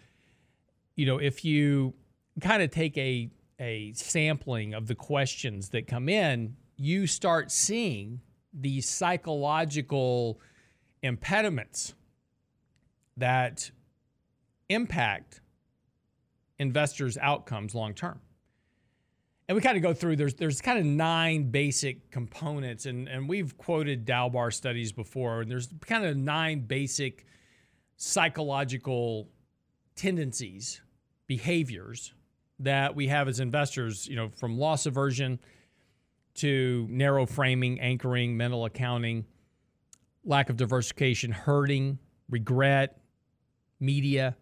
you 0.96 1.04
know, 1.04 1.18
if 1.18 1.44
you 1.44 1.92
kind 2.40 2.62
of 2.62 2.70
take 2.70 2.96
a 2.96 3.28
a 3.60 3.92
sampling 3.94 4.74
of 4.74 4.86
the 4.86 4.94
questions 4.94 5.70
that 5.70 5.86
come 5.86 6.08
in, 6.08 6.56
you 6.76 7.06
start 7.06 7.50
seeing 7.50 8.20
these 8.52 8.88
psychological 8.88 10.40
impediments 11.02 11.94
that 13.16 13.70
impact 14.68 15.40
investors' 16.58 17.18
outcomes 17.18 17.74
long 17.74 17.94
term. 17.94 18.20
And 19.48 19.56
we 19.56 19.62
kind 19.62 19.76
of 19.76 19.82
go 19.82 19.94
through 19.94 20.16
there's 20.16 20.34
there's 20.34 20.60
kind 20.60 20.78
of 20.78 20.84
nine 20.84 21.50
basic 21.50 22.10
components, 22.10 22.84
and, 22.84 23.08
and 23.08 23.28
we've 23.28 23.56
quoted 23.56 24.06
Dalbar 24.06 24.52
studies 24.52 24.92
before, 24.92 25.40
and 25.40 25.50
there's 25.50 25.68
kind 25.86 26.04
of 26.04 26.16
nine 26.16 26.60
basic 26.60 27.24
psychological 27.96 29.30
tendencies, 29.96 30.82
behaviors 31.26 32.12
that 32.60 32.94
we 32.94 33.08
have 33.08 33.28
as 33.28 33.40
investors, 33.40 34.06
you 34.06 34.16
know, 34.16 34.30
from 34.36 34.58
loss 34.58 34.86
aversion 34.86 35.38
to 36.34 36.86
narrow 36.90 37.26
framing, 37.26 37.80
anchoring, 37.80 38.36
mental 38.36 38.64
accounting, 38.64 39.24
lack 40.24 40.50
of 40.50 40.56
diversification, 40.56 41.32
herding, 41.32 41.98
regret, 42.28 43.00
media, 43.80 44.36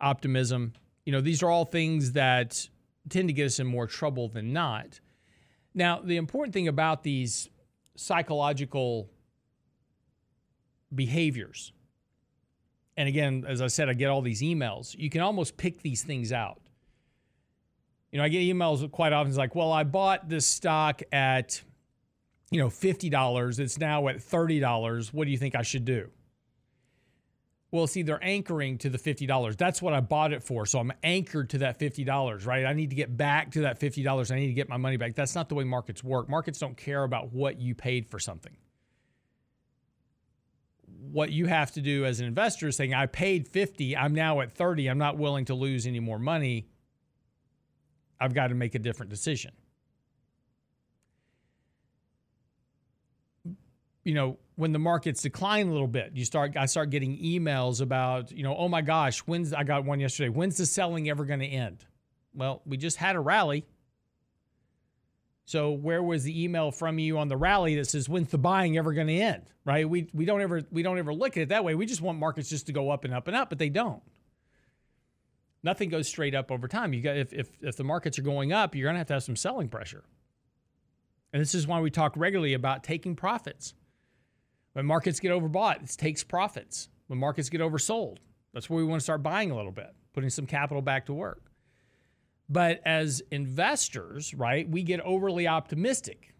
optimism. 0.00 0.72
You 1.04 1.12
know, 1.12 1.20
these 1.20 1.42
are 1.42 1.50
all 1.50 1.64
things 1.64 2.12
that 2.12 2.68
tend 3.08 3.28
to 3.28 3.34
get 3.34 3.46
us 3.46 3.60
in 3.60 3.66
more 3.66 3.86
trouble 3.86 4.28
than 4.28 4.52
not. 4.52 5.00
Now, 5.74 6.00
the 6.02 6.16
important 6.16 6.54
thing 6.54 6.68
about 6.68 7.02
these 7.02 7.48
psychological 7.96 9.10
behaviors, 10.94 11.72
and 12.96 13.08
again, 13.08 13.44
as 13.46 13.60
I 13.60 13.66
said, 13.66 13.88
I 13.88 13.94
get 13.94 14.08
all 14.08 14.22
these 14.22 14.42
emails, 14.42 14.94
you 14.96 15.10
can 15.10 15.20
almost 15.20 15.56
pick 15.56 15.82
these 15.82 16.02
things 16.02 16.32
out. 16.32 16.60
You 18.14 18.18
know, 18.18 18.24
I 18.26 18.28
get 18.28 18.42
emails 18.42 18.88
quite 18.92 19.12
often. 19.12 19.28
It's 19.28 19.36
like, 19.36 19.56
well, 19.56 19.72
I 19.72 19.82
bought 19.82 20.28
this 20.28 20.46
stock 20.46 21.02
at, 21.10 21.60
you 22.52 22.60
know, 22.60 22.68
$50. 22.68 23.58
It's 23.58 23.76
now 23.76 24.06
at 24.06 24.18
$30. 24.18 25.12
What 25.12 25.24
do 25.24 25.32
you 25.32 25.36
think 25.36 25.56
I 25.56 25.62
should 25.62 25.84
do? 25.84 26.10
Well, 27.72 27.88
see, 27.88 28.02
they're 28.02 28.22
anchoring 28.22 28.78
to 28.78 28.88
the 28.88 28.98
$50. 28.98 29.56
That's 29.56 29.82
what 29.82 29.94
I 29.94 30.00
bought 30.00 30.32
it 30.32 30.44
for. 30.44 30.64
So 30.64 30.78
I'm 30.78 30.92
anchored 31.02 31.50
to 31.50 31.58
that 31.58 31.80
$50, 31.80 32.46
right? 32.46 32.64
I 32.64 32.72
need 32.72 32.90
to 32.90 32.96
get 32.96 33.16
back 33.16 33.50
to 33.50 33.62
that 33.62 33.80
$50. 33.80 34.30
I 34.30 34.36
need 34.36 34.46
to 34.46 34.52
get 34.52 34.68
my 34.68 34.76
money 34.76 34.96
back. 34.96 35.16
That's 35.16 35.34
not 35.34 35.48
the 35.48 35.56
way 35.56 35.64
markets 35.64 36.04
work. 36.04 36.28
Markets 36.28 36.60
don't 36.60 36.76
care 36.76 37.02
about 37.02 37.32
what 37.32 37.60
you 37.60 37.74
paid 37.74 38.06
for 38.06 38.20
something. 38.20 38.56
What 40.86 41.32
you 41.32 41.46
have 41.46 41.72
to 41.72 41.80
do 41.80 42.04
as 42.04 42.20
an 42.20 42.26
investor 42.26 42.68
is 42.68 42.76
saying, 42.76 42.94
I 42.94 43.06
paid 43.06 43.48
50, 43.48 43.96
I'm 43.96 44.14
now 44.14 44.40
at 44.40 44.52
30, 44.52 44.86
I'm 44.86 44.98
not 44.98 45.18
willing 45.18 45.46
to 45.46 45.54
lose 45.56 45.84
any 45.84 45.98
more 45.98 46.20
money 46.20 46.68
I've 48.20 48.34
got 48.34 48.48
to 48.48 48.54
make 48.54 48.74
a 48.74 48.78
different 48.78 49.10
decision. 49.10 49.52
You 54.04 54.14
know, 54.14 54.38
when 54.56 54.72
the 54.72 54.78
markets 54.78 55.22
decline 55.22 55.68
a 55.68 55.72
little 55.72 55.88
bit, 55.88 56.12
you 56.14 56.24
start 56.24 56.56
I 56.56 56.66
start 56.66 56.90
getting 56.90 57.18
emails 57.18 57.80
about, 57.80 58.30
you 58.30 58.42
know, 58.42 58.54
oh 58.56 58.68
my 58.68 58.82
gosh, 58.82 59.20
when's 59.20 59.52
I 59.52 59.64
got 59.64 59.84
one 59.84 59.98
yesterday. 59.98 60.28
When's 60.28 60.58
the 60.58 60.66
selling 60.66 61.08
ever 61.08 61.24
going 61.24 61.40
to 61.40 61.46
end? 61.46 61.84
Well, 62.34 62.60
we 62.66 62.76
just 62.76 62.96
had 62.98 63.16
a 63.16 63.20
rally. 63.20 63.64
So 65.46 65.72
where 65.72 66.02
was 66.02 66.24
the 66.24 66.42
email 66.42 66.70
from 66.70 66.98
you 66.98 67.18
on 67.18 67.28
the 67.28 67.36
rally 67.36 67.76
that 67.76 67.86
says 67.86 68.08
when's 68.08 68.30
the 68.30 68.38
buying 68.38 68.78
ever 68.78 68.92
going 68.92 69.06
to 69.08 69.18
end? 69.18 69.42
Right? 69.64 69.88
We 69.88 70.08
we 70.12 70.26
don't 70.26 70.42
ever 70.42 70.62
we 70.70 70.82
don't 70.82 70.98
ever 70.98 71.14
look 71.14 71.36
at 71.36 71.44
it 71.44 71.48
that 71.48 71.64
way. 71.64 71.74
We 71.74 71.86
just 71.86 72.02
want 72.02 72.18
markets 72.18 72.50
just 72.50 72.66
to 72.66 72.72
go 72.72 72.90
up 72.90 73.04
and 73.04 73.14
up 73.14 73.26
and 73.26 73.36
up, 73.36 73.48
but 73.48 73.58
they 73.58 73.70
don't 73.70 74.02
nothing 75.64 75.88
goes 75.88 76.06
straight 76.06 76.34
up 76.34 76.52
over 76.52 76.68
time. 76.68 76.92
You 76.92 77.00
got 77.00 77.16
if 77.16 77.32
if 77.32 77.48
if 77.60 77.76
the 77.76 77.84
markets 77.84 78.18
are 78.18 78.22
going 78.22 78.52
up, 78.52 78.74
you're 78.74 78.86
going 78.86 78.94
to 78.94 78.98
have 78.98 79.08
to 79.08 79.14
have 79.14 79.22
some 79.24 79.36
selling 79.36 79.68
pressure. 79.68 80.04
And 81.32 81.40
this 81.40 81.54
is 81.54 81.66
why 81.66 81.80
we 81.80 81.90
talk 81.90 82.12
regularly 82.16 82.54
about 82.54 82.84
taking 82.84 83.16
profits. 83.16 83.74
When 84.74 84.86
markets 84.86 85.18
get 85.18 85.32
overbought, 85.32 85.82
it 85.82 85.96
takes 85.98 86.22
profits. 86.22 86.88
When 87.08 87.18
markets 87.18 87.48
get 87.48 87.60
oversold, 87.60 88.18
that's 88.52 88.70
where 88.70 88.76
we 88.76 88.84
want 88.84 89.00
to 89.00 89.04
start 89.04 89.22
buying 89.22 89.50
a 89.50 89.56
little 89.56 89.72
bit, 89.72 89.92
putting 90.12 90.30
some 90.30 90.46
capital 90.46 90.82
back 90.82 91.06
to 91.06 91.14
work. 91.14 91.50
But 92.48 92.80
as 92.84 93.22
investors, 93.30 94.34
right, 94.34 94.68
we 94.68 94.82
get 94.82 95.00
overly 95.00 95.48
optimistic. 95.48 96.34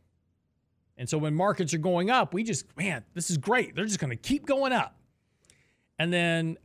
And 0.96 1.08
so 1.08 1.18
when 1.18 1.34
markets 1.34 1.74
are 1.74 1.78
going 1.78 2.10
up, 2.10 2.32
we 2.34 2.44
just, 2.44 2.76
man, 2.76 3.04
this 3.14 3.30
is 3.30 3.36
great. 3.36 3.74
They're 3.74 3.86
just 3.86 3.98
going 3.98 4.10
to 4.10 4.16
keep 4.16 4.46
going 4.46 4.72
up. 4.72 4.96
And 5.98 6.12
then 6.12 6.56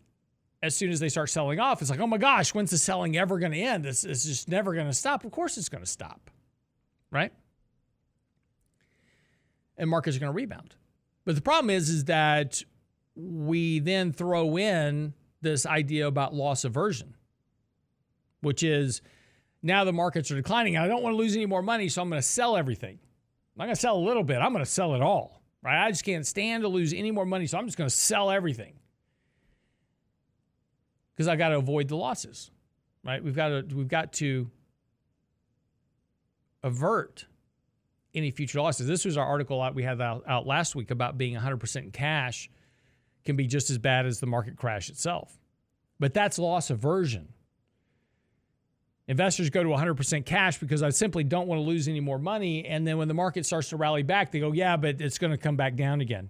as 0.61 0.75
soon 0.75 0.91
as 0.91 0.99
they 0.99 1.09
start 1.09 1.29
selling 1.29 1.59
off, 1.59 1.81
it's 1.81 1.89
like, 1.89 1.99
oh 1.99 2.07
my 2.07 2.17
gosh, 2.17 2.53
when's 2.53 2.71
the 2.71 2.77
selling 2.77 3.17
ever 3.17 3.39
going 3.39 3.53
to 3.53 3.59
end? 3.59 3.83
This 3.85 4.03
is 4.03 4.25
just 4.25 4.49
never 4.49 4.73
going 4.73 4.87
to 4.87 4.93
stop. 4.93 5.23
Of 5.23 5.31
course, 5.31 5.57
it's 5.57 5.69
going 5.69 5.83
to 5.83 5.89
stop, 5.89 6.29
right? 7.11 7.31
And 9.77 9.89
markets 9.89 10.17
are 10.17 10.19
going 10.19 10.31
to 10.31 10.35
rebound. 10.35 10.75
But 11.23 11.35
the 11.35 11.41
problem 11.41 11.69
is, 11.69 11.89
is 11.89 12.05
that 12.05 12.61
we 13.15 13.79
then 13.79 14.11
throw 14.11 14.57
in 14.57 15.13
this 15.41 15.65
idea 15.65 16.07
about 16.07 16.33
loss 16.33 16.65
aversion, 16.65 17.15
which 18.41 18.61
is 18.61 19.01
now 19.63 19.85
the 19.85 19.93
markets 19.93 20.29
are 20.31 20.35
declining. 20.35 20.75
I 20.75 20.87
don't 20.87 21.03
want 21.03 21.13
to 21.13 21.17
lose 21.17 21.35
any 21.35 21.45
more 21.45 21.61
money, 21.61 21.87
so 21.87 22.01
I'm 22.01 22.09
going 22.09 22.21
to 22.21 22.27
sell 22.27 22.57
everything. 22.57 22.99
I'm 22.99 23.57
not 23.57 23.65
going 23.65 23.75
to 23.75 23.81
sell 23.81 23.97
a 23.97 23.99
little 23.99 24.23
bit. 24.23 24.39
I'm 24.39 24.51
going 24.51 24.63
to 24.63 24.69
sell 24.69 24.93
it 24.95 25.01
all, 25.01 25.41
right? 25.61 25.85
I 25.85 25.89
just 25.89 26.03
can't 26.03 26.27
stand 26.27 26.63
to 26.63 26.67
lose 26.67 26.93
any 26.93 27.11
more 27.11 27.25
money, 27.25 27.47
so 27.47 27.57
I'm 27.57 27.65
just 27.65 27.77
going 27.77 27.89
to 27.89 27.95
sell 27.95 28.29
everything 28.29 28.73
because 31.19 31.27
I 31.27 31.35
got 31.35 31.49
to 31.49 31.57
avoid 31.57 31.89
the 31.89 31.97
losses, 31.97 32.49
right? 33.03 33.21
We've 33.21 33.35
got 33.35 33.49
to 33.49 33.75
we've 33.75 33.89
got 33.89 34.13
to 34.13 34.49
avert 36.63 37.25
any 38.15 38.31
future 38.31 38.61
losses. 38.61 38.87
This 38.87 39.03
was 39.03 39.17
our 39.17 39.25
article 39.25 39.61
out 39.61 39.75
we 39.75 39.83
had 39.83 39.99
out, 39.99 40.23
out 40.25 40.47
last 40.47 40.75
week 40.75 40.91
about 40.91 41.17
being 41.17 41.35
100% 41.35 41.75
in 41.75 41.91
cash 41.91 42.49
can 43.25 43.35
be 43.35 43.47
just 43.47 43.69
as 43.69 43.77
bad 43.77 44.05
as 44.05 44.21
the 44.21 44.27
market 44.27 44.55
crash 44.55 44.89
itself. 44.89 45.37
But 45.99 46.13
that's 46.13 46.39
loss 46.39 46.69
aversion. 46.69 47.33
Investors 49.09 49.49
go 49.49 49.61
to 49.61 49.69
100% 49.69 50.25
cash 50.25 50.57
because 50.57 50.81
I 50.81 50.89
simply 50.89 51.25
don't 51.25 51.49
want 51.49 51.59
to 51.59 51.63
lose 51.63 51.89
any 51.89 51.99
more 51.99 52.17
money. 52.17 52.65
And 52.65 52.87
then 52.87 52.97
when 52.97 53.09
the 53.09 53.13
market 53.13 53.45
starts 53.45 53.69
to 53.69 53.75
rally 53.75 54.03
back, 54.03 54.31
they 54.31 54.39
go, 54.39 54.53
yeah, 54.53 54.77
but 54.77 55.01
it's 55.01 55.17
going 55.17 55.31
to 55.31 55.37
come 55.37 55.57
back 55.57 55.75
down 55.75 55.99
again 55.99 56.29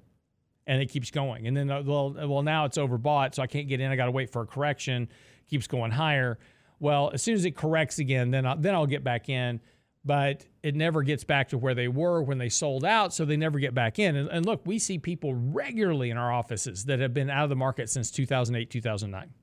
and 0.70 0.84
it 0.84 0.86
keeps 0.86 1.09
going. 1.09 1.47
And 1.47 1.57
then, 1.57 1.72
uh, 1.72 1.82
well, 1.84 2.11
well, 2.11 2.43
now 2.43 2.65
it's 2.65 2.78
overbought, 2.78 3.34
so 3.34 3.41
I 3.41 3.47
can't 3.47 3.67
get 3.67 3.82
in. 3.82 3.89
I 3.89 3.95
got 3.95 4.05
to 4.05 4.11
wait 4.11 4.30
for 4.30 4.43
a 4.43 4.45
correction. 4.45 5.09
Keeps 5.49 5.65
going 5.65 5.89
higher. 5.89 6.38
Well, 6.80 7.09
as 7.11 7.24
soon 7.24 7.34
as 7.34 7.43
it 7.43 7.57
corrects 7.57 7.97
again, 7.97 8.30
then 8.30 8.45
I'll, 8.45 8.55
then 8.55 8.76
I'll 8.76 8.86
get 8.86 9.03
back 9.03 9.30
in. 9.30 9.61
But 10.05 10.45
it 10.61 10.76
never 10.76 11.01
gets 11.01 11.24
back 11.24 11.49
to 11.49 11.57
where 11.57 11.74
they 11.74 11.88
were 11.88 12.22
when 12.22 12.38
they 12.38 12.49
sold 12.49 12.86
out, 12.86 13.15
so 13.15 13.26
they 13.26 13.36
never 13.36 13.57
get 13.57 13.74
back 13.74 13.97
in. 13.97 14.15
And, 14.15 14.30
and 14.30 14.45
look, 14.45 14.61
we 14.63 14.78
see 14.78 14.99
people 14.99 15.34
regularly 15.34 16.11
in 16.11 16.17
our 16.17 16.32
offices 16.32 16.86
that 16.86 16.99
have 16.99 17.15
been 17.15 17.32
out 17.32 17.43
of 17.43 17.49
the 17.49 17.55
market 17.55 17.89
since 17.89 18.11
2008, 18.11 18.70
2009. 18.70 19.34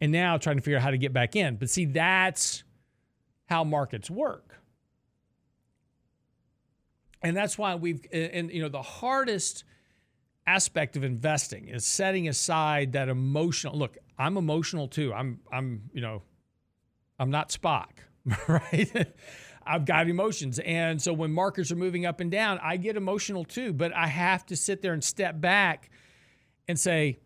And 0.00 0.12
now 0.12 0.38
trying 0.38 0.56
to 0.56 0.62
figure 0.62 0.76
out 0.76 0.84
how 0.84 0.92
to 0.92 0.98
get 0.98 1.12
back 1.12 1.34
in. 1.34 1.56
But 1.56 1.68
see, 1.68 1.84
that's 1.84 2.62
how 3.46 3.64
markets 3.64 4.08
work. 4.08 4.60
And 7.24 7.36
that's 7.36 7.58
why 7.58 7.74
we've, 7.74 8.06
and 8.12 8.50
you 8.52 8.62
know, 8.62 8.68
the 8.68 8.82
hardest 8.82 9.64
aspect 10.46 10.96
of 10.96 11.04
investing 11.04 11.68
is 11.68 11.86
setting 11.86 12.28
aside 12.28 12.92
that 12.92 13.08
emotional 13.08 13.78
look 13.78 13.96
i'm 14.18 14.36
emotional 14.36 14.86
too. 14.86 15.10
I'm 15.10 15.40
i'm 15.50 15.88
you 15.94 16.02
know 16.02 16.20
i'm 17.18 17.30
not 17.30 17.48
spock 17.48 17.88
right? 18.48 19.14
I've 19.66 19.86
got 19.86 20.10
emotions. 20.10 20.58
And 20.58 21.00
so 21.00 21.14
when 21.14 21.32
markets 21.32 21.72
are 21.72 21.76
moving 21.76 22.04
up 22.04 22.20
and 22.20 22.30
down 22.30 22.60
i 22.62 22.76
get 22.76 22.96
emotional 22.96 23.44
too 23.44 23.72
but 23.72 23.94
i 23.94 24.06
have 24.06 24.44
to 24.46 24.56
sit 24.56 24.82
there 24.82 24.92
and 24.92 25.02
step 25.02 25.40
back 25.40 25.88
and 26.68 26.78
say 26.78 27.18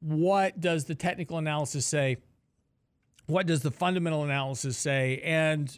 what 0.00 0.60
does 0.60 0.84
the 0.84 0.94
technical 0.94 1.38
analysis 1.38 1.86
say? 1.86 2.18
What 3.26 3.46
does 3.46 3.62
the 3.62 3.70
fundamental 3.70 4.22
analysis 4.22 4.76
say? 4.76 5.20
And 5.24 5.76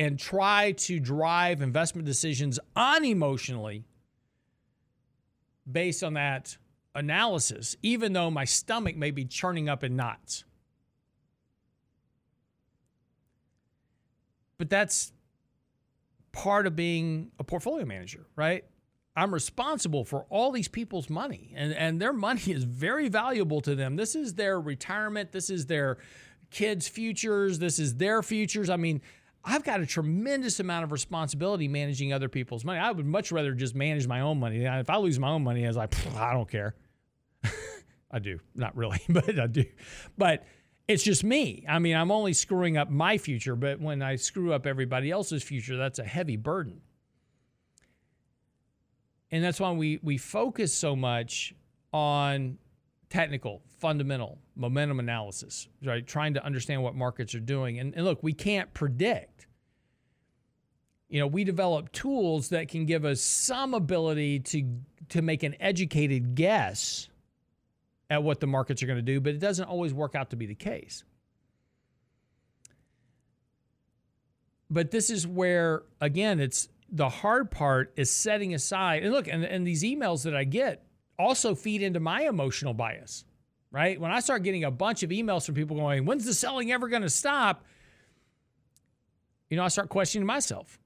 and 0.00 0.18
try 0.18 0.72
to 0.72 0.98
drive 0.98 1.60
investment 1.60 2.06
decisions 2.06 2.58
unemotionally 2.74 3.82
based 5.70 6.02
on 6.02 6.14
that 6.14 6.56
analysis, 6.94 7.76
even 7.82 8.14
though 8.14 8.30
my 8.30 8.46
stomach 8.46 8.96
may 8.96 9.10
be 9.10 9.26
churning 9.26 9.68
up 9.68 9.84
in 9.84 9.96
knots. 9.96 10.44
But 14.56 14.70
that's 14.70 15.12
part 16.32 16.66
of 16.66 16.74
being 16.74 17.30
a 17.38 17.44
portfolio 17.44 17.84
manager, 17.84 18.24
right? 18.34 18.64
I'm 19.14 19.34
responsible 19.34 20.06
for 20.06 20.24
all 20.30 20.50
these 20.50 20.68
people's 20.68 21.10
money, 21.10 21.52
and, 21.54 21.74
and 21.74 22.00
their 22.00 22.14
money 22.14 22.40
is 22.46 22.64
very 22.64 23.10
valuable 23.10 23.60
to 23.60 23.74
them. 23.74 23.96
This 23.96 24.14
is 24.14 24.32
their 24.36 24.58
retirement, 24.58 25.32
this 25.32 25.50
is 25.50 25.66
their 25.66 25.98
kids' 26.50 26.88
futures, 26.88 27.58
this 27.58 27.78
is 27.78 27.96
their 27.96 28.22
futures. 28.22 28.70
I 28.70 28.76
mean, 28.76 29.02
I've 29.44 29.64
got 29.64 29.80
a 29.80 29.86
tremendous 29.86 30.60
amount 30.60 30.84
of 30.84 30.92
responsibility 30.92 31.66
managing 31.66 32.12
other 32.12 32.28
people's 32.28 32.64
money. 32.64 32.78
I 32.78 32.90
would 32.90 33.06
much 33.06 33.32
rather 33.32 33.54
just 33.54 33.74
manage 33.74 34.06
my 34.06 34.20
own 34.20 34.38
money. 34.38 34.64
If 34.64 34.90
I 34.90 34.96
lose 34.98 35.18
my 35.18 35.30
own 35.30 35.42
money, 35.42 35.64
I 35.64 35.68
was 35.68 35.76
like, 35.76 35.94
I 36.16 36.32
don't 36.32 36.48
care. 36.48 36.74
I 38.10 38.18
do, 38.18 38.40
not 38.54 38.76
really, 38.76 39.00
but 39.08 39.38
I 39.38 39.46
do. 39.46 39.64
But 40.18 40.44
it's 40.88 41.02
just 41.02 41.24
me. 41.24 41.64
I 41.68 41.78
mean, 41.78 41.96
I'm 41.96 42.10
only 42.10 42.32
screwing 42.32 42.76
up 42.76 42.90
my 42.90 43.16
future, 43.16 43.56
but 43.56 43.80
when 43.80 44.02
I 44.02 44.16
screw 44.16 44.52
up 44.52 44.66
everybody 44.66 45.10
else's 45.10 45.42
future, 45.42 45.76
that's 45.76 45.98
a 45.98 46.04
heavy 46.04 46.36
burden. 46.36 46.80
And 49.30 49.44
that's 49.44 49.60
why 49.60 49.70
we 49.70 50.00
we 50.02 50.18
focus 50.18 50.74
so 50.74 50.96
much 50.96 51.54
on 51.92 52.58
technical, 53.10 53.60
fundamental, 53.80 54.38
momentum 54.54 55.00
analysis, 55.00 55.68
right? 55.84 56.06
Trying 56.06 56.34
to 56.34 56.44
understand 56.44 56.82
what 56.82 56.94
markets 56.94 57.34
are 57.34 57.40
doing. 57.40 57.78
And, 57.78 57.94
and, 57.94 58.04
look, 58.04 58.22
we 58.22 58.32
can't 58.32 58.72
predict. 58.72 59.46
You 61.08 61.20
know, 61.20 61.26
we 61.26 61.42
develop 61.42 61.90
tools 61.90 62.50
that 62.50 62.68
can 62.68 62.86
give 62.86 63.04
us 63.04 63.20
some 63.20 63.74
ability 63.74 64.40
to 64.40 64.80
to 65.08 65.22
make 65.22 65.42
an 65.42 65.56
educated 65.58 66.36
guess 66.36 67.08
at 68.08 68.22
what 68.22 68.38
the 68.38 68.46
markets 68.46 68.80
are 68.80 68.86
going 68.86 68.98
to 68.98 69.02
do, 69.02 69.20
but 69.20 69.34
it 69.34 69.40
doesn't 69.40 69.64
always 69.64 69.92
work 69.92 70.14
out 70.14 70.30
to 70.30 70.36
be 70.36 70.46
the 70.46 70.54
case. 70.54 71.02
But 74.70 74.92
this 74.92 75.10
is 75.10 75.26
where, 75.26 75.82
again, 76.00 76.38
it's 76.38 76.68
the 76.88 77.08
hard 77.08 77.50
part 77.50 77.92
is 77.96 78.08
setting 78.08 78.54
aside. 78.54 79.02
And 79.02 79.12
look, 79.12 79.26
and, 79.26 79.44
and 79.44 79.66
these 79.66 79.82
emails 79.82 80.22
that 80.22 80.36
I 80.36 80.44
get 80.44 80.84
also 81.20 81.54
feed 81.54 81.82
into 81.82 82.00
my 82.00 82.22
emotional 82.22 82.74
bias, 82.74 83.24
right? 83.70 84.00
When 84.00 84.10
I 84.10 84.20
start 84.20 84.42
getting 84.42 84.64
a 84.64 84.70
bunch 84.70 85.02
of 85.02 85.10
emails 85.10 85.46
from 85.46 85.54
people 85.54 85.76
going, 85.76 86.04
when's 86.04 86.24
the 86.24 86.34
selling 86.34 86.72
ever 86.72 86.88
going 86.88 87.02
to 87.02 87.10
stop? 87.10 87.64
You 89.48 89.56
know, 89.56 89.64
I 89.64 89.68
start 89.68 89.88
questioning 89.88 90.26
myself. 90.26 90.78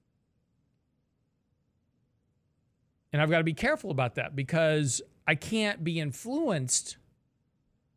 And 3.13 3.21
I've 3.21 3.29
got 3.29 3.37
to 3.37 3.43
be 3.43 3.53
careful 3.53 3.91
about 3.91 4.15
that 4.15 4.35
because 4.35 5.01
I 5.25 5.35
can't 5.35 5.83
be 5.83 5.99
influenced 5.99 6.97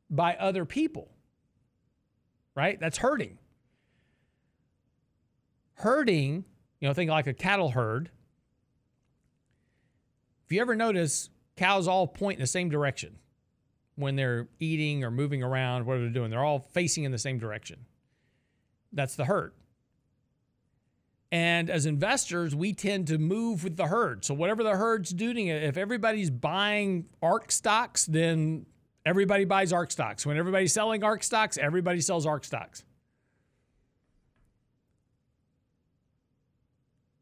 by 0.09 0.37
other 0.37 0.65
people, 0.65 1.11
right? 2.55 2.79
That's 2.79 2.99
herding. 2.99 3.39
Herding, 5.75 6.45
you 6.81 6.89
know, 6.89 6.95
think 6.95 7.11
like 7.11 7.27
a 7.27 7.35
cattle 7.35 7.71
herd. 7.71 8.11
If 10.47 10.53
you 10.53 10.61
ever 10.61 10.77
notice, 10.77 11.31
cows 11.59 11.89
all 11.89 12.07
point 12.07 12.39
in 12.39 12.41
the 12.41 12.47
same 12.47 12.71
direction 12.71 13.17
when 13.97 14.15
they're 14.15 14.49
eating 14.61 15.03
or 15.03 15.11
moving 15.11 15.43
around, 15.43 15.85
what 15.85 15.97
they're 15.97 16.09
doing. 16.09 16.31
They're 16.31 16.45
all 16.45 16.61
facing 16.73 17.05
in 17.05 17.11
the 17.11 17.19
same 17.19 17.39
direction. 17.39 17.85
That's 18.93 19.17
the 19.17 19.25
herd. 19.25 19.53
And 21.31 21.69
as 21.69 21.85
investors, 21.85 22.55
we 22.55 22.73
tend 22.73 23.09
to 23.09 23.19
move 23.19 23.65
with 23.65 23.77
the 23.77 23.89
herd. 23.89 24.25
So 24.25 24.35
whatever 24.35 24.63
the 24.63 24.77
herd's 24.77 25.11
doing, 25.11 25.49
if 25.49 25.77
everybody's 25.77 26.31
buying 26.31 27.07
ARK 27.21 27.51
stocks, 27.51 28.07
then 28.07 28.65
everybody 29.05 29.45
buys 29.45 29.73
ARK 29.73 29.91
stocks. 29.91 30.25
When 30.25 30.39
everybody's 30.39 30.73
selling 30.73 31.03
ARK 31.03 31.23
stocks, 31.23 31.59
everybody 31.59 32.01
sells 32.01 32.25
ARK 32.25 32.45
stocks. 32.45 32.85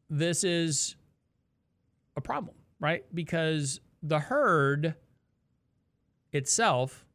This 0.09 0.45
is 0.45 0.95
a 2.15 2.21
problem, 2.21 2.55
right? 2.79 3.03
Because 3.13 3.81
the 4.01 4.19
herd 4.19 4.95
itself 6.31 7.05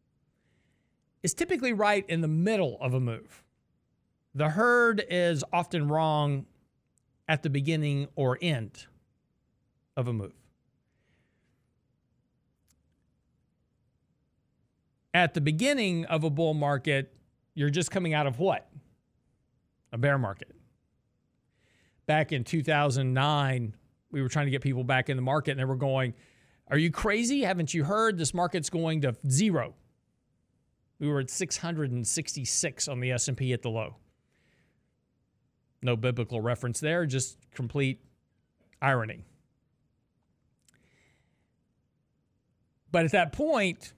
is 1.22 1.34
typically 1.34 1.72
right 1.72 2.04
in 2.08 2.20
the 2.20 2.28
middle 2.28 2.78
of 2.80 2.94
a 2.94 3.00
move. 3.00 3.44
The 4.34 4.50
herd 4.50 5.04
is 5.08 5.44
often 5.52 5.88
wrong 5.88 6.46
at 7.28 7.42
the 7.42 7.50
beginning 7.50 8.08
or 8.16 8.38
end 8.40 8.86
of 9.96 10.08
a 10.08 10.12
move. 10.12 10.32
At 15.14 15.34
the 15.34 15.42
beginning 15.42 16.06
of 16.06 16.24
a 16.24 16.30
bull 16.30 16.54
market, 16.54 17.14
you're 17.54 17.70
just 17.70 17.90
coming 17.90 18.14
out 18.14 18.26
of 18.26 18.38
what? 18.38 18.68
A 19.92 19.98
bear 19.98 20.16
market. 20.16 20.50
Back 22.06 22.32
in 22.32 22.44
2009, 22.44 23.74
we 24.10 24.22
were 24.22 24.28
trying 24.28 24.46
to 24.46 24.50
get 24.50 24.62
people 24.62 24.84
back 24.84 25.10
in 25.10 25.16
the 25.16 25.22
market 25.22 25.52
and 25.52 25.60
they 25.60 25.64
were 25.64 25.76
going, 25.76 26.14
are 26.72 26.78
you 26.78 26.90
crazy? 26.90 27.42
Haven't 27.42 27.74
you 27.74 27.84
heard 27.84 28.16
this 28.16 28.32
market's 28.32 28.70
going 28.70 29.02
to 29.02 29.14
zero? 29.28 29.74
We 30.98 31.06
were 31.06 31.20
at 31.20 31.28
666 31.28 32.88
on 32.88 33.00
the 33.00 33.12
S&P 33.12 33.52
at 33.52 33.60
the 33.60 33.68
low. 33.68 33.96
No 35.82 35.96
biblical 35.96 36.40
reference 36.40 36.80
there, 36.80 37.04
just 37.04 37.36
complete 37.52 38.00
irony. 38.80 39.22
But 42.90 43.04
at 43.04 43.12
that 43.12 43.32
point, 43.32 43.92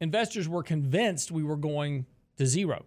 investors 0.00 0.48
were 0.48 0.62
convinced 0.62 1.32
we 1.32 1.42
were 1.42 1.56
going 1.56 2.06
to 2.36 2.46
zero 2.46 2.84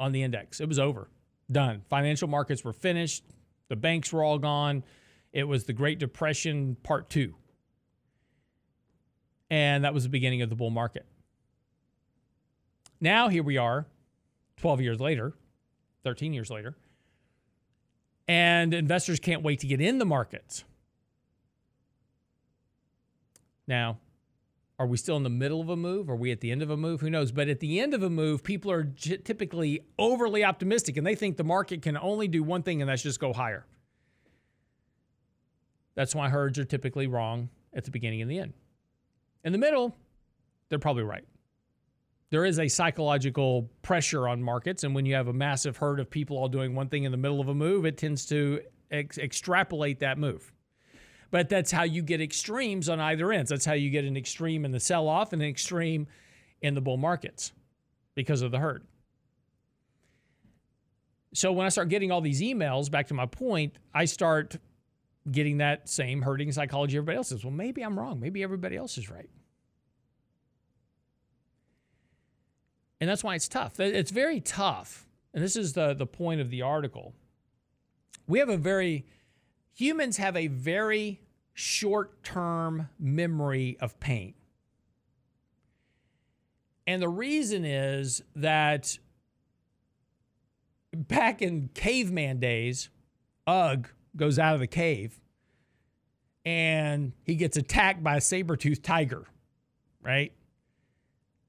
on 0.00 0.12
the 0.12 0.22
index. 0.22 0.58
It 0.58 0.68
was 0.68 0.78
over, 0.78 1.10
done. 1.52 1.82
Financial 1.90 2.28
markets 2.28 2.64
were 2.64 2.72
finished, 2.72 3.24
the 3.68 3.76
banks 3.76 4.10
were 4.10 4.24
all 4.24 4.38
gone. 4.38 4.84
It 5.34 5.44
was 5.44 5.64
the 5.64 5.74
Great 5.74 5.98
Depression 5.98 6.78
part 6.82 7.10
two. 7.10 7.34
And 9.50 9.84
that 9.84 9.94
was 9.94 10.04
the 10.04 10.08
beginning 10.08 10.42
of 10.42 10.50
the 10.50 10.56
bull 10.56 10.70
market. 10.70 11.06
Now, 13.00 13.28
here 13.28 13.42
we 13.42 13.56
are, 13.56 13.86
12 14.56 14.80
years 14.80 15.00
later, 15.00 15.34
13 16.04 16.32
years 16.32 16.50
later, 16.50 16.76
and 18.26 18.72
investors 18.72 19.20
can't 19.20 19.42
wait 19.42 19.60
to 19.60 19.66
get 19.66 19.80
in 19.80 19.98
the 19.98 20.06
markets. 20.06 20.64
Now, 23.66 23.98
are 24.78 24.86
we 24.86 24.96
still 24.96 25.16
in 25.16 25.22
the 25.22 25.30
middle 25.30 25.60
of 25.60 25.68
a 25.68 25.76
move? 25.76 26.10
Are 26.10 26.16
we 26.16 26.32
at 26.32 26.40
the 26.40 26.50
end 26.50 26.62
of 26.62 26.70
a 26.70 26.76
move? 26.76 27.00
Who 27.00 27.10
knows? 27.10 27.30
But 27.30 27.48
at 27.48 27.60
the 27.60 27.80
end 27.80 27.94
of 27.94 28.02
a 28.02 28.10
move, 28.10 28.42
people 28.42 28.70
are 28.70 28.84
typically 28.84 29.82
overly 29.98 30.44
optimistic 30.44 30.96
and 30.96 31.06
they 31.06 31.14
think 31.14 31.36
the 31.36 31.44
market 31.44 31.82
can 31.82 31.96
only 31.96 32.26
do 32.26 32.42
one 32.42 32.62
thing, 32.62 32.80
and 32.80 32.88
that's 32.88 33.02
just 33.02 33.20
go 33.20 33.32
higher. 33.32 33.66
That's 35.94 36.14
why 36.14 36.28
herds 36.28 36.58
are 36.58 36.64
typically 36.64 37.06
wrong 37.06 37.50
at 37.72 37.84
the 37.84 37.90
beginning 37.90 38.20
and 38.20 38.30
the 38.30 38.40
end. 38.40 38.52
In 39.44 39.52
the 39.52 39.58
middle, 39.58 39.94
they're 40.68 40.78
probably 40.78 41.02
right. 41.04 41.24
There 42.30 42.44
is 42.44 42.58
a 42.58 42.66
psychological 42.66 43.70
pressure 43.82 44.26
on 44.26 44.42
markets, 44.42 44.82
and 44.82 44.94
when 44.94 45.06
you 45.06 45.14
have 45.14 45.28
a 45.28 45.32
massive 45.32 45.76
herd 45.76 46.00
of 46.00 46.10
people 46.10 46.36
all 46.36 46.48
doing 46.48 46.74
one 46.74 46.88
thing 46.88 47.04
in 47.04 47.12
the 47.12 47.18
middle 47.18 47.40
of 47.40 47.48
a 47.48 47.54
move, 47.54 47.84
it 47.84 47.96
tends 47.96 48.26
to 48.26 48.60
ex- 48.90 49.18
extrapolate 49.18 50.00
that 50.00 50.18
move. 50.18 50.52
But 51.30 51.48
that's 51.48 51.70
how 51.70 51.82
you 51.84 52.02
get 52.02 52.20
extremes 52.20 52.88
on 52.88 52.98
either 52.98 53.30
ends. 53.30 53.50
That's 53.50 53.64
how 53.64 53.74
you 53.74 53.90
get 53.90 54.04
an 54.04 54.16
extreme 54.16 54.64
in 54.64 54.72
the 54.72 54.80
sell 54.80 55.06
off 55.08 55.32
and 55.32 55.42
an 55.42 55.48
extreme 55.48 56.06
in 56.62 56.74
the 56.74 56.80
bull 56.80 56.96
markets. 56.96 57.52
because 58.14 58.42
of 58.42 58.50
the 58.50 58.58
herd. 58.58 58.84
So 61.32 61.52
when 61.52 61.66
I 61.66 61.68
start 61.68 61.88
getting 61.88 62.12
all 62.12 62.20
these 62.20 62.40
emails, 62.40 62.90
back 62.90 63.08
to 63.08 63.14
my 63.14 63.26
point, 63.26 63.74
I 63.92 64.04
start 64.04 64.56
getting 65.30 65.58
that 65.58 65.88
same 65.88 66.22
herding 66.22 66.52
psychology 66.52 66.96
everybody 66.96 67.16
else 67.16 67.32
is. 67.32 67.44
Well, 67.44 67.52
maybe 67.52 67.82
I'm 67.82 67.98
wrong. 67.98 68.20
Maybe 68.20 68.42
everybody 68.42 68.76
else 68.76 68.98
is 68.98 69.10
right. 69.10 69.30
And 73.00 73.08
that's 73.08 73.24
why 73.24 73.34
it's 73.34 73.48
tough. 73.48 73.80
It's 73.80 74.10
very 74.10 74.40
tough. 74.40 75.06
And 75.32 75.42
this 75.42 75.56
is 75.56 75.72
the, 75.72 75.94
the 75.94 76.06
point 76.06 76.40
of 76.40 76.50
the 76.50 76.62
article. 76.62 77.14
We 78.26 78.38
have 78.38 78.48
a 78.48 78.56
very, 78.56 79.06
humans 79.74 80.16
have 80.18 80.36
a 80.36 80.46
very 80.46 81.20
short 81.52 82.22
term 82.22 82.88
memory 82.98 83.76
of 83.80 83.98
pain. 84.00 84.34
And 86.86 87.02
the 87.02 87.08
reason 87.08 87.64
is 87.64 88.22
that 88.36 88.98
back 90.94 91.42
in 91.42 91.70
caveman 91.74 92.40
days, 92.40 92.90
Ugg 93.46 93.88
goes 94.16 94.38
out 94.38 94.54
of 94.54 94.60
the 94.60 94.66
cave 94.66 95.20
and 96.44 97.12
he 97.24 97.34
gets 97.34 97.56
attacked 97.56 98.02
by 98.02 98.16
a 98.16 98.20
saber-toothed 98.20 98.84
tiger, 98.84 99.26
right? 100.02 100.32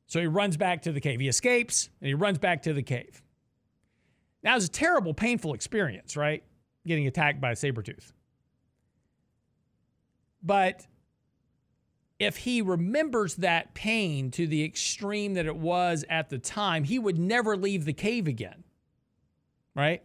So 0.08 0.20
he 0.20 0.28
runs 0.28 0.58
back 0.58 0.84
to 0.84 0.92
the 0.92 1.02
cave. 1.02 1.20
He 1.20 1.28
escapes 1.28 1.90
and 2.00 2.08
he 2.08 2.14
runs 2.14 2.38
back 2.38 2.64
to 2.64 2.74
the 2.74 2.84
cave. 2.84 3.22
Now, 4.44 4.56
it's 4.56 4.66
a 4.66 4.70
terrible, 4.70 5.14
painful 5.14 5.54
experience, 5.54 6.16
right? 6.16 6.44
Getting 6.86 7.08
attacked 7.08 7.42
by 7.42 7.52
a 7.52 7.56
saber 7.56 7.82
tooth. 7.82 8.14
But 10.44 10.86
if 12.20 12.38
he 12.38 12.62
remembers 12.62 13.36
that 13.38 13.74
pain 13.74 14.32
to 14.32 14.48
the 14.48 14.64
extreme 14.64 15.34
that 15.34 15.48
it 15.48 15.56
was 15.58 16.06
at 16.10 16.30
the 16.30 16.38
time, 16.38 16.84
he 16.84 17.00
would 17.00 17.18
never 17.18 17.58
leave 17.58 17.86
the 17.86 17.94
cave 17.94 18.28
again, 18.28 18.64
right? 19.76 20.04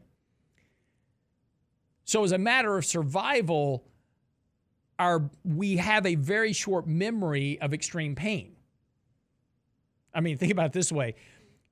So, 2.11 2.25
as 2.25 2.33
a 2.33 2.39
matter 2.39 2.77
of 2.77 2.85
survival, 2.85 3.85
our, 4.99 5.31
we 5.45 5.77
have 5.77 6.05
a 6.05 6.17
very 6.17 6.53
short 6.53 6.89
memory 6.89 7.61
of 7.61 7.73
extreme 7.73 8.17
pain. 8.17 8.57
I 10.13 10.21
mean, 10.21 10.37
think 10.37 10.51
about 10.51 10.67
it 10.67 10.73
this 10.73 10.91
way 10.91 11.15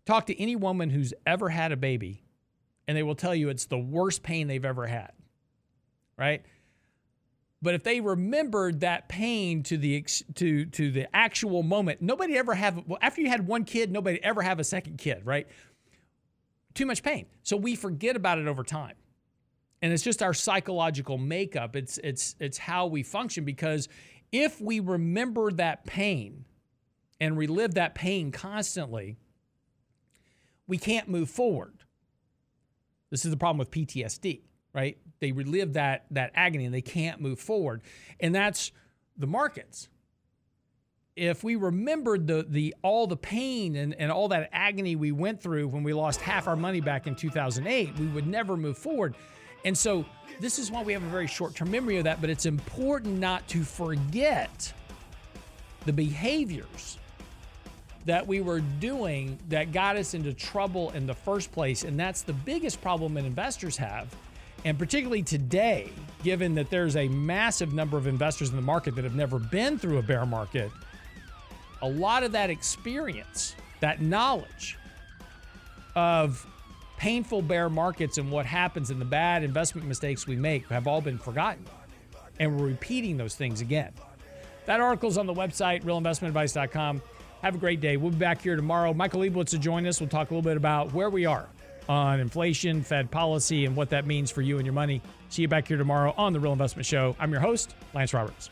talk 0.06 0.26
to 0.26 0.40
any 0.40 0.54
woman 0.54 0.90
who's 0.90 1.12
ever 1.26 1.48
had 1.48 1.72
a 1.72 1.76
baby, 1.76 2.22
and 2.86 2.96
they 2.96 3.02
will 3.02 3.16
tell 3.16 3.34
you 3.34 3.48
it's 3.48 3.66
the 3.66 3.80
worst 3.80 4.22
pain 4.22 4.46
they've 4.46 4.64
ever 4.64 4.86
had, 4.86 5.10
right? 6.16 6.44
But 7.60 7.74
if 7.74 7.82
they 7.82 8.00
remembered 8.00 8.82
that 8.82 9.08
pain 9.08 9.64
to 9.64 9.76
the 9.76 10.06
to 10.36 10.66
to 10.66 10.92
the 10.92 11.16
actual 11.16 11.64
moment, 11.64 12.00
nobody 12.00 12.38
ever 12.38 12.54
have 12.54 12.84
well 12.86 13.00
after 13.02 13.20
you 13.20 13.28
had 13.28 13.44
one 13.48 13.64
kid, 13.64 13.90
nobody 13.90 14.22
ever 14.22 14.42
have 14.42 14.60
a 14.60 14.64
second 14.64 14.98
kid, 14.98 15.26
right? 15.26 15.48
Too 16.74 16.86
much 16.86 17.02
pain. 17.02 17.26
So 17.42 17.56
we 17.56 17.74
forget 17.74 18.14
about 18.14 18.38
it 18.38 18.46
over 18.46 18.62
time. 18.62 18.94
And 19.80 19.92
it's 19.92 20.02
just 20.02 20.22
our 20.22 20.34
psychological 20.34 21.18
makeup. 21.18 21.76
It's 21.76 21.98
it's 21.98 22.34
it's 22.40 22.58
how 22.58 22.86
we 22.86 23.02
function 23.02 23.44
because 23.44 23.88
if 24.32 24.60
we 24.60 24.80
remember 24.80 25.50
that 25.52 25.84
pain 25.86 26.44
and 27.20 27.36
relive 27.36 27.74
that 27.74 27.94
pain 27.94 28.30
constantly, 28.30 29.16
we 30.66 30.78
can't 30.78 31.08
move 31.08 31.30
forward. 31.30 31.74
This 33.10 33.24
is 33.24 33.30
the 33.30 33.36
problem 33.36 33.58
with 33.58 33.70
PTSD, 33.70 34.42
right? 34.72 34.98
They 35.20 35.32
relive 35.32 35.74
that 35.74 36.06
that 36.10 36.32
agony 36.34 36.64
and 36.64 36.74
they 36.74 36.82
can't 36.82 37.20
move 37.20 37.38
forward. 37.38 37.82
And 38.20 38.34
that's 38.34 38.72
the 39.16 39.26
markets. 39.26 39.88
If 41.16 41.42
we 41.42 41.56
remembered 41.56 42.26
the 42.26 42.46
the 42.48 42.74
all 42.82 43.06
the 43.06 43.16
pain 43.16 43.76
and, 43.76 43.94
and 43.94 44.12
all 44.12 44.28
that 44.28 44.50
agony 44.52 44.94
we 44.94 45.10
went 45.10 45.42
through 45.42 45.68
when 45.68 45.82
we 45.82 45.92
lost 45.92 46.20
half 46.20 46.46
our 46.46 46.56
money 46.56 46.80
back 46.80 47.06
in 47.06 47.16
2008, 47.16 47.98
we 47.98 48.06
would 48.08 48.26
never 48.26 48.56
move 48.56 48.78
forward. 48.78 49.16
And 49.64 49.76
so 49.76 50.04
this 50.40 50.58
is 50.58 50.70
why 50.70 50.82
we 50.82 50.92
have 50.92 51.02
a 51.02 51.08
very 51.08 51.26
short-term 51.26 51.70
memory 51.70 51.98
of 51.98 52.04
that, 52.04 52.20
but 52.20 52.30
it's 52.30 52.46
important 52.46 53.18
not 53.18 53.46
to 53.48 53.62
forget 53.64 54.72
the 55.84 55.92
behaviors 55.92 56.98
that 58.04 58.26
we 58.26 58.40
were 58.40 58.60
doing 58.60 59.38
that 59.48 59.72
got 59.72 59.96
us 59.96 60.14
into 60.14 60.32
trouble 60.32 60.90
in 60.90 61.06
the 61.06 61.14
first 61.14 61.52
place. 61.52 61.82
And 61.82 61.98
that's 61.98 62.22
the 62.22 62.32
biggest 62.32 62.80
problem 62.80 63.14
that 63.14 63.24
investors 63.24 63.76
have. 63.76 64.14
And 64.64 64.78
particularly 64.78 65.22
today, 65.22 65.90
given 66.24 66.54
that 66.54 66.70
there's 66.70 66.96
a 66.96 67.08
massive 67.08 67.74
number 67.74 67.96
of 67.96 68.06
investors 68.06 68.50
in 68.50 68.56
the 68.56 68.62
market 68.62 68.94
that 68.96 69.04
have 69.04 69.14
never 69.14 69.38
been 69.38 69.78
through 69.78 69.98
a 69.98 70.02
bear 70.02 70.24
market, 70.26 70.70
a 71.82 71.88
lot 71.88 72.22
of 72.22 72.32
that 72.32 72.50
experience, 72.50 73.54
that 73.80 74.00
knowledge 74.00 74.76
of 75.94 76.46
painful 76.98 77.40
bear 77.40 77.70
markets 77.70 78.18
and 78.18 78.30
what 78.30 78.44
happens 78.44 78.90
and 78.90 79.00
the 79.00 79.04
bad 79.04 79.42
investment 79.44 79.86
mistakes 79.86 80.26
we 80.26 80.36
make 80.36 80.66
have 80.68 80.86
all 80.86 81.00
been 81.00 81.18
forgotten. 81.18 81.64
And 82.38 82.58
we're 82.58 82.66
repeating 82.66 83.16
those 83.16 83.34
things 83.34 83.60
again. 83.60 83.92
That 84.66 84.80
article's 84.80 85.16
on 85.16 85.26
the 85.26 85.34
website, 85.34 85.82
realinvestmentadvice.com. 85.84 87.00
Have 87.42 87.54
a 87.54 87.58
great 87.58 87.80
day. 87.80 87.96
We'll 87.96 88.10
be 88.10 88.18
back 88.18 88.42
here 88.42 88.56
tomorrow. 88.56 88.92
Michael 88.92 89.20
Lebowitz 89.20 89.52
will 89.52 89.60
join 89.60 89.86
us. 89.86 90.00
We'll 90.00 90.10
talk 90.10 90.30
a 90.30 90.34
little 90.34 90.48
bit 90.48 90.56
about 90.56 90.92
where 90.92 91.08
we 91.08 91.24
are 91.24 91.48
on 91.88 92.20
inflation, 92.20 92.82
Fed 92.82 93.10
policy, 93.10 93.64
and 93.64 93.74
what 93.74 93.90
that 93.90 94.06
means 94.06 94.30
for 94.30 94.42
you 94.42 94.56
and 94.56 94.66
your 94.66 94.74
money. 94.74 95.00
See 95.30 95.42
you 95.42 95.48
back 95.48 95.68
here 95.68 95.78
tomorrow 95.78 96.12
on 96.18 96.32
The 96.32 96.40
Real 96.40 96.52
Investment 96.52 96.84
Show. 96.84 97.16
I'm 97.18 97.30
your 97.30 97.40
host, 97.40 97.74
Lance 97.94 98.12
Roberts. 98.12 98.50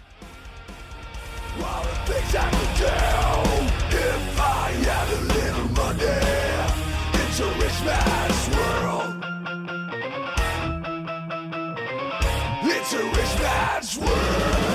It's 7.39 7.45
a 7.45 7.53
rich 7.61 7.85
man's 7.85 8.57
world. 8.57 9.25
It's 12.63 12.93
a 12.95 13.05
rich 13.05 13.43
man's 13.43 13.99
world. 13.99 14.66